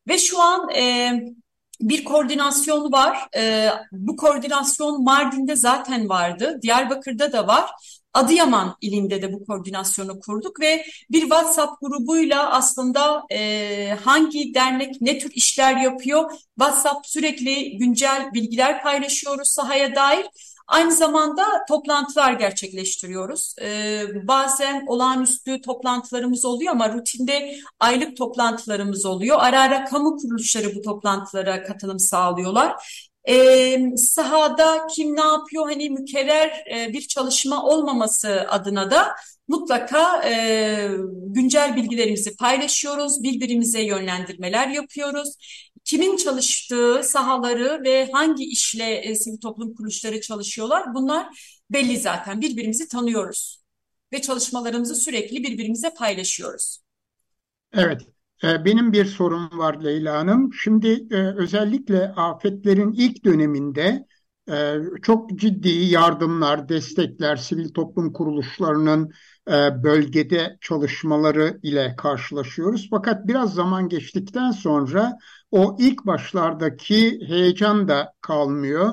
Ve 0.09 0.19
şu 0.19 0.41
an 0.41 0.71
e, 0.71 1.13
bir 1.81 2.05
koordinasyon 2.05 2.93
var. 2.93 3.29
E, 3.37 3.71
bu 3.93 4.17
koordinasyon 4.17 5.05
Mardin'de 5.05 5.57
zaten 5.57 6.09
vardı, 6.09 6.59
Diyarbakır'da 6.63 7.33
da 7.33 7.47
var. 7.47 7.71
Adıyaman 8.15 8.77
ilinde 8.81 9.23
de 9.23 9.33
bu 9.33 9.45
koordinasyonu 9.45 10.21
kurduk 10.21 10.61
ve 10.61 10.87
bir 11.11 11.21
WhatsApp 11.21 11.81
grubuyla 11.81 12.51
aslında 12.53 13.23
e, 13.33 13.97
hangi 14.05 14.55
dernek 14.55 15.01
ne 15.01 15.19
tür 15.19 15.31
işler 15.35 15.77
yapıyor 15.77 16.31
WhatsApp 16.59 17.07
sürekli 17.07 17.79
güncel 17.79 18.31
bilgiler 18.35 18.83
paylaşıyoruz 18.83 19.49
sahaya 19.49 19.95
dair. 19.95 20.27
Aynı 20.71 20.93
zamanda 20.93 21.45
toplantılar 21.69 22.33
gerçekleştiriyoruz. 22.33 23.55
Ee, 23.63 24.05
bazen 24.29 24.85
olağanüstü 24.87 25.61
toplantılarımız 25.61 26.45
oluyor 26.45 26.73
ama 26.73 26.93
rutinde 26.93 27.57
aylık 27.81 28.17
toplantılarımız 28.17 29.07
oluyor. 29.07 29.37
Ara 29.41 29.61
ara 29.61 29.85
kamu 29.85 30.17
kuruluşları 30.17 30.75
bu 30.77 30.83
toplantılara 30.83 31.63
katılım 31.63 31.99
sağlıyorlar 31.99 33.10
e, 33.31 33.97
sahada 33.97 34.87
kim 34.87 35.17
ne 35.17 35.21
yapıyor 35.21 35.65
hani 35.69 35.91
mükerrer 35.91 36.65
e, 36.75 36.93
bir 36.93 37.01
çalışma 37.01 37.65
olmaması 37.65 38.47
adına 38.49 38.91
da 38.91 39.15
mutlaka 39.49 40.29
e, 40.29 40.89
güncel 41.27 41.77
bilgilerimizi 41.77 42.37
paylaşıyoruz, 42.37 43.23
birbirimize 43.23 43.83
yönlendirmeler 43.83 44.69
yapıyoruz. 44.69 45.35
Kimin 45.85 46.17
çalıştığı 46.17 47.03
sahaları 47.05 47.85
ve 47.85 48.11
hangi 48.13 48.45
işle 48.45 48.95
e, 48.95 49.15
sivil 49.15 49.39
toplum 49.39 49.75
kuruluşları 49.75 50.21
çalışıyorlar 50.21 50.95
bunlar 50.95 51.27
belli 51.71 51.99
zaten 51.99 52.41
birbirimizi 52.41 52.89
tanıyoruz 52.89 53.63
ve 54.13 54.23
çalışmalarımızı 54.23 54.95
sürekli 54.95 55.43
birbirimize 55.43 55.91
paylaşıyoruz. 55.91 56.79
Evet, 57.73 58.03
benim 58.43 58.93
bir 58.93 59.05
sorum 59.05 59.59
var 59.59 59.85
Leyla 59.85 60.19
Hanım. 60.19 60.53
Şimdi 60.53 61.07
e, 61.11 61.17
özellikle 61.17 62.13
afetlerin 62.13 62.93
ilk 62.93 63.25
döneminde 63.25 64.07
e, 64.51 64.75
çok 65.03 65.39
ciddi 65.39 65.69
yardımlar, 65.69 66.69
destekler, 66.69 67.37
sivil 67.37 67.69
toplum 67.69 68.13
kuruluşlarının 68.13 69.11
e, 69.49 69.83
bölgede 69.83 70.59
çalışmaları 70.61 71.61
ile 71.63 71.95
karşılaşıyoruz. 71.99 72.89
Fakat 72.91 73.27
biraz 73.29 73.55
zaman 73.55 73.89
geçtikten 73.89 74.51
sonra 74.51 75.19
o 75.51 75.77
ilk 75.81 76.07
başlardaki 76.07 77.21
heyecan 77.27 77.89
da 77.89 78.13
kalmıyor, 78.21 78.93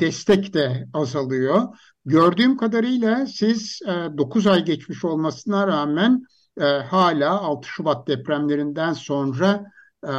destek 0.00 0.54
de 0.54 0.86
azalıyor. 0.92 1.62
Gördüğüm 2.04 2.56
kadarıyla 2.56 3.26
siz 3.26 3.80
9 3.86 4.46
ay 4.46 4.64
geçmiş 4.64 5.04
olmasına 5.04 5.66
rağmen 5.66 6.22
e, 6.60 6.64
hala 6.64 7.40
6 7.40 7.68
Şubat 7.68 8.08
depremlerinden 8.08 8.92
sonra 8.92 9.64
e, 10.04 10.12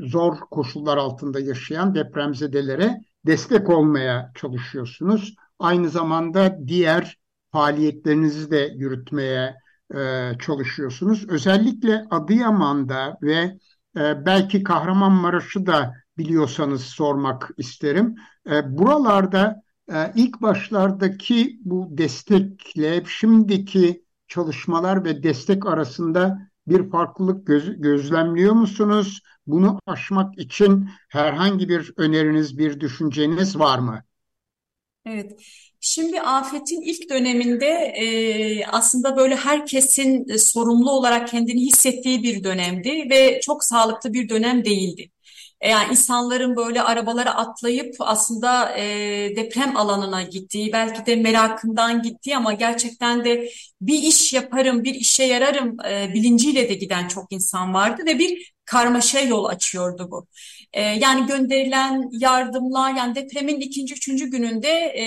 zor 0.00 0.36
koşullar 0.50 0.96
altında 0.96 1.40
yaşayan 1.40 1.94
depremzedelere 1.94 3.00
destek 3.26 3.70
olmaya 3.70 4.32
çalışıyorsunuz. 4.34 5.34
Aynı 5.58 5.88
zamanda 5.88 6.58
diğer 6.66 7.18
faaliyetlerinizi 7.52 8.50
de 8.50 8.72
yürütmeye 8.76 9.56
e, 9.94 10.32
çalışıyorsunuz. 10.38 11.28
Özellikle 11.28 12.04
Adıyaman'da 12.10 13.18
ve 13.22 13.58
e, 13.96 14.26
belki 14.26 14.62
Kahramanmaraş'ı 14.62 15.66
da 15.66 15.94
biliyorsanız 16.18 16.82
sormak 16.82 17.50
isterim. 17.58 18.14
E, 18.50 18.78
buralarda 18.78 19.62
e, 19.92 20.12
ilk 20.14 20.42
başlardaki 20.42 21.58
bu 21.64 21.88
destekle 21.90 23.04
şimdiki 23.06 24.05
çalışmalar 24.28 25.04
ve 25.04 25.22
destek 25.22 25.66
arasında 25.66 26.38
bir 26.66 26.90
farklılık 26.90 27.46
göz, 27.46 27.80
gözlemliyor 27.80 28.52
musunuz? 28.52 29.20
Bunu 29.46 29.80
aşmak 29.86 30.38
için 30.38 30.88
herhangi 31.08 31.68
bir 31.68 31.92
öneriniz, 31.96 32.58
bir 32.58 32.80
düşünceniz 32.80 33.58
var 33.58 33.78
mı? 33.78 34.02
Evet. 35.06 35.32
Şimdi 35.80 36.20
afetin 36.20 36.80
ilk 36.82 37.10
döneminde 37.10 37.66
e, 37.66 38.66
aslında 38.66 39.16
böyle 39.16 39.36
herkesin 39.36 40.36
sorumlu 40.36 40.90
olarak 40.90 41.28
kendini 41.28 41.60
hissettiği 41.66 42.22
bir 42.22 42.44
dönemdi 42.44 43.06
ve 43.10 43.40
çok 43.40 43.64
sağlıklı 43.64 44.12
bir 44.12 44.28
dönem 44.28 44.64
değildi. 44.64 45.10
E, 45.60 45.70
yani 45.70 45.90
insanların 45.90 46.56
böyle 46.56 46.82
arabalara 46.82 47.34
atlayıp 47.34 47.94
aslında 47.98 48.78
e, 48.78 48.84
deprem 49.36 49.76
alanına 49.76 50.22
gittiği, 50.22 50.72
belki 50.72 51.06
de 51.06 51.16
merakından 51.16 52.02
gittiği 52.02 52.36
ama 52.36 52.52
gerçekten 52.52 53.24
de 53.24 53.48
bir 53.80 53.98
iş 53.98 54.32
yaparım, 54.32 54.84
bir 54.84 54.94
işe 54.94 55.24
yararım 55.24 55.76
e, 55.90 56.14
bilinciyle 56.14 56.68
de 56.68 56.74
giden 56.74 57.08
çok 57.08 57.32
insan 57.32 57.74
vardı 57.74 58.02
ve 58.06 58.18
bir 58.18 58.52
karmaşa 58.64 59.20
yol 59.20 59.44
açıyordu 59.44 60.08
bu. 60.10 60.26
E, 60.72 60.82
yani 60.82 61.26
gönderilen 61.26 62.10
yardımlar, 62.12 62.94
yani 62.94 63.14
depremin 63.14 63.60
ikinci, 63.60 63.94
üçüncü 63.94 64.30
gününde 64.30 64.68
e, 64.70 65.04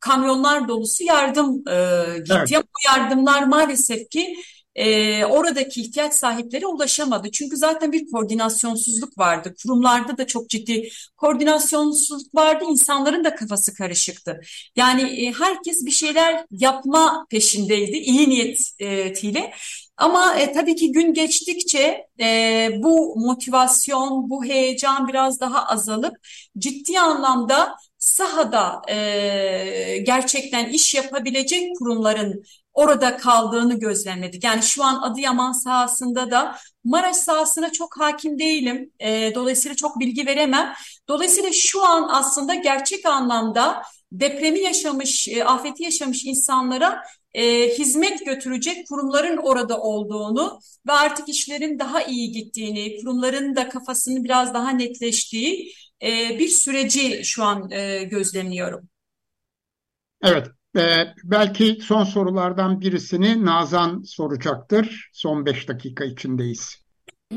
kamyonlar 0.00 0.68
dolusu 0.68 1.04
yardım 1.04 1.68
e, 1.68 2.18
gitti. 2.18 2.34
Evet. 2.54 2.64
Bu 2.64 2.96
yardımlar 2.96 3.42
maalesef 3.42 4.10
ki 4.10 4.36
e, 4.74 5.24
oradaki 5.24 5.80
ihtiyaç 5.80 6.14
sahipleri 6.14 6.66
ulaşamadı. 6.66 7.30
Çünkü 7.30 7.56
zaten 7.56 7.92
bir 7.92 8.10
koordinasyonsuzluk 8.10 9.18
vardı. 9.18 9.54
Kurumlarda 9.62 10.18
da 10.18 10.26
çok 10.26 10.50
ciddi 10.50 10.88
koordinasyonsuzluk 11.16 12.34
vardı. 12.34 12.64
İnsanların 12.68 13.24
da 13.24 13.34
kafası 13.34 13.74
karışıktı. 13.74 14.40
Yani 14.76 15.02
e, 15.02 15.32
herkes 15.32 15.86
bir 15.86 15.90
şeyler 15.90 16.44
yapma 16.50 17.26
peşindeydi 17.30 17.96
iyi 17.96 18.28
niyetiyle. 18.30 19.52
Ama 19.96 20.34
e, 20.36 20.52
tabii 20.52 20.76
ki 20.76 20.92
gün 20.92 21.14
geçtikçe 21.14 22.06
e, 22.20 22.70
bu 22.76 23.16
motivasyon, 23.16 24.30
bu 24.30 24.44
heyecan 24.44 25.08
biraz 25.08 25.40
daha 25.40 25.66
azalıp 25.66 26.16
ciddi 26.58 27.00
anlamda 27.00 27.76
sahada 27.98 28.82
e, 28.88 29.98
gerçekten 30.06 30.68
iş 30.68 30.94
yapabilecek 30.94 31.76
kurumların 31.78 32.44
orada 32.72 33.16
kaldığını 33.16 33.78
gözlemledik. 33.78 34.44
Yani 34.44 34.62
şu 34.62 34.84
an 34.84 35.02
Adıyaman 35.02 35.52
sahasında 35.52 36.30
da 36.30 36.58
Maraş 36.84 37.16
sahasına 37.16 37.72
çok 37.72 38.00
hakim 38.00 38.38
değilim. 38.38 38.90
E, 39.00 39.34
dolayısıyla 39.34 39.76
çok 39.76 40.00
bilgi 40.00 40.26
veremem. 40.26 40.72
Dolayısıyla 41.08 41.52
şu 41.52 41.84
an 41.84 42.08
aslında 42.12 42.54
gerçek 42.54 43.06
anlamda 43.06 43.82
depremi 44.12 44.60
yaşamış, 44.60 45.28
e, 45.28 45.44
afeti 45.44 45.82
yaşamış 45.82 46.24
insanlara 46.24 47.02
e, 47.34 47.68
hizmet 47.78 48.26
götürecek 48.26 48.88
kurumların 48.88 49.36
orada 49.36 49.80
olduğunu 49.80 50.60
ve 50.86 50.92
artık 50.92 51.28
işlerin 51.28 51.78
daha 51.78 52.02
iyi 52.02 52.32
gittiğini, 52.32 53.00
kurumların 53.00 53.56
da 53.56 53.68
kafasının 53.68 54.24
biraz 54.24 54.54
daha 54.54 54.70
netleştiği 54.70 55.74
e, 56.02 56.38
bir 56.38 56.48
süreci 56.48 57.24
şu 57.24 57.44
an 57.44 57.70
e, 57.70 58.04
gözlemliyorum. 58.04 58.88
Evet, 60.22 60.46
ee, 60.76 61.06
belki 61.24 61.78
son 61.82 62.04
sorulardan 62.04 62.80
birisini 62.80 63.44
Nazan 63.44 64.02
soracaktır. 64.02 65.10
Son 65.12 65.46
beş 65.46 65.68
dakika 65.68 66.04
içindeyiz. 66.04 66.82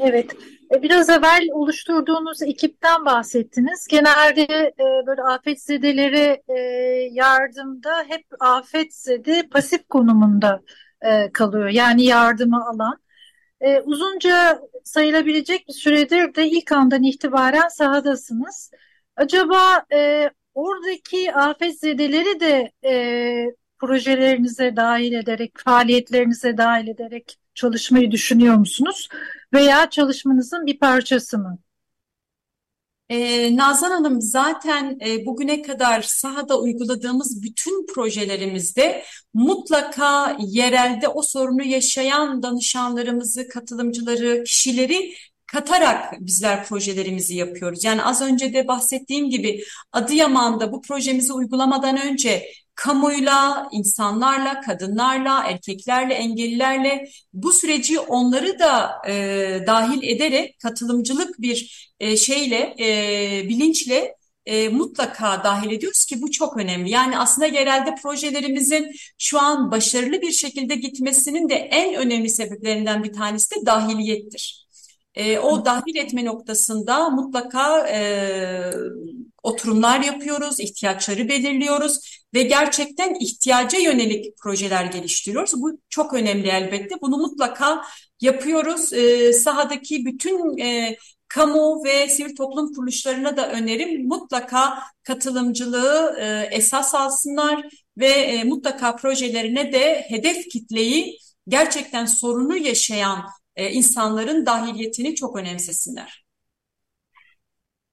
Evet, 0.01 0.35
e, 0.75 0.81
biraz 0.81 1.09
evvel 1.09 1.47
oluşturduğunuz 1.53 2.41
ekipten 2.41 3.05
bahsettiniz. 3.05 3.87
Genelde 3.87 4.73
e, 4.79 5.07
böyle 5.07 5.21
afetzedelere 5.21 6.43
e, 6.47 6.59
yardımda 7.11 8.03
hep 8.07 8.25
afetzede 8.39 9.47
pasif 9.51 9.89
konumunda 9.89 10.61
e, 11.01 11.31
kalıyor. 11.31 11.69
Yani 11.69 12.03
yardımı 12.03 12.65
alan. 12.65 12.97
E, 13.61 13.79
uzunca 13.79 14.59
sayılabilecek 14.83 15.67
bir 15.67 15.73
süredir 15.73 16.35
de 16.35 16.47
ilk 16.47 16.71
andan 16.71 17.03
itibaren 17.03 17.67
sahadasınız. 17.67 18.71
Acaba 19.15 19.85
e, 19.93 20.29
oradaki 20.55 21.33
afetzedeleri 21.33 22.39
de 22.39 22.71
e, 22.85 22.93
projelerinize 23.79 24.75
dahil 24.75 25.13
ederek, 25.13 25.51
faaliyetlerinize 25.57 26.57
dahil 26.57 26.87
ederek 26.87 27.37
çalışmayı 27.53 28.11
düşünüyor 28.11 28.55
musunuz? 28.55 29.09
Veya 29.53 29.89
çalışmanızın 29.89 30.65
bir 30.65 30.79
parçası 30.79 31.37
mı? 31.37 31.59
Ee, 33.09 33.55
Nazan 33.55 33.91
Hanım 33.91 34.21
zaten 34.21 34.97
e, 35.05 35.25
bugüne 35.25 35.61
kadar 35.61 36.01
sahada 36.01 36.59
uyguladığımız 36.59 37.43
bütün 37.43 37.85
projelerimizde 37.85 39.03
mutlaka 39.33 40.37
yerelde 40.39 41.07
o 41.07 41.21
sorunu 41.21 41.63
yaşayan 41.63 42.43
danışanlarımızı, 42.43 43.47
katılımcıları, 43.47 44.43
kişileri 44.43 45.13
katarak 45.47 46.13
bizler 46.19 46.65
projelerimizi 46.65 47.35
yapıyoruz. 47.35 47.83
Yani 47.83 48.03
az 48.03 48.21
önce 48.21 48.53
de 48.53 48.67
bahsettiğim 48.67 49.29
gibi 49.29 49.63
Adıyaman'da 49.91 50.71
bu 50.71 50.81
projemizi 50.81 51.33
uygulamadan 51.33 51.97
önce 52.01 52.45
kamuyla, 52.75 53.69
insanlarla, 53.71 54.61
kadınlarla, 54.61 55.43
erkeklerle, 55.43 56.13
engellilerle 56.13 57.09
bu 57.33 57.53
süreci 57.53 57.99
onları 57.99 58.59
da 58.59 59.01
e, 59.07 59.13
dahil 59.67 60.03
ederek 60.03 60.59
katılımcılık 60.59 61.41
bir 61.41 61.89
e, 61.99 62.17
şeyle, 62.17 62.75
e, 62.79 63.49
bilinçle 63.49 64.15
e, 64.45 64.69
mutlaka 64.69 65.43
dahil 65.43 65.71
ediyoruz 65.71 66.05
ki 66.05 66.21
bu 66.21 66.31
çok 66.31 66.57
önemli. 66.57 66.89
Yani 66.89 67.19
aslında 67.19 67.45
yerelde 67.47 67.95
projelerimizin 68.03 68.91
şu 69.17 69.39
an 69.39 69.71
başarılı 69.71 70.21
bir 70.21 70.31
şekilde 70.31 70.75
gitmesinin 70.75 71.49
de 71.49 71.55
en 71.55 71.95
önemli 71.95 72.29
sebeplerinden 72.29 73.03
bir 73.03 73.13
tanesi 73.13 73.55
de 73.55 73.65
dahiliyettir. 73.65 74.64
E, 75.15 75.39
o 75.39 75.65
dahil 75.65 75.95
etme 75.95 76.25
noktasında 76.25 77.09
mutlaka 77.09 77.87
e, 77.87 77.99
oturumlar 79.43 79.99
yapıyoruz, 79.99 80.59
ihtiyaçları 80.59 81.29
belirliyoruz 81.29 82.25
ve 82.33 82.43
gerçekten 82.43 83.15
ihtiyaca 83.19 83.79
yönelik 83.79 84.37
projeler 84.37 84.85
geliştiriyoruz. 84.85 85.61
Bu 85.61 85.79
çok 85.89 86.13
önemli 86.13 86.47
elbette. 86.47 86.95
Bunu 87.01 87.17
mutlaka 87.17 87.81
yapıyoruz. 88.21 88.93
E, 88.93 89.33
sahadaki 89.33 90.05
bütün 90.05 90.57
e, 90.57 90.97
kamu 91.27 91.83
ve 91.85 92.09
sivil 92.09 92.35
toplum 92.35 92.73
kuruluşlarına 92.73 93.37
da 93.37 93.51
önerim 93.51 94.07
mutlaka 94.07 94.79
katılımcılığı 95.03 96.15
e, 96.19 96.47
esas 96.51 96.95
alsınlar 96.95 97.65
ve 97.97 98.07
e, 98.07 98.43
mutlaka 98.43 98.95
projelerine 98.95 99.73
de 99.73 100.05
hedef 100.09 100.49
kitleyi 100.49 101.17
gerçekten 101.47 102.05
sorunu 102.05 102.57
yaşayan 102.57 103.25
e, 103.55 103.71
insanların 103.71 104.45
dahiliyetini 104.45 105.15
çok 105.15 105.37
önemsesinler. 105.37 106.25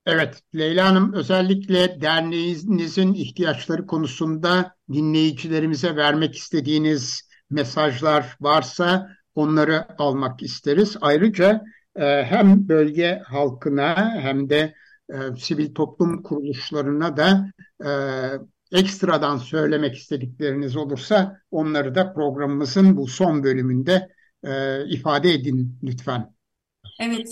Evet, 0.07 0.43
Leyla 0.55 0.87
Hanım 0.87 1.13
özellikle 1.13 2.01
derneğinizin 2.01 3.15
ihtiyaçları 3.15 3.87
konusunda 3.87 4.75
dinleyicilerimize 4.93 5.97
vermek 5.97 6.37
istediğiniz 6.37 7.29
mesajlar 7.51 8.37
varsa 8.41 9.09
onları 9.35 9.87
almak 9.99 10.43
isteriz. 10.43 10.97
Ayrıca 11.01 11.63
e, 11.97 12.25
hem 12.25 12.69
bölge 12.69 13.23
halkına 13.27 14.15
hem 14.21 14.51
de 14.51 14.75
e, 15.13 15.17
sivil 15.39 15.75
toplum 15.75 16.23
kuruluşlarına 16.23 17.17
da 17.17 17.53
e, 17.85 17.91
ekstradan 18.79 19.37
söylemek 19.37 19.97
istedikleriniz 19.97 20.77
olursa 20.77 21.41
onları 21.51 21.95
da 21.95 22.13
programımızın 22.13 22.97
bu 22.97 23.07
son 23.07 23.45
bölümünde 23.45 24.09
e, 24.45 24.85
ifade 24.89 25.31
edin 25.31 25.79
lütfen. 25.83 26.35
Evet. 27.01 27.31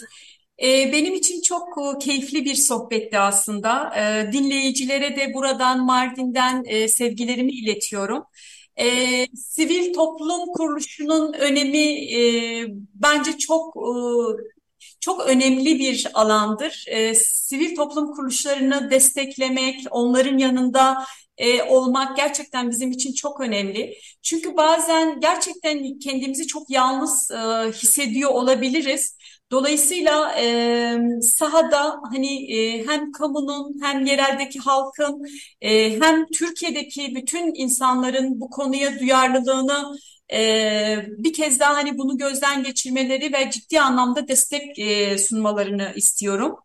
E, 0.62 0.92
benim 0.92 1.14
için 1.14 1.42
çok 1.42 1.68
e, 1.78 1.98
keyifli 1.98 2.44
bir 2.44 2.54
sohbetti 2.54 3.18
aslında. 3.18 3.94
E, 3.96 4.32
dinleyicilere 4.32 5.16
de 5.16 5.34
buradan 5.34 5.84
Mardin'den 5.84 6.86
sevgilerimi 6.86 7.52
iletiyorum. 7.52 8.24
Sivil 9.34 9.94
toplum 9.94 10.52
kuruluşunun 10.52 11.32
önemi 11.32 12.08
bence 12.94 13.38
çok 13.38 13.76
çok 15.00 15.26
önemli 15.26 15.78
bir 15.78 16.08
alandır. 16.14 16.86
Sivil 17.14 17.76
toplum 17.76 18.12
kuruluşlarını 18.14 18.90
desteklemek, 18.90 19.80
onların 19.90 20.38
yanında 20.38 21.04
e, 21.40 21.62
olmak 21.62 22.16
gerçekten 22.16 22.70
bizim 22.70 22.90
için 22.90 23.12
çok 23.12 23.40
önemli. 23.40 23.94
Çünkü 24.22 24.56
bazen 24.56 25.20
gerçekten 25.20 25.98
kendimizi 25.98 26.46
çok 26.46 26.70
yalnız 26.70 27.30
e, 27.30 27.36
hissediyor 27.72 28.30
olabiliriz. 28.30 29.16
Dolayısıyla 29.50 30.34
e, 30.40 30.98
sahada 31.22 32.00
hani 32.12 32.52
e, 32.52 32.86
hem 32.86 33.12
kamunun 33.12 33.80
hem 33.82 34.06
yereldeki 34.06 34.58
halkın 34.58 35.22
e, 35.60 36.00
hem 36.00 36.26
Türkiye'deki 36.26 37.14
bütün 37.14 37.54
insanların 37.54 38.40
bu 38.40 38.50
konuya 38.50 39.00
duyarlılığını 39.00 39.96
e, 40.32 41.06
bir 41.08 41.32
kez 41.32 41.60
daha 41.60 41.74
hani 41.74 41.98
bunu 41.98 42.18
gözden 42.18 42.62
geçirmeleri 42.62 43.32
ve 43.32 43.50
ciddi 43.50 43.80
anlamda 43.80 44.28
destek 44.28 44.78
e, 44.78 45.18
sunmalarını 45.18 45.92
istiyorum. 45.96 46.56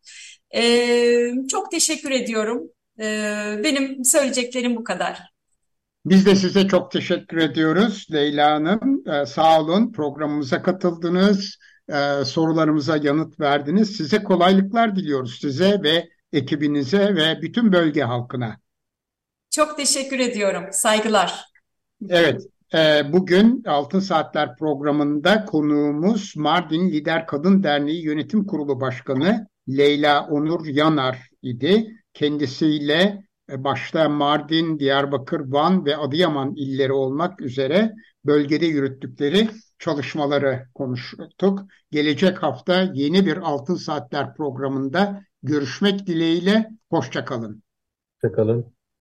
E, 0.55 1.47
çok 1.49 1.71
teşekkür 1.71 2.11
ediyorum. 2.11 2.69
Ee, 2.99 3.59
benim 3.63 4.05
söyleyeceklerim 4.05 4.75
bu 4.75 4.83
kadar. 4.83 5.19
Biz 6.05 6.25
de 6.25 6.35
size 6.35 6.67
çok 6.67 6.91
teşekkür 6.91 7.37
ediyoruz 7.37 8.07
Leyla 8.11 8.51
Hanım. 8.51 9.03
Ee, 9.07 9.25
sağ 9.25 9.61
olun 9.61 9.91
programımıza 9.91 10.61
katıldınız, 10.61 11.57
ee, 11.89 12.25
sorularımıza 12.25 12.97
yanıt 12.97 13.39
verdiniz. 13.39 13.97
Size 13.97 14.23
kolaylıklar 14.23 14.95
diliyoruz 14.95 15.39
size 15.41 15.79
ve 15.83 16.09
ekibinize 16.33 17.15
ve 17.15 17.41
bütün 17.41 17.73
bölge 17.73 18.01
halkına. 18.01 18.57
Çok 19.49 19.77
teşekkür 19.77 20.19
ediyorum. 20.19 20.63
Saygılar. 20.71 21.45
Evet, 22.09 22.41
e, 22.41 22.54
bugün 23.13 23.63
Altın 23.67 23.99
Saatler 23.99 24.55
programında 24.57 25.45
konuğumuz 25.45 26.33
Mardin 26.37 26.89
Lider 26.89 27.27
Kadın 27.27 27.63
Derneği 27.63 28.03
Yönetim 28.03 28.45
Kurulu 28.45 28.81
Başkanı 28.81 29.47
Leyla 29.69 30.27
Onur 30.27 30.65
Yanar 30.65 31.29
idi 31.41 31.95
kendisiyle 32.13 33.23
e, 33.51 33.63
başta 33.63 34.09
Mardin, 34.09 34.79
Diyarbakır, 34.79 35.39
Van 35.39 35.85
ve 35.85 35.97
Adıyaman 35.97 36.53
illeri 36.55 36.93
olmak 36.93 37.41
üzere 37.41 37.93
bölgede 38.25 38.65
yürüttükleri 38.65 39.49
çalışmaları 39.79 40.67
konuştuk. 40.73 41.59
Gelecek 41.91 42.43
hafta 42.43 42.81
yeni 42.93 43.25
bir 43.25 43.37
Altın 43.37 43.75
Saatler 43.75 44.33
programında 44.33 45.23
görüşmek 45.43 46.07
dileğiyle. 46.07 46.69
Hoşçakalın. 46.89 47.63
Hoşçakalın. 48.21 48.74